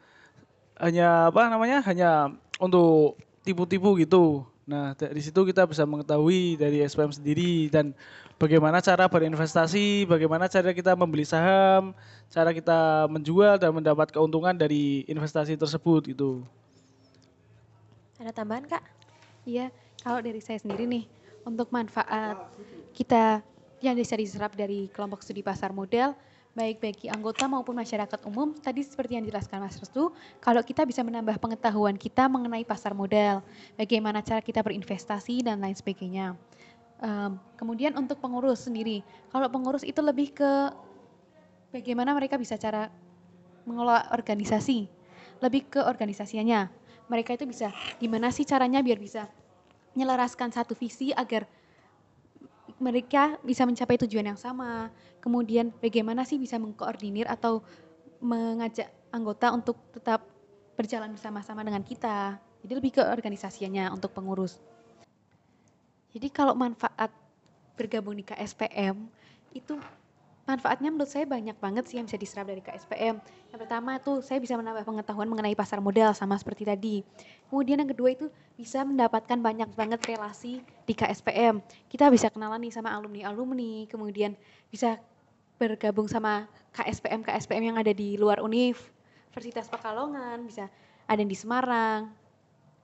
hanya 0.80 1.28
apa 1.28 1.52
namanya 1.52 1.84
hanya 1.84 2.32
untuk 2.56 3.20
tipu-tipu 3.44 4.00
gitu. 4.00 4.48
Nah 4.64 4.96
dari 4.96 5.20
situ 5.20 5.36
kita 5.44 5.68
bisa 5.68 5.84
mengetahui 5.84 6.56
dari 6.56 6.80
SPM 6.88 7.12
sendiri 7.12 7.68
dan 7.68 7.92
bagaimana 8.40 8.80
cara 8.80 9.04
berinvestasi, 9.12 10.08
bagaimana 10.08 10.48
cara 10.48 10.72
kita 10.72 10.96
membeli 10.96 11.28
saham, 11.28 11.92
cara 12.32 12.48
kita 12.56 13.04
menjual 13.12 13.60
dan 13.60 13.76
mendapat 13.76 14.08
keuntungan 14.08 14.56
dari 14.56 15.04
investasi 15.04 15.60
tersebut 15.60 16.16
gitu. 16.16 16.48
Ada 18.16 18.32
tambahan 18.32 18.64
kak? 18.64 18.80
Iya, 19.44 19.68
kalau 20.04 20.20
dari 20.20 20.38
saya 20.44 20.60
sendiri 20.60 20.84
nih, 20.84 21.08
untuk 21.48 21.72
manfaat 21.72 22.36
kita 22.92 23.40
yang 23.80 23.96
bisa 23.96 24.16
diserap 24.20 24.52
dari 24.52 24.92
kelompok 24.92 25.24
studi 25.24 25.40
pasar 25.40 25.72
modal, 25.72 26.12
baik 26.54 26.78
bagi 26.78 27.06
anggota 27.10 27.48
maupun 27.48 27.74
masyarakat 27.74 28.20
umum, 28.28 28.52
tadi 28.54 28.84
seperti 28.84 29.16
yang 29.18 29.24
dijelaskan 29.26 29.64
Mas 29.64 29.80
Restu, 29.80 30.12
kalau 30.38 30.60
kita 30.62 30.84
bisa 30.84 31.00
menambah 31.02 31.40
pengetahuan 31.40 31.96
kita 31.96 32.28
mengenai 32.28 32.62
pasar 32.62 32.92
modal, 32.92 33.42
bagaimana 33.74 34.20
cara 34.20 34.44
kita 34.44 34.60
berinvestasi 34.60 35.42
dan 35.42 35.58
lain 35.58 35.74
sebagainya. 35.74 36.36
Um, 37.02 37.36
kemudian 37.58 37.96
untuk 37.98 38.22
pengurus 38.22 38.64
sendiri, 38.64 39.02
kalau 39.32 39.50
pengurus 39.50 39.82
itu 39.82 39.98
lebih 39.98 40.30
ke 40.32 40.70
bagaimana 41.74 42.14
mereka 42.14 42.38
bisa 42.38 42.54
cara 42.54 42.88
mengelola 43.66 44.08
organisasi, 44.14 44.86
lebih 45.42 45.66
ke 45.68 45.80
organisasinya. 45.82 46.70
Mereka 47.10 47.36
itu 47.36 47.44
bisa 47.44 47.68
gimana 48.00 48.32
sih 48.32 48.48
caranya 48.48 48.80
biar 48.80 48.96
bisa 48.96 49.28
menyelaraskan 49.94 50.50
satu 50.50 50.74
visi 50.74 51.14
agar 51.14 51.46
mereka 52.82 53.38
bisa 53.46 53.62
mencapai 53.64 53.96
tujuan 54.04 54.34
yang 54.34 54.40
sama. 54.40 54.90
Kemudian 55.22 55.70
bagaimana 55.78 56.26
sih 56.26 56.36
bisa 56.36 56.58
mengkoordinir 56.58 57.30
atau 57.30 57.62
mengajak 58.18 58.90
anggota 59.14 59.54
untuk 59.54 59.78
tetap 59.94 60.26
berjalan 60.74 61.14
bersama-sama 61.14 61.62
dengan 61.62 61.86
kita. 61.86 62.36
Jadi 62.66 62.72
lebih 62.74 62.98
ke 62.98 63.02
organisasinya 63.06 63.94
untuk 63.94 64.10
pengurus. 64.10 64.58
Jadi 66.10 66.28
kalau 66.30 66.54
manfaat 66.58 67.10
bergabung 67.74 68.14
di 68.18 68.26
KSPM 68.26 69.06
itu 69.54 69.78
manfaatnya 70.44 70.92
menurut 70.92 71.08
saya 71.08 71.24
banyak 71.24 71.56
banget 71.56 71.84
sih 71.88 71.96
yang 71.96 72.06
bisa 72.08 72.20
diserap 72.20 72.46
dari 72.48 72.60
KSPM. 72.60 73.16
Yang 73.52 73.60
pertama 73.64 73.96
tuh 74.00 74.20
saya 74.20 74.38
bisa 74.40 74.54
menambah 74.60 74.84
pengetahuan 74.84 75.28
mengenai 75.28 75.56
pasar 75.56 75.80
modal 75.80 76.12
sama 76.12 76.36
seperti 76.36 76.68
tadi. 76.68 77.00
Kemudian 77.48 77.80
yang 77.80 77.90
kedua 77.90 78.12
itu 78.12 78.28
bisa 78.56 78.84
mendapatkan 78.84 79.40
banyak 79.40 79.72
banget 79.72 80.00
relasi 80.04 80.60
di 80.84 80.92
KSPM. 80.92 81.64
Kita 81.88 82.12
bisa 82.12 82.28
kenalan 82.28 82.60
nih 82.60 82.72
sama 82.76 82.92
alumni-alumni, 82.92 83.88
kemudian 83.88 84.36
bisa 84.68 85.00
bergabung 85.56 86.10
sama 86.10 86.44
KSPM-KSPM 86.76 87.74
yang 87.74 87.76
ada 87.80 87.94
di 87.94 88.20
luar 88.20 88.42
UNIF, 88.42 88.90
Universitas 89.32 89.70
Pekalongan, 89.70 90.44
bisa 90.44 90.68
ada 91.08 91.18
yang 91.18 91.30
di 91.30 91.38
Semarang, 91.38 92.10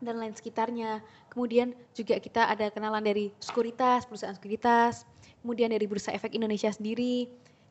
dan 0.00 0.16
lain 0.16 0.32
sekitarnya. 0.32 1.04
Kemudian 1.28 1.76
juga 1.92 2.16
kita 2.16 2.48
ada 2.48 2.72
kenalan 2.72 3.04
dari 3.04 3.30
sekuritas, 3.38 4.08
perusahaan 4.08 4.34
sekuritas, 4.34 5.04
kemudian 5.44 5.70
dari 5.70 5.84
Bursa 5.86 6.10
Efek 6.10 6.34
Indonesia 6.34 6.72
sendiri, 6.72 7.28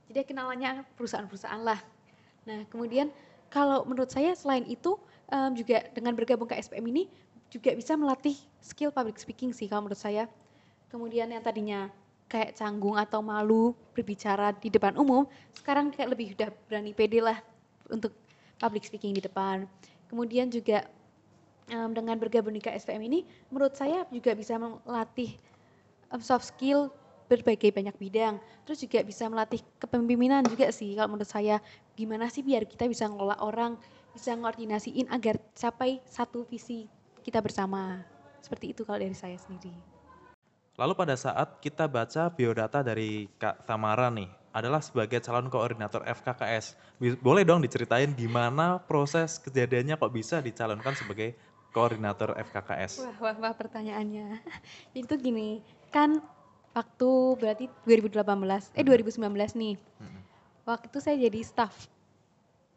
jadi 0.10 0.26
kenalannya 0.26 0.84
perusahaan-perusahaan 0.98 1.62
lah. 1.62 1.80
Nah 2.50 2.66
kemudian 2.74 3.14
kalau 3.54 3.86
menurut 3.86 4.10
saya 4.10 4.34
selain 4.34 4.66
itu 4.66 4.98
um, 5.30 5.52
juga 5.54 5.86
dengan 5.94 6.18
bergabung 6.18 6.50
ke 6.50 6.58
SPM 6.58 6.86
ini 6.90 7.06
juga 7.50 7.74
bisa 7.74 7.98
melatih 7.98 8.38
skill 8.62 8.94
public 8.94 9.18
speaking 9.18 9.54
sih 9.54 9.70
kalau 9.70 9.86
menurut 9.86 10.02
saya. 10.02 10.26
Kemudian 10.90 11.30
yang 11.30 11.46
tadinya 11.46 11.90
kayak 12.30 12.58
canggung 12.58 12.98
atau 12.98 13.22
malu 13.22 13.74
berbicara 13.94 14.54
di 14.54 14.70
depan 14.70 14.98
umum, 14.98 15.26
sekarang 15.58 15.90
kayak 15.90 16.14
lebih 16.14 16.38
udah 16.38 16.50
berani 16.70 16.94
pede 16.94 17.22
lah 17.22 17.38
untuk 17.90 18.14
public 18.62 18.86
speaking 18.86 19.18
di 19.18 19.22
depan. 19.22 19.66
Kemudian 20.10 20.50
juga 20.50 20.86
um, 21.74 21.94
dengan 21.94 22.18
bergabung 22.18 22.54
di 22.54 22.62
KSPM 22.62 23.02
ini, 23.06 23.26
menurut 23.50 23.74
saya 23.74 24.06
juga 24.14 24.34
bisa 24.38 24.58
melatih 24.62 25.38
soft 26.22 26.50
skill 26.50 26.94
berbagai 27.30 27.70
banyak 27.70 27.94
bidang. 28.02 28.42
Terus 28.66 28.82
juga 28.82 29.06
bisa 29.06 29.30
melatih 29.30 29.62
kepemimpinan 29.78 30.42
juga 30.50 30.74
sih 30.74 30.98
kalau 30.98 31.14
menurut 31.14 31.30
saya. 31.30 31.62
Gimana 31.94 32.26
sih 32.34 32.42
biar 32.42 32.66
kita 32.66 32.90
bisa 32.90 33.06
ngelola 33.06 33.38
orang, 33.46 33.78
bisa 34.12 34.34
ngoordinasiin 34.34 35.06
agar 35.14 35.38
capai 35.54 36.02
satu 36.10 36.44
visi 36.50 36.90
kita 37.22 37.38
bersama. 37.40 38.02
Seperti 38.42 38.74
itu 38.74 38.82
kalau 38.82 38.98
dari 38.98 39.14
saya 39.14 39.38
sendiri. 39.38 39.72
Lalu 40.80 40.94
pada 40.96 41.14
saat 41.14 41.62
kita 41.62 41.86
baca 41.86 42.32
biodata 42.32 42.80
dari 42.82 43.28
Kak 43.36 43.68
Tamara 43.68 44.08
nih, 44.08 44.32
adalah 44.56 44.82
sebagai 44.82 45.22
calon 45.22 45.52
koordinator 45.52 46.02
FKKS. 46.08 46.80
Boleh 47.22 47.46
dong 47.46 47.62
diceritain 47.62 48.16
gimana 48.18 48.82
proses 48.82 49.38
kejadiannya 49.38 50.00
kok 50.00 50.14
bisa 50.16 50.42
dicalonkan 50.42 50.96
sebagai 50.98 51.38
koordinator 51.70 52.34
FKKS? 52.34 53.06
Wah, 53.06 53.18
wah, 53.22 53.36
wah 53.38 53.54
pertanyaannya. 53.54 54.42
Itu 54.98 55.20
gini, 55.22 55.62
kan 55.94 56.18
waktu 56.74 57.10
berarti 57.38 57.66
2018 57.86 58.78
eh 58.78 58.84
2019 58.86 59.26
nih. 59.58 59.76
Hmm. 60.00 60.22
Waktu 60.66 60.86
itu 60.88 61.00
saya 61.02 61.18
jadi 61.18 61.40
staff 61.42 61.90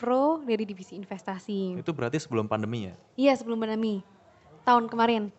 pro 0.00 0.42
dari 0.42 0.66
divisi 0.66 0.98
investasi. 0.98 1.78
Itu 1.78 1.94
berarti 1.94 2.18
sebelum 2.18 2.50
pandemi 2.50 2.90
ya? 2.90 2.94
Iya, 3.14 3.32
sebelum 3.38 3.62
pandemi. 3.62 4.02
Tahun 4.66 4.90
kemarin. 4.90 5.30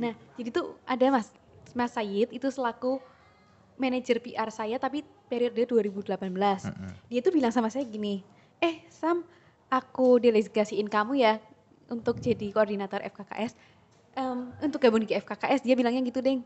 Nah, 0.00 0.14
jadi 0.34 0.50
tuh 0.50 0.74
ada 0.82 1.06
Mas 1.14 1.30
Mas 1.76 1.94
Sayid 1.94 2.34
itu 2.34 2.48
selaku 2.50 2.98
manajer 3.78 4.18
PR 4.18 4.50
saya 4.50 4.74
tapi 4.82 5.06
periode 5.30 5.62
2018. 5.70 6.18
Hmm. 6.18 6.90
Dia 7.06 7.20
tuh 7.22 7.30
bilang 7.30 7.54
sama 7.54 7.70
saya 7.70 7.86
gini, 7.86 8.26
"Eh, 8.58 8.82
Sam, 8.90 9.22
aku 9.70 10.18
delegasiin 10.18 10.90
kamu 10.90 11.22
ya 11.22 11.38
untuk 11.86 12.18
jadi 12.18 12.50
koordinator 12.50 13.04
FKKS. 13.06 13.54
Um, 14.18 14.50
untuk 14.58 14.82
gabung 14.82 15.04
di 15.06 15.14
FKKS." 15.14 15.62
Dia 15.62 15.78
bilangnya 15.78 16.02
gitu, 16.02 16.18
Deng. 16.18 16.42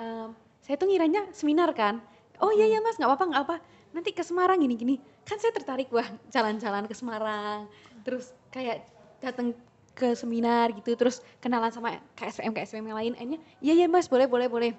Um, 0.00 0.32
saya 0.70 0.78
tuh 0.78 0.86
ngiranya 0.86 1.26
seminar 1.34 1.74
kan. 1.74 1.98
Oh 2.38 2.54
iya 2.54 2.62
iya 2.70 2.78
mas 2.78 2.94
nggak 2.94 3.10
apa-apa 3.10 3.26
nggak 3.26 3.42
apa 3.42 3.56
nanti 3.90 4.14
ke 4.14 4.22
Semarang 4.22 4.62
gini 4.62 4.78
gini. 4.78 4.94
Kan 5.26 5.42
saya 5.42 5.50
tertarik 5.50 5.90
wah 5.90 6.06
jalan-jalan 6.30 6.86
ke 6.86 6.94
Semarang. 6.94 7.66
Terus 8.06 8.30
kayak 8.54 8.86
datang 9.18 9.50
ke 9.98 10.14
seminar 10.14 10.70
gitu 10.78 10.94
terus 10.94 11.26
kenalan 11.42 11.74
sama 11.74 11.98
KSPM 12.14 12.54
KSPM 12.54 12.86
yang 12.86 12.98
lain. 13.02 13.12
Akhirnya 13.18 13.40
iya 13.58 13.82
iya 13.82 13.86
mas 13.90 14.06
boleh 14.06 14.30
boleh 14.30 14.46
boleh. 14.46 14.70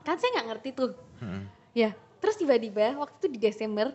Kan 0.00 0.16
saya 0.16 0.40
nggak 0.40 0.48
ngerti 0.48 0.68
tuh. 0.72 0.96
Hmm. 1.20 1.44
ya 1.76 1.92
terus 2.24 2.40
tiba-tiba 2.40 2.96
waktu 2.96 3.20
itu 3.20 3.28
di 3.28 3.38
Desember 3.38 3.92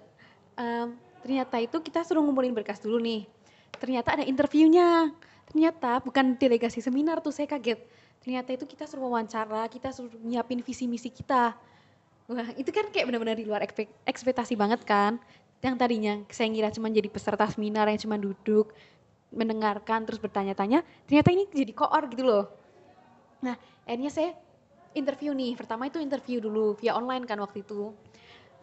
um, 0.54 0.94
ternyata 1.26 1.58
itu 1.58 1.82
kita 1.82 2.06
suruh 2.06 2.22
ngumpulin 2.22 2.54
berkas 2.54 2.78
dulu 2.78 3.02
nih. 3.02 3.26
Ternyata 3.82 4.22
ada 4.22 4.24
interviewnya. 4.30 5.10
Ternyata 5.50 5.98
bukan 6.06 6.38
delegasi 6.38 6.78
seminar 6.78 7.26
tuh 7.26 7.34
saya 7.34 7.50
kaget 7.50 7.82
ternyata 8.24 8.56
itu 8.56 8.64
kita 8.64 8.88
suruh 8.88 9.12
wawancara, 9.12 9.68
kita 9.68 9.92
suruh 9.92 10.10
nyiapin 10.24 10.64
visi 10.64 10.88
misi 10.88 11.12
kita. 11.12 11.54
Wah 12.32 12.50
itu 12.56 12.72
kan 12.72 12.88
kayak 12.88 13.12
benar-benar 13.12 13.36
di 13.36 13.44
luar 13.44 13.60
ekspektasi 14.08 14.56
banget 14.56 14.88
kan. 14.88 15.20
Yang 15.60 15.76
tadinya 15.76 16.14
saya 16.32 16.48
ngira 16.48 16.72
cuma 16.72 16.88
jadi 16.88 17.12
peserta 17.12 17.44
seminar 17.52 17.92
yang 17.92 18.00
cuma 18.00 18.16
duduk, 18.16 18.72
mendengarkan 19.32 20.08
terus 20.08 20.20
bertanya-tanya, 20.24 20.88
ternyata 21.08 21.30
ini 21.36 21.44
jadi 21.52 21.72
koor 21.76 22.08
gitu 22.12 22.24
loh. 22.24 22.46
Nah 23.44 23.60
akhirnya 23.84 24.12
saya 24.12 24.32
interview 24.96 25.36
nih, 25.36 25.60
pertama 25.60 25.92
itu 25.92 26.00
interview 26.00 26.40
dulu 26.40 26.80
via 26.80 26.96
online 26.96 27.28
kan 27.28 27.40
waktu 27.44 27.64
itu. 27.64 27.92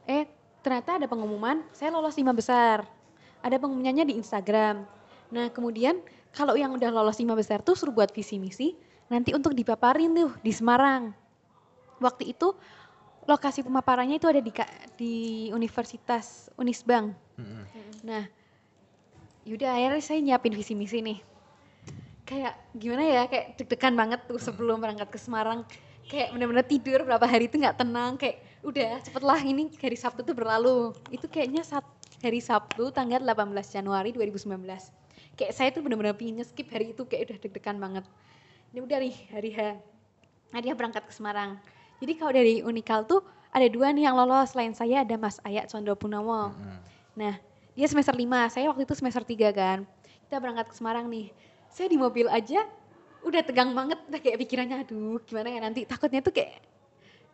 Eh 0.08 0.24
ternyata 0.64 1.00
ada 1.00 1.06
pengumuman, 1.08 1.64
saya 1.72 1.92
lolos 1.92 2.16
lima 2.16 2.32
besar. 2.32 2.84
Ada 3.40 3.56
pengumumannya 3.56 4.08
di 4.08 4.16
Instagram. 4.16 4.84
Nah 5.32 5.48
kemudian 5.52 6.00
kalau 6.32 6.56
yang 6.56 6.72
udah 6.76 6.92
lolos 6.92 7.16
lima 7.20 7.32
besar 7.32 7.61
tuh 7.61 7.76
suruh 7.76 7.92
buat 7.92 8.12
visi 8.12 8.36
misi, 8.36 8.76
nanti 9.11 9.34
untuk 9.34 9.52
dipaparin 9.52 10.14
tuh 10.14 10.30
di 10.40 10.54
Semarang. 10.54 11.11
Waktu 11.98 12.30
itu 12.30 12.54
lokasi 13.26 13.66
pemaparannya 13.66 14.16
itu 14.16 14.30
ada 14.30 14.40
di 14.40 14.54
di 14.96 15.14
Universitas 15.50 16.48
Unisbang. 16.54 17.12
Hmm. 17.36 17.66
Nah, 18.06 18.24
yaudah 19.44 19.74
akhirnya 19.76 20.00
saya 20.00 20.22
nyiapin 20.22 20.54
visi 20.54 20.78
misi 20.78 21.02
nih. 21.02 21.18
Kayak 22.24 22.54
gimana 22.78 23.02
ya, 23.02 23.22
kayak 23.26 23.58
deg-degan 23.58 23.98
banget 23.98 24.22
tuh 24.30 24.38
sebelum 24.38 24.78
berangkat 24.78 25.11
ke 25.11 25.18
Semarang. 25.18 25.66
Kayak 26.06 26.30
bener-bener 26.34 26.64
tidur 26.66 27.02
berapa 27.02 27.26
hari 27.26 27.50
itu 27.50 27.58
nggak 27.58 27.82
tenang, 27.82 28.14
kayak 28.14 28.42
udah 28.62 29.02
cepetlah 29.02 29.40
ini 29.42 29.70
hari 29.82 29.98
Sabtu 29.98 30.22
tuh 30.22 30.34
berlalu. 30.38 30.94
Itu 31.11 31.26
kayaknya 31.26 31.66
saat 31.66 31.84
hari 32.22 32.38
Sabtu 32.38 32.94
tanggal 32.94 33.18
18 33.22 33.50
Januari 33.74 34.14
2019. 34.14 34.46
Kayak 35.34 35.52
saya 35.54 35.68
tuh 35.74 35.82
bener-bener 35.82 36.14
pingin 36.14 36.46
skip 36.46 36.70
hari 36.70 36.94
itu 36.94 37.02
kayak 37.06 37.30
udah 37.30 37.36
deg-degan 37.42 37.78
banget 37.78 38.04
ini 38.70 38.78
udah 38.86 38.98
nih 39.02 39.16
hari 39.34 39.50
H. 39.50 39.58
Nah 40.54 40.58
dia 40.62 40.74
berangkat 40.78 41.02
ke 41.06 41.12
Semarang. 41.14 41.58
Jadi 41.98 42.12
kalau 42.16 42.32
dari 42.32 42.62
Unikal 42.62 43.02
tuh 43.02 43.22
ada 43.50 43.66
dua 43.66 43.90
nih 43.90 44.06
yang 44.06 44.14
lolos. 44.14 44.54
Selain 44.54 44.70
saya 44.74 45.02
ada 45.02 45.14
Mas 45.18 45.42
Ayat 45.42 45.66
Condro 45.70 45.98
Punomo. 45.98 46.54
Hmm. 46.54 46.78
nah 47.18 47.34
dia 47.74 47.86
semester 47.90 48.14
5 48.14 48.54
saya 48.54 48.66
waktu 48.70 48.82
itu 48.86 48.94
semester 48.94 49.22
3 49.26 49.50
kan. 49.50 49.78
Kita 50.26 50.38
berangkat 50.38 50.70
ke 50.70 50.74
Semarang 50.78 51.10
nih. 51.10 51.34
Saya 51.70 51.90
di 51.90 51.98
mobil 51.98 52.30
aja 52.30 52.66
udah 53.26 53.42
tegang 53.42 53.74
banget. 53.74 53.98
Udah 54.06 54.20
kayak 54.22 54.38
pikirannya 54.46 54.86
aduh 54.86 55.18
gimana 55.26 55.48
ya 55.50 55.60
nanti? 55.62 55.82
Takutnya 55.82 56.22
tuh 56.22 56.30
kayak 56.30 56.62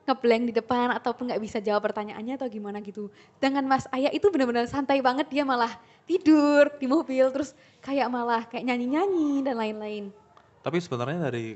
ngeblank 0.06 0.42
di 0.48 0.54
depan 0.54 0.94
ataupun 0.94 1.28
nggak 1.28 1.42
bisa 1.42 1.58
jawab 1.58 1.84
pertanyaannya 1.84 2.40
atau 2.40 2.48
gimana 2.48 2.80
gitu. 2.80 3.12
Dengan 3.36 3.66
Mas 3.68 3.84
Ayah 3.92 4.08
itu 4.14 4.32
benar-benar 4.32 4.64
santai 4.70 5.04
banget. 5.04 5.28
Dia 5.28 5.44
malah 5.44 5.76
tidur 6.08 6.72
di 6.80 6.86
mobil 6.88 7.28
terus 7.28 7.52
kayak 7.84 8.08
malah 8.08 8.48
kayak 8.48 8.64
nyanyi-nyanyi 8.64 9.44
dan 9.44 9.60
lain-lain. 9.60 10.14
Tapi 10.66 10.82
sebenarnya 10.82 11.30
dari 11.30 11.54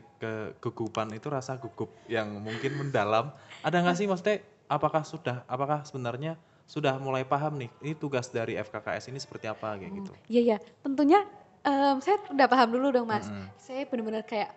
kegugupan 0.62 1.10
itu 1.18 1.26
rasa 1.26 1.58
gugup 1.58 1.90
yang 2.06 2.30
mungkin 2.38 2.78
mendalam. 2.78 3.34
Ada 3.66 3.82
nggak 3.82 3.96
sih 3.98 4.06
maksudnya 4.06 4.38
apakah 4.70 5.02
sudah 5.02 5.42
apakah 5.50 5.82
sebenarnya 5.82 6.38
sudah 6.70 6.94
mulai 7.02 7.26
paham 7.26 7.58
nih 7.58 7.70
ini 7.82 7.98
tugas 7.98 8.30
dari 8.30 8.54
FKKS 8.54 9.10
ini 9.10 9.18
seperti 9.18 9.50
apa 9.50 9.74
kayak 9.74 9.92
gitu? 9.98 10.12
Iya 10.30 10.40
iya, 10.46 10.56
tentunya 10.86 11.26
um, 11.66 11.98
saya 11.98 12.22
udah 12.30 12.46
paham 12.46 12.70
dulu 12.70 12.94
dong 12.94 13.10
mas. 13.10 13.26
Mm-hmm. 13.26 13.46
Saya 13.58 13.82
benar-benar 13.90 14.22
kayak 14.22 14.54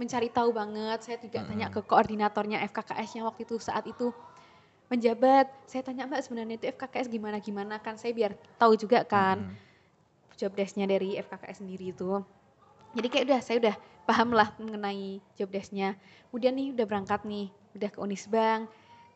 mencari 0.00 0.32
tahu 0.32 0.48
banget. 0.56 0.98
Saya 1.04 1.16
juga 1.20 1.44
mm-hmm. 1.44 1.50
tanya 1.52 1.66
ke 1.68 1.80
koordinatornya 1.84 2.58
FKKS 2.72 3.20
yang 3.20 3.28
waktu 3.28 3.44
itu 3.44 3.60
saat 3.60 3.84
itu 3.84 4.16
menjabat. 4.88 5.52
Saya 5.68 5.84
tanya 5.84 6.08
mbak 6.08 6.24
sebenarnya 6.24 6.56
itu 6.56 6.66
FKKS 6.72 7.12
gimana 7.12 7.36
gimana 7.36 7.76
kan 7.84 8.00
saya 8.00 8.16
biar 8.16 8.32
tahu 8.56 8.80
juga 8.80 9.04
kan 9.04 9.44
mm-hmm. 9.44 10.40
job 10.40 10.56
desknya 10.56 10.88
dari 10.88 11.20
FKKS 11.20 11.60
sendiri 11.60 11.92
itu. 11.92 12.24
Jadi 12.94 13.06
kayak 13.10 13.24
udah 13.26 13.40
saya 13.42 13.56
udah 13.60 13.76
paham 14.06 14.30
lah 14.32 14.54
mengenai 14.56 15.18
job 15.34 15.50
desknya. 15.50 15.98
Kemudian 16.30 16.54
nih 16.54 16.68
udah 16.72 16.86
berangkat 16.86 17.20
nih, 17.26 17.50
udah 17.74 17.90
ke 17.90 17.98
Unisbank. 17.98 18.70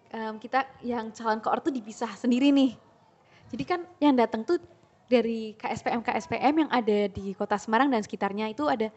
Um, 0.09 0.41
kita 0.41 0.65
yang 0.81 1.13
calon 1.13 1.39
koor 1.45 1.61
tuh 1.61 1.71
dipisah 1.71 2.11
sendiri 2.17 2.49
nih. 2.51 2.75
Jadi 3.53 3.65
kan 3.65 3.81
yang 4.01 4.17
datang 4.17 4.45
tuh 4.45 4.61
dari 5.09 5.57
KSPM 5.57 6.05
KSPM 6.05 6.55
yang 6.67 6.71
ada 6.73 6.99
di 7.09 7.33
Kota 7.33 7.57
Semarang 7.57 7.89
dan 7.89 8.05
sekitarnya 8.05 8.53
itu 8.53 8.69
ada 8.69 8.93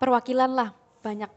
perwakilan 0.00 0.48
lah 0.48 0.72
banyak. 1.04 1.28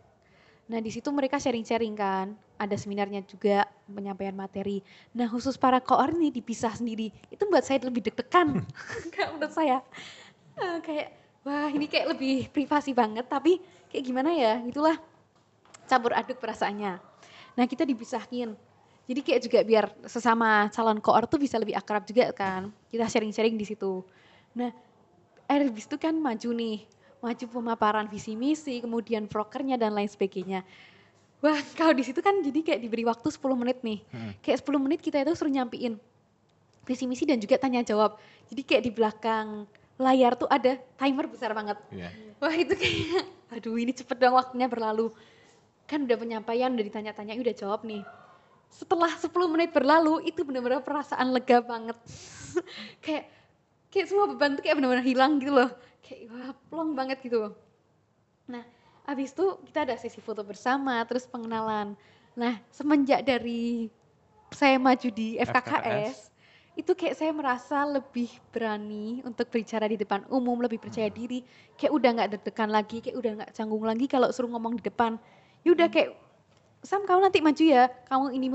Nah 0.69 0.79
di 0.79 0.91
situ 0.93 1.09
mereka 1.09 1.41
sharing-sharing 1.41 1.97
kan, 1.97 2.37
ada 2.61 2.75
seminarnya 2.77 3.25
juga 3.25 3.65
penyampaian 3.89 4.35
materi. 4.37 4.85
Nah 5.17 5.25
khusus 5.25 5.57
para 5.57 5.81
koor 5.81 6.13
nih 6.13 6.29
dipisah 6.29 6.77
sendiri, 6.77 7.09
itu 7.33 7.43
buat 7.49 7.65
saya 7.65 7.81
lebih 7.89 8.05
deg-degan, 8.05 8.61
menurut 9.33 9.53
saya. 9.53 9.81
Uh, 10.59 10.77
kayak 10.83 11.09
wah 11.45 11.69
ini 11.71 11.85
kayak 11.87 12.17
lebih 12.17 12.47
privasi 12.51 12.91
banget 12.91 13.27
tapi 13.27 13.59
kayak 13.91 14.03
gimana 14.03 14.31
ya? 14.35 14.53
Itulah 14.63 14.97
campur 15.89 16.13
aduk 16.13 16.37
perasaannya. 16.37 16.99
Nah 17.57 17.65
kita 17.65 17.83
dipisahin 17.83 18.55
jadi 19.09 19.25
kayak 19.25 19.41
juga 19.41 19.59
biar 19.65 19.85
sesama 20.05 20.69
calon 20.69 21.01
koor 21.01 21.25
tuh 21.25 21.41
bisa 21.41 21.57
lebih 21.57 21.73
akrab 21.73 22.05
juga 22.05 22.29
kan. 22.29 22.69
Kita 22.93 23.09
sharing-sharing 23.09 23.57
di 23.57 23.65
situ. 23.65 24.05
Nah 24.53 24.69
Airbus 25.49 25.89
itu 25.89 25.97
kan 25.97 26.13
maju 26.13 26.49
nih. 26.53 26.85
Maju 27.19 27.45
pemaparan 27.49 28.05
visi 28.05 28.37
misi 28.37 28.77
kemudian 28.77 29.25
prokernya 29.25 29.81
dan 29.81 29.97
lain 29.97 30.05
sebagainya. 30.05 30.61
Wah 31.41 31.57
kalau 31.79 31.97
di 31.97 32.05
situ 32.05 32.21
kan 32.21 32.37
jadi 32.45 32.61
kayak 32.61 32.85
diberi 32.85 33.01
waktu 33.01 33.33
10 33.33 33.41
menit 33.57 33.81
nih. 33.81 33.99
Hmm. 34.13 34.31
kayak 34.45 34.61
10 34.61 34.77
menit 34.77 35.01
kita 35.01 35.25
itu 35.25 35.33
suruh 35.33 35.49
nyampiin 35.49 35.97
visi 36.85 37.09
misi 37.09 37.25
dan 37.25 37.41
juga 37.41 37.57
tanya 37.57 37.81
jawab. 37.81 38.21
Jadi 38.53 38.61
kayak 38.61 38.83
di 38.85 38.91
belakang 38.93 39.65
layar 39.99 40.31
tuh 40.39 40.47
ada 40.47 40.79
timer 40.95 41.27
besar 41.27 41.51
banget. 41.51 41.75
Yeah. 41.91 42.09
Wah 42.39 42.55
itu 42.55 42.71
kayak, 42.71 43.27
aduh 43.51 43.75
ini 43.75 43.91
cepet 43.91 44.15
dong 44.15 44.39
waktunya 44.39 44.71
berlalu. 44.71 45.11
Kan 45.83 46.07
udah 46.07 46.15
penyampaian, 46.15 46.71
udah 46.71 46.85
ditanya-tanya, 46.87 47.35
udah 47.35 47.55
jawab 47.55 47.83
nih. 47.83 48.07
Setelah 48.71 49.11
10 49.11 49.27
menit 49.51 49.75
berlalu, 49.75 50.23
itu 50.23 50.47
benar-benar 50.47 50.87
perasaan 50.87 51.35
lega 51.35 51.59
banget. 51.59 51.99
kayak 53.03 53.27
kayak 53.91 54.07
semua 54.07 54.31
beban 54.31 54.55
tuh 54.55 54.63
kayak 54.63 54.79
benar-benar 54.79 55.03
hilang 55.03 55.35
gitu 55.43 55.51
loh. 55.51 55.69
Kayak 55.99 56.31
wah 56.31 56.51
plong 56.71 56.95
banget 56.95 57.19
gitu. 57.19 57.51
Nah, 58.47 58.63
habis 59.03 59.35
itu 59.35 59.59
kita 59.67 59.83
ada 59.83 59.99
sesi 59.99 60.23
foto 60.23 60.47
bersama, 60.47 61.03
terus 61.03 61.27
pengenalan. 61.27 61.99
Nah, 62.39 62.55
semenjak 62.71 63.27
dari 63.27 63.91
saya 64.55 64.79
maju 64.79 65.09
di 65.11 65.35
FKKS, 65.35 65.51
FKKS 65.51 66.17
itu 66.77 66.91
kayak 66.95 67.15
saya 67.17 67.31
merasa 67.33 67.83
lebih 67.83 68.29
berani 68.53 69.19
untuk 69.25 69.49
berbicara 69.49 69.89
di 69.89 69.97
depan 69.99 70.23
umum, 70.29 70.61
lebih 70.61 70.79
percaya 70.79 71.09
hmm. 71.09 71.17
diri, 71.17 71.39
kayak 71.75 71.91
udah 71.91 72.09
nggak 72.15 72.29
deg-degan 72.37 72.69
lagi, 72.71 72.97
kayak 73.03 73.17
udah 73.17 73.31
nggak 73.41 73.51
canggung 73.51 73.83
lagi 73.83 74.05
kalau 74.05 74.29
suruh 74.29 74.51
ngomong 74.53 74.79
di 74.79 74.83
depan. 74.85 75.19
Ya 75.65 75.75
udah 75.75 75.87
hmm. 75.89 75.95
kayak 75.95 76.09
Sam 76.79 77.03
kamu 77.03 77.27
nanti 77.27 77.43
maju 77.43 77.63
ya, 77.67 77.91
kamu 78.07 78.25
ini 78.39 78.47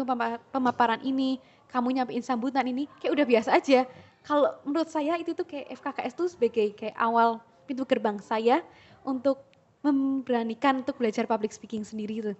pemaparan 0.48 1.00
ini, 1.04 1.36
kamu 1.68 2.00
nyampein 2.00 2.24
sambutan 2.24 2.64
ini, 2.64 2.88
kayak 2.96 3.12
udah 3.12 3.26
biasa 3.28 3.50
aja. 3.52 3.84
Kalau 4.24 4.56
menurut 4.64 4.88
saya 4.88 5.20
itu 5.20 5.36
tuh 5.36 5.44
kayak 5.44 5.76
FKKS 5.76 6.12
tuh 6.16 6.28
sebagai 6.32 6.72
kayak 6.72 6.96
awal 6.96 7.44
pintu 7.68 7.84
gerbang 7.84 8.16
saya 8.24 8.64
untuk 9.04 9.44
memberanikan 9.84 10.80
untuk 10.80 10.96
belajar 10.96 11.28
public 11.28 11.52
speaking 11.52 11.84
sendiri 11.84 12.32
tuh. 12.32 12.36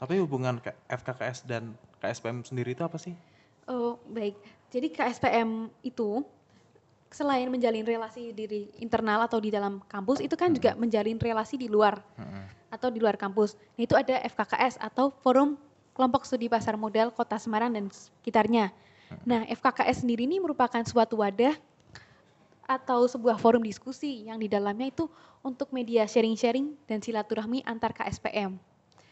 Tapi 0.00 0.16
hubungan 0.16 0.56
FKKS 0.88 1.44
dan 1.44 1.76
KSPM 2.00 2.40
sendiri 2.40 2.72
itu 2.72 2.80
apa 2.80 2.96
sih? 2.96 3.12
Oh 3.68 4.00
baik, 4.08 4.34
jadi 4.72 4.88
KSPM 4.88 5.68
itu 5.84 6.24
selain 7.12 7.44
menjalin 7.52 7.84
relasi 7.84 8.32
diri 8.32 8.72
internal 8.80 9.20
atau 9.28 9.36
di 9.36 9.52
dalam 9.52 9.84
kampus 9.84 10.24
itu 10.24 10.32
kan 10.32 10.48
hmm. 10.48 10.56
juga 10.56 10.70
menjalin 10.80 11.20
relasi 11.20 11.60
di 11.60 11.68
luar 11.68 12.00
hmm. 12.16 12.72
atau 12.72 12.88
di 12.88 13.04
luar 13.04 13.20
kampus. 13.20 13.52
Nah, 13.76 13.84
itu 13.84 13.92
ada 13.92 14.16
FKKS 14.24 14.80
atau 14.80 15.12
Forum 15.20 15.60
Kelompok 15.92 16.24
Studi 16.24 16.48
Pasar 16.48 16.80
Modal 16.80 17.12
Kota 17.12 17.36
Semarang 17.36 17.76
dan 17.76 17.92
sekitarnya. 17.92 18.72
Hmm. 19.12 19.20
Nah, 19.28 19.40
FKKS 19.44 20.08
sendiri 20.08 20.24
ini 20.24 20.40
merupakan 20.40 20.80
suatu 20.88 21.20
wadah 21.20 21.52
atau 22.64 23.04
sebuah 23.04 23.36
forum 23.36 23.60
diskusi 23.60 24.24
yang 24.24 24.40
di 24.40 24.48
dalamnya 24.48 24.88
itu 24.88 25.04
untuk 25.44 25.68
media 25.76 26.08
sharing-sharing 26.08 26.72
dan 26.88 27.04
silaturahmi 27.04 27.60
antar 27.68 27.92
KSPM. 27.92 28.56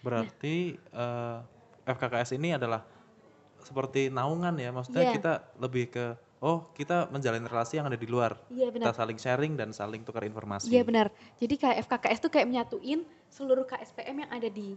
Berarti 0.01 0.81
nah, 0.97 1.45
uh, 1.45 1.85
eh, 1.85 1.93
FKKS 1.93 2.41
ini 2.41 2.57
adalah 2.57 2.81
seperti 3.65 4.09
naungan 4.09 4.55
ya, 4.57 4.71
maksudnya 4.71 5.11
yeah. 5.11 5.15
kita 5.15 5.33
lebih 5.59 5.91
ke 5.93 6.05
oh 6.41 6.73
kita 6.73 7.13
menjalin 7.13 7.45
relasi 7.45 7.79
yang 7.79 7.87
ada 7.87 8.01
di 8.01 8.09
luar. 8.09 8.37
Iya 8.49 8.73
benar. 8.73 8.91
Kita 8.91 8.97
saling 8.97 9.19
sharing 9.21 9.53
dan 9.61 9.71
saling 9.77 10.03
tukar 10.03 10.25
informasi. 10.25 10.73
Iya 10.73 10.83
benar. 10.83 11.13
Jadi 11.37 11.55
kayak 11.61 11.85
FKKS 11.87 12.19
tuh 12.25 12.31
kayak 12.33 12.49
menyatuin 12.49 13.05
seluruh 13.29 13.69
KSPM 13.69 14.25
yang 14.25 14.31
ada 14.33 14.49
di 14.49 14.75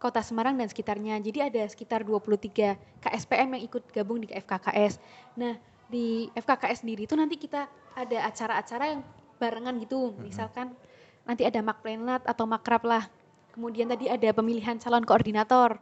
Kota 0.00 0.24
Semarang 0.24 0.56
dan 0.56 0.68
sekitarnya. 0.68 1.20
Jadi 1.20 1.38
ada 1.44 1.62
sekitar 1.68 2.04
23 2.04 3.00
KSPM 3.04 3.48
yang 3.56 3.62
ikut 3.68 3.84
gabung 3.92 4.24
di 4.24 4.32
FKKS. 4.32 4.96
Nah, 5.36 5.60
di 5.92 6.32
FKKS 6.32 6.84
sendiri 6.84 7.04
itu 7.04 7.12
nanti 7.16 7.36
kita 7.36 7.68
ada 7.96 8.18
acara-acara 8.24 8.96
yang 8.96 9.00
barengan 9.36 9.76
gitu. 9.80 10.12
Mm-hmm. 10.12 10.24
Misalkan 10.24 10.72
nanti 11.28 11.44
ada 11.44 11.60
makplenlat 11.60 12.24
atau 12.24 12.48
makrab 12.48 12.84
lah. 12.84 13.04
Kemudian 13.52 13.92
tadi 13.92 14.08
ada 14.08 14.30
pemilihan 14.32 14.78
calon 14.78 15.04
koordinator 15.04 15.76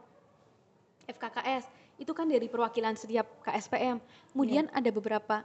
FKKS 1.05 1.78
itu 1.99 2.11
kan 2.15 2.25
dari 2.31 2.47
perwakilan 2.47 2.95
setiap 2.95 3.27
KSPM. 3.43 3.99
Kemudian 4.31 4.71
yeah. 4.71 4.77
ada 4.79 4.89
beberapa 4.89 5.43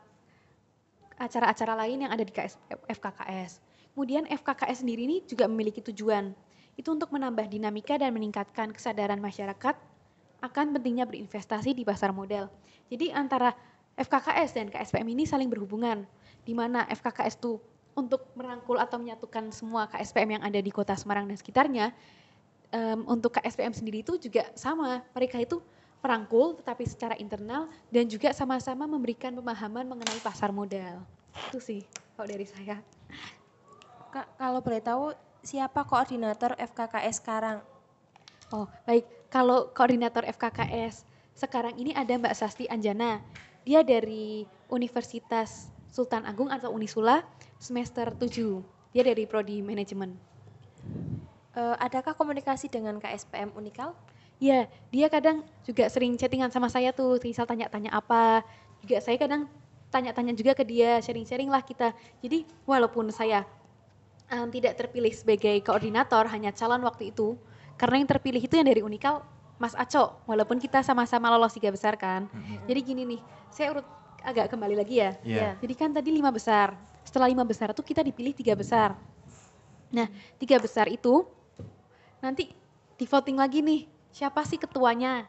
acara-acara 1.19 1.75
lain 1.85 2.07
yang 2.07 2.13
ada 2.15 2.23
di 2.23 2.31
KS, 2.31 2.59
FKKS. 2.87 3.59
Kemudian 3.95 4.27
FKKS 4.27 4.83
sendiri 4.87 5.07
ini 5.07 5.23
juga 5.27 5.51
memiliki 5.51 5.83
tujuan. 5.83 6.35
Itu 6.75 6.95
untuk 6.95 7.11
menambah 7.15 7.47
dinamika 7.47 7.95
dan 7.95 8.11
meningkatkan 8.15 8.75
kesadaran 8.75 9.23
masyarakat 9.23 9.75
akan 10.43 10.67
pentingnya 10.75 11.07
berinvestasi 11.07 11.75
di 11.75 11.87
pasar 11.87 12.11
modal. 12.11 12.51
Jadi 12.91 13.15
antara 13.15 13.55
FKKS 13.95 14.51
dan 14.59 14.67
KSPM 14.71 15.07
ini 15.15 15.23
saling 15.25 15.47
berhubungan, 15.47 16.03
di 16.43 16.53
mana 16.53 16.83
FKKS 16.91 17.39
itu 17.39 17.63
untuk 17.95 18.27
merangkul 18.35 18.77
atau 18.83 18.99
menyatukan 18.99 19.55
semua 19.55 19.87
KSPM 19.87 20.39
yang 20.39 20.43
ada 20.43 20.59
di 20.59 20.71
kota 20.75 20.99
Semarang 20.99 21.31
dan 21.31 21.39
sekitarnya, 21.39 21.95
um, 22.75 23.15
untuk 23.15 23.39
KSPM 23.39 23.71
sendiri 23.71 24.03
itu 24.03 24.19
juga 24.19 24.51
sama, 24.59 25.07
mereka 25.15 25.39
itu 25.39 25.63
merangkul 26.05 26.53
tetapi 26.61 26.85
secara 26.85 27.17
internal 27.17 27.73
dan 27.89 28.05
juga 28.05 28.29
sama-sama 28.37 28.85
memberikan 28.85 29.33
pemahaman 29.33 29.89
mengenai 29.89 30.21
pasar 30.21 30.53
modal. 30.53 31.01
Itu 31.49 31.65
sih 31.65 31.81
kalau 32.13 32.29
dari 32.29 32.45
saya. 32.45 32.85
Kak, 34.13 34.37
kalau 34.37 34.61
boleh 34.61 34.85
tahu 34.85 35.17
siapa 35.41 35.89
koordinator 35.89 36.53
FKKS 36.61 37.25
sekarang? 37.25 37.65
Oh, 38.53 38.69
baik. 38.85 39.09
Kalau 39.33 39.73
koordinator 39.73 40.23
FKKS 40.29 41.09
sekarang 41.35 41.75
ini 41.81 41.91
ada 41.97 42.15
Mbak 42.15 42.37
Sasti 42.37 42.69
Anjana. 42.69 43.19
Dia 43.65 43.81
dari 43.81 44.45
Universitas 44.69 45.73
Sultan 45.91 46.29
Agung 46.29 46.53
atau 46.53 46.71
Unisula 46.71 47.25
semester 47.57 48.13
7. 48.13 48.63
Dia 48.95 49.03
dari 49.03 49.25
prodi 49.25 49.65
manajemen. 49.65 50.15
Uh, 51.57 51.75
adakah 51.81 52.15
komunikasi 52.15 52.71
dengan 52.71 53.01
KSPM 53.01 53.57
Unikal? 53.57 53.97
Iya, 54.43 54.67
dia 54.91 55.07
kadang 55.09 55.47
juga 55.63 55.87
sering 55.89 56.19
chattingan 56.19 56.51
sama 56.51 56.67
saya 56.69 56.91
tuh, 56.91 57.17
misal 57.23 57.47
tanya-tanya 57.47 57.95
apa. 57.95 58.43
Juga 58.83 58.99
saya 59.01 59.17
kadang 59.17 59.47
tanya-tanya 59.89 60.35
juga 60.35 60.53
ke 60.59 60.67
dia, 60.67 60.99
sharing-sharing 60.99 61.49
lah 61.49 61.63
kita. 61.63 61.95
Jadi 62.19 62.43
walaupun 62.67 63.09
saya 63.15 63.47
um, 64.35 64.51
tidak 64.51 64.75
terpilih 64.75 65.15
sebagai 65.15 65.55
koordinator, 65.63 66.27
hanya 66.29 66.51
calon 66.51 66.83
waktu 66.83 67.15
itu, 67.15 67.39
karena 67.79 68.03
yang 68.03 68.09
terpilih 68.11 68.43
itu 68.43 68.55
yang 68.59 68.67
dari 68.67 68.83
Unikal, 68.83 69.23
Mas 69.55 69.79
Aco, 69.79 70.19
walaupun 70.27 70.59
kita 70.59 70.83
sama-sama 70.83 71.31
lolos 71.31 71.55
tiga 71.55 71.71
besar 71.71 71.95
kan. 71.95 72.27
Mm-hmm. 72.27 72.59
Jadi 72.67 72.81
gini 72.83 73.03
nih, 73.17 73.21
saya 73.55 73.71
urut 73.71 73.87
agak 74.27 74.51
kembali 74.51 74.75
lagi 74.75 74.99
ya. 74.99 75.15
Yeah. 75.23 75.55
Jadi 75.63 75.75
kan 75.79 75.95
tadi 75.95 76.11
lima 76.11 76.35
besar, 76.35 76.75
setelah 77.07 77.31
lima 77.31 77.47
besar 77.47 77.71
itu 77.71 77.83
kita 77.87 78.03
dipilih 78.03 78.35
tiga 78.35 78.59
besar. 78.59 78.99
Nah, 79.95 80.11
tiga 80.43 80.59
besar 80.59 80.91
itu 80.91 81.23
nanti 82.19 82.51
di 82.99 83.07
voting 83.07 83.39
lagi 83.39 83.63
nih 83.63 83.94
siapa 84.15 84.47
sih 84.47 84.63
ketuanya 84.63 85.27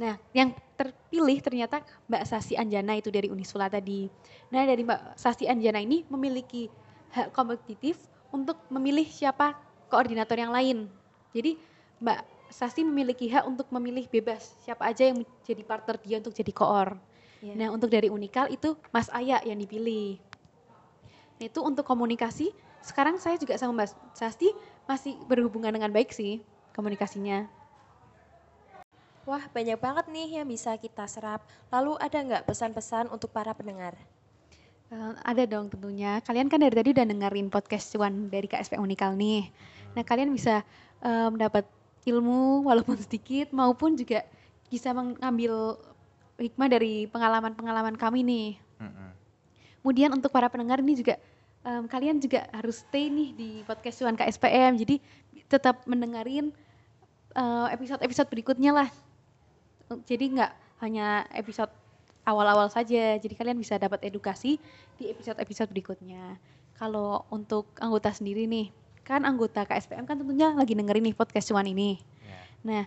Nah, 0.00 0.16
yang 0.32 0.56
terpilih 0.80 1.44
ternyata 1.44 1.84
Mbak 2.08 2.24
Sasi 2.24 2.56
Anjana 2.56 2.96
itu 2.96 3.12
dari 3.12 3.28
Unisula 3.28 3.68
tadi. 3.68 4.08
Nah, 4.48 4.64
dari 4.64 4.80
Mbak 4.80 5.20
Sasi 5.20 5.44
Anjana 5.44 5.76
ini 5.76 6.08
memiliki 6.08 6.72
hak 7.12 7.36
kompetitif 7.36 8.00
untuk 8.32 8.56
memilih 8.72 9.04
siapa 9.04 9.58
koordinator 9.92 10.40
yang 10.40 10.56
lain. 10.56 10.88
Jadi 11.36 11.60
Mbak 12.00 12.20
Sasi 12.48 12.80
memiliki 12.80 13.28
hak 13.28 13.44
untuk 13.44 13.68
memilih 13.70 14.08
bebas 14.08 14.56
siapa 14.64 14.88
aja 14.88 15.04
yang 15.04 15.20
menjadi 15.20 15.62
partner 15.68 15.96
dia 16.00 16.16
untuk 16.16 16.32
jadi 16.32 16.52
koor. 16.54 16.96
Iya. 17.44 17.54
Nah, 17.60 17.68
untuk 17.68 17.92
dari 17.92 18.08
Unikal 18.08 18.48
itu 18.48 18.80
Mas 18.96 19.12
Aya 19.12 19.44
yang 19.44 19.60
dipilih. 19.60 20.16
Nah, 21.36 21.44
itu 21.44 21.60
untuk 21.60 21.84
komunikasi, 21.84 22.56
sekarang 22.80 23.20
saya 23.20 23.36
juga 23.36 23.60
sama 23.60 23.84
Mbak 23.84 24.16
Sasti 24.16 24.48
masih 24.88 25.12
berhubungan 25.28 25.76
dengan 25.76 25.92
baik 25.92 26.08
sih 26.08 26.40
komunikasinya. 26.72 27.59
Wah, 29.28 29.44
banyak 29.52 29.76
banget 29.76 30.06
nih 30.08 30.40
yang 30.40 30.46
bisa 30.48 30.72
kita 30.80 31.04
serap. 31.04 31.44
Lalu 31.68 32.00
ada 32.00 32.18
nggak 32.18 32.44
pesan-pesan 32.48 33.12
untuk 33.12 33.28
para 33.28 33.52
pendengar? 33.52 33.94
Eh, 34.90 35.12
ada 35.22 35.42
dong 35.46 35.70
tentunya. 35.70 36.18
Kalian 36.24 36.50
kan 36.50 36.58
dari 36.58 36.74
tadi 36.74 36.90
udah 36.90 37.06
dengerin 37.06 37.46
podcast 37.46 37.94
cuan 37.94 38.26
dari 38.26 38.50
KSP 38.50 38.80
Unikal 38.80 39.14
nih. 39.14 39.46
Nah 39.94 40.02
kalian 40.02 40.34
bisa 40.34 40.66
eh, 41.04 41.28
mendapat 41.30 41.62
ilmu 42.08 42.66
walaupun 42.66 42.98
sedikit 43.04 43.54
maupun 43.54 43.94
juga 43.94 44.26
bisa 44.66 44.90
mengambil 44.90 45.78
hikmah 46.40 46.68
dari 46.72 47.04
pengalaman-pengalaman 47.06 47.94
kami 47.94 48.24
nih. 48.24 48.48
Kemudian 49.80 50.12
untuk 50.12 50.32
para 50.32 50.48
pendengar 50.48 50.80
ini 50.80 50.92
juga 50.92 51.16
em, 51.64 51.88
kalian 51.88 52.20
juga 52.20 52.44
harus 52.52 52.84
stay 52.84 53.08
nih 53.08 53.28
di 53.32 53.48
podcast 53.64 54.00
cuan 54.00 54.16
KSPM. 54.16 54.76
Jadi 54.80 54.96
tetap 55.46 55.84
mendengarin 55.84 56.50
eh, 57.36 57.66
episode-episode 57.76 58.28
berikutnya 58.32 58.72
lah. 58.72 58.88
Jadi 59.90 60.38
nggak 60.38 60.52
hanya 60.86 61.26
episode 61.34 61.70
awal-awal 62.22 62.70
saja. 62.70 63.18
Jadi 63.18 63.34
kalian 63.34 63.58
bisa 63.58 63.74
dapat 63.74 64.06
edukasi 64.06 64.62
di 64.94 65.10
episode-episode 65.10 65.66
berikutnya. 65.74 66.38
Kalau 66.78 67.26
untuk 67.34 67.74
anggota 67.82 68.14
sendiri 68.14 68.46
nih, 68.46 68.70
kan 69.02 69.26
anggota 69.26 69.66
KSPM 69.66 70.06
kan 70.06 70.14
tentunya 70.14 70.54
lagi 70.54 70.78
dengerin 70.78 71.10
nih 71.10 71.16
podcast 71.18 71.50
cuan 71.50 71.66
ini. 71.66 71.98
Nah, 72.62 72.86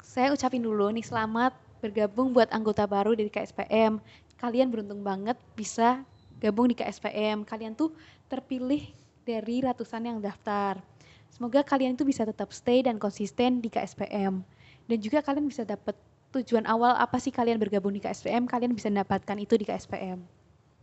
saya 0.00 0.32
ucapin 0.32 0.64
dulu 0.64 0.88
nih 0.88 1.04
selamat 1.04 1.52
bergabung 1.84 2.32
buat 2.32 2.48
anggota 2.48 2.88
baru 2.88 3.12
dari 3.12 3.28
KSPM. 3.28 4.00
Kalian 4.40 4.72
beruntung 4.72 5.04
banget 5.04 5.36
bisa 5.52 6.00
gabung 6.40 6.72
di 6.72 6.74
KSPM. 6.78 7.44
Kalian 7.44 7.76
tuh 7.76 7.92
terpilih 8.32 8.88
dari 9.28 9.60
ratusan 9.60 10.08
yang 10.08 10.18
daftar. 10.24 10.80
Semoga 11.28 11.60
kalian 11.60 11.92
itu 11.92 12.08
bisa 12.08 12.24
tetap 12.24 12.50
stay 12.56 12.80
dan 12.80 12.96
konsisten 12.96 13.60
di 13.60 13.68
KSPM. 13.68 14.40
Dan 14.88 14.98
juga 15.04 15.20
kalian 15.20 15.44
bisa 15.44 15.68
dapat 15.68 15.92
tujuan 16.36 16.68
awal 16.68 16.92
apa 16.96 17.16
sih 17.16 17.32
kalian 17.32 17.56
bergabung 17.56 17.94
di 17.94 18.00
KSPM, 18.04 18.44
kalian 18.44 18.76
bisa 18.76 18.92
mendapatkan 18.92 19.36
itu 19.40 19.56
di 19.56 19.64
KSPM. 19.64 20.20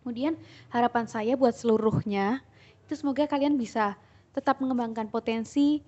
Kemudian 0.02 0.38
harapan 0.70 1.06
saya 1.06 1.34
buat 1.38 1.54
seluruhnya, 1.54 2.42
itu 2.86 2.94
semoga 2.98 3.26
kalian 3.26 3.58
bisa 3.58 3.98
tetap 4.34 4.62
mengembangkan 4.62 5.10
potensi 5.10 5.82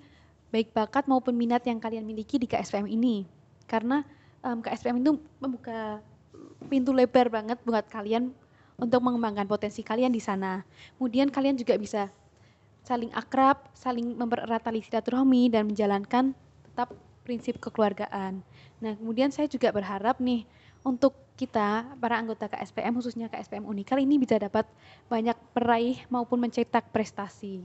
baik 0.50 0.72
bakat 0.72 1.06
maupun 1.06 1.36
minat 1.36 1.62
yang 1.68 1.78
kalian 1.78 2.06
miliki 2.06 2.42
di 2.42 2.48
KSPM 2.50 2.88
ini. 2.88 3.28
Karena 3.68 4.02
em, 4.42 4.62
KSPM 4.64 5.04
itu 5.04 5.22
membuka 5.38 6.02
pintu 6.72 6.96
lebar 6.96 7.30
banget 7.30 7.60
buat 7.66 7.86
kalian 7.90 8.32
untuk 8.78 9.02
mengembangkan 9.02 9.50
potensi 9.50 9.82
kalian 9.82 10.14
di 10.14 10.22
sana. 10.22 10.62
Kemudian 10.98 11.34
kalian 11.34 11.58
juga 11.58 11.76
bisa 11.76 12.10
saling 12.86 13.12
akrab, 13.12 13.68
saling 13.76 14.16
mempererat 14.16 14.64
tali 14.64 14.80
silaturahmi 14.80 15.52
dan 15.52 15.68
menjalankan 15.68 16.32
tetap 16.64 16.94
prinsip 17.28 17.60
kekeluargaan. 17.60 18.40
Nah, 18.78 18.94
kemudian 18.94 19.34
saya 19.34 19.50
juga 19.50 19.74
berharap 19.74 20.22
nih 20.22 20.46
untuk 20.86 21.18
kita 21.38 21.98
para 22.02 22.18
anggota 22.18 22.50
KSPM 22.50 22.98
khususnya 22.98 23.30
KSPM 23.30 23.66
Unikal 23.66 24.02
ini 24.02 24.18
bisa 24.18 24.38
dapat 24.38 24.66
banyak 25.10 25.38
peraih 25.54 26.02
maupun 26.10 26.42
mencetak 26.42 26.90
prestasi. 26.90 27.62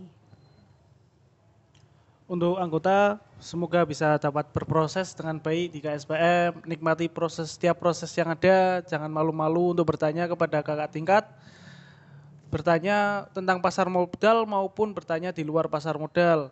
Untuk 2.32 2.56
anggota 2.56 3.20
semoga 3.36 3.84
bisa 3.84 4.16
dapat 4.16 4.48
berproses 4.56 5.12
dengan 5.12 5.36
baik 5.36 5.68
di 5.76 5.84
KSPM, 5.84 6.64
nikmati 6.64 7.04
proses 7.12 7.52
setiap 7.52 7.76
proses 7.76 8.08
yang 8.16 8.32
ada, 8.32 8.80
jangan 8.88 9.12
malu-malu 9.12 9.76
untuk 9.76 9.84
bertanya 9.92 10.24
kepada 10.24 10.64
kakak 10.64 10.92
tingkat, 10.96 11.24
bertanya 12.48 13.28
tentang 13.36 13.60
pasar 13.60 13.88
modal 13.92 14.48
maupun 14.48 14.96
bertanya 14.96 15.28
di 15.28 15.44
luar 15.44 15.68
pasar 15.68 16.00
modal. 16.00 16.48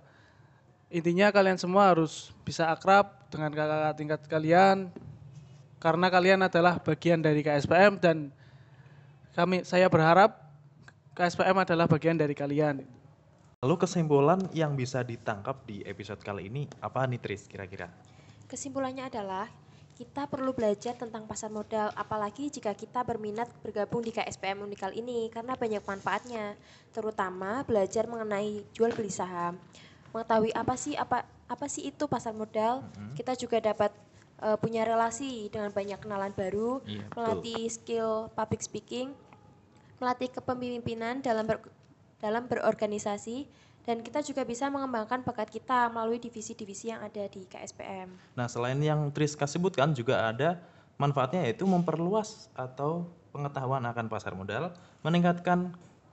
Intinya 0.90 1.30
kalian 1.30 1.54
semua 1.54 1.94
harus 1.94 2.34
bisa 2.42 2.66
akrab 2.66 3.14
dengan 3.30 3.54
kakak 3.54 3.94
tingkat 3.94 4.20
kalian 4.26 4.90
karena 5.78 6.06
kalian 6.10 6.42
adalah 6.42 6.82
bagian 6.82 7.22
dari 7.22 7.46
KSPM 7.46 8.02
dan 8.02 8.34
kami 9.38 9.62
saya 9.62 9.86
berharap 9.86 10.50
KSPM 11.14 11.62
adalah 11.62 11.86
bagian 11.86 12.18
dari 12.18 12.34
kalian. 12.34 12.82
Lalu 13.62 13.76
kesimpulan 13.86 14.42
yang 14.50 14.74
bisa 14.74 15.06
ditangkap 15.06 15.62
di 15.62 15.86
episode 15.86 16.18
kali 16.26 16.50
ini 16.50 16.66
apa 16.82 17.06
nih 17.06 17.22
Tris 17.22 17.46
kira-kira? 17.46 17.86
Kesimpulannya 18.50 19.06
adalah 19.06 19.46
kita 19.94 20.26
perlu 20.26 20.50
belajar 20.56 20.96
tentang 20.98 21.28
pasar 21.28 21.52
modal, 21.52 21.92
apalagi 21.94 22.50
jika 22.50 22.72
kita 22.74 23.06
berminat 23.06 23.46
bergabung 23.62 24.02
di 24.02 24.10
KSPM 24.10 24.64
Unikal 24.64 24.90
ini 24.96 25.28
karena 25.30 25.54
banyak 25.54 25.84
manfaatnya, 25.84 26.56
terutama 26.90 27.62
belajar 27.68 28.08
mengenai 28.08 28.64
jual 28.72 28.96
beli 28.96 29.12
saham, 29.12 29.60
mengetahui 30.10 30.50
apa 30.54 30.74
sih 30.74 30.94
apa 30.98 31.26
apa 31.50 31.66
sih 31.66 31.90
itu 31.90 32.06
pasar 32.06 32.34
modal. 32.34 32.86
Kita 33.14 33.34
juga 33.34 33.58
dapat 33.58 33.90
eh, 34.40 34.56
punya 34.58 34.86
relasi 34.86 35.50
dengan 35.50 35.70
banyak 35.74 35.98
kenalan 36.00 36.32
baru, 36.32 36.80
Iya, 36.86 37.04
betul. 37.10 37.16
melatih 37.16 37.62
skill 37.68 38.10
public 38.32 38.62
speaking, 38.64 39.12
melatih 40.00 40.30
kepemimpinan 40.32 41.20
dalam 41.20 41.44
ber- 41.44 41.70
dalam 42.20 42.46
berorganisasi 42.46 43.48
dan 43.88 44.04
kita 44.04 44.20
juga 44.20 44.44
bisa 44.44 44.68
mengembangkan 44.68 45.24
bakat 45.24 45.48
kita 45.48 45.88
melalui 45.88 46.20
divisi-divisi 46.20 46.92
yang 46.92 47.00
ada 47.00 47.24
di 47.26 47.48
KSPM. 47.48 48.12
Nah, 48.36 48.46
selain 48.46 48.76
yang 48.78 49.08
Tris 49.10 49.32
kasih 49.32 49.56
sebutkan 49.56 49.96
juga 49.96 50.28
ada 50.28 50.60
manfaatnya 51.00 51.48
yaitu 51.48 51.64
memperluas 51.64 52.52
atau 52.52 53.08
pengetahuan 53.32 53.80
akan 53.88 54.06
pasar 54.12 54.36
modal, 54.36 54.76
meningkatkan 55.00 55.72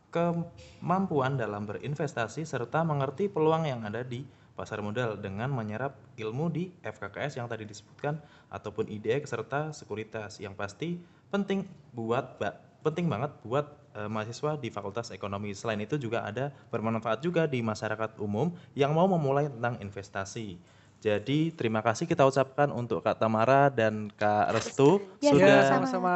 kemampuan 0.10 1.36
dalam 1.36 1.68
berinvestasi 1.68 2.48
serta 2.48 2.82
mengerti 2.88 3.28
peluang 3.28 3.68
yang 3.68 3.84
ada 3.84 4.02
di 4.02 4.24
pasar 4.58 4.82
modal 4.82 5.22
dengan 5.22 5.54
menyerap 5.54 5.94
ilmu 6.18 6.50
di 6.50 6.74
FKKS 6.82 7.38
yang 7.38 7.46
tadi 7.46 7.70
disebutkan 7.70 8.18
ataupun 8.50 8.90
IDX 8.90 9.30
serta 9.30 9.70
sekuritas 9.70 10.42
yang 10.42 10.58
pasti 10.58 10.98
penting 11.30 11.70
buat 11.94 12.42
penting 12.82 13.06
banget 13.06 13.32
buat 13.46 13.70
eh, 13.94 14.10
mahasiswa 14.10 14.58
di 14.58 14.74
Fakultas 14.74 15.14
Ekonomi. 15.14 15.54
Selain 15.54 15.78
itu 15.78 16.02
juga 16.02 16.26
ada 16.26 16.50
bermanfaat 16.74 17.22
juga 17.22 17.46
di 17.46 17.62
masyarakat 17.62 18.18
umum 18.18 18.50
yang 18.74 18.98
mau 18.98 19.06
memulai 19.06 19.52
tentang 19.52 19.78
investasi. 19.78 20.58
Jadi 20.98 21.54
terima 21.54 21.86
kasih 21.86 22.10
kita 22.10 22.26
ucapkan 22.26 22.74
untuk 22.74 23.06
Kak 23.06 23.22
Tamara 23.22 23.70
dan 23.70 24.10
Kak 24.18 24.50
Restu 24.50 24.98
Ya, 25.22 25.30
sudah 25.30 25.58
sama-sama, 25.70 26.14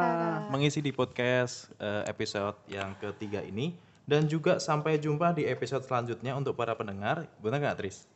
mengisi 0.50 0.82
di 0.82 0.90
podcast 0.90 1.70
eh, 1.78 2.02
episode 2.10 2.58
yang 2.66 2.98
ketiga 2.98 3.38
ini 3.46 3.78
dan 4.02 4.26
juga 4.26 4.58
sampai 4.58 4.98
jumpa 4.98 5.38
di 5.38 5.46
episode 5.46 5.86
selanjutnya 5.86 6.34
untuk 6.34 6.58
para 6.58 6.74
pendengar. 6.74 7.30
Benar 7.38 7.62
nggak 7.62 7.78
Tris? 7.78 8.10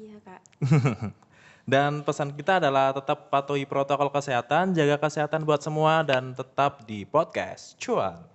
Iya 0.00 0.16
kak. 0.24 0.40
Dan 1.62 2.02
pesan 2.02 2.34
kita 2.34 2.58
adalah 2.58 2.90
tetap 2.90 3.30
patuhi 3.30 3.62
protokol 3.62 4.10
kesehatan, 4.10 4.74
jaga 4.74 4.98
kesehatan 4.98 5.46
buat 5.46 5.62
semua 5.62 6.02
dan 6.02 6.34
tetap 6.34 6.82
di 6.90 7.06
podcast 7.06 7.78
cuan. 7.78 8.31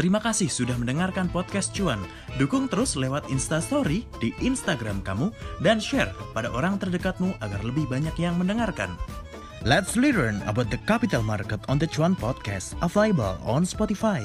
Terima 0.00 0.16
kasih 0.16 0.48
sudah 0.48 0.80
mendengarkan 0.80 1.28
podcast 1.28 1.76
Cuan. 1.76 2.00
Dukung 2.40 2.72
terus 2.72 2.96
lewat 2.96 3.28
Instastory 3.28 4.08
di 4.16 4.32
Instagram 4.40 5.04
kamu 5.04 5.28
dan 5.60 5.76
share 5.76 6.08
pada 6.32 6.48
orang 6.48 6.80
terdekatmu 6.80 7.36
agar 7.44 7.60
lebih 7.60 7.84
banyak 7.84 8.16
yang 8.16 8.40
mendengarkan. 8.40 8.96
Let's 9.60 10.00
learn 10.00 10.40
about 10.48 10.72
the 10.72 10.80
capital 10.88 11.20
market 11.20 11.60
on 11.68 11.76
the 11.76 11.84
Cuan 11.84 12.16
podcast 12.16 12.80
available 12.80 13.36
on 13.44 13.68
Spotify. 13.68 14.24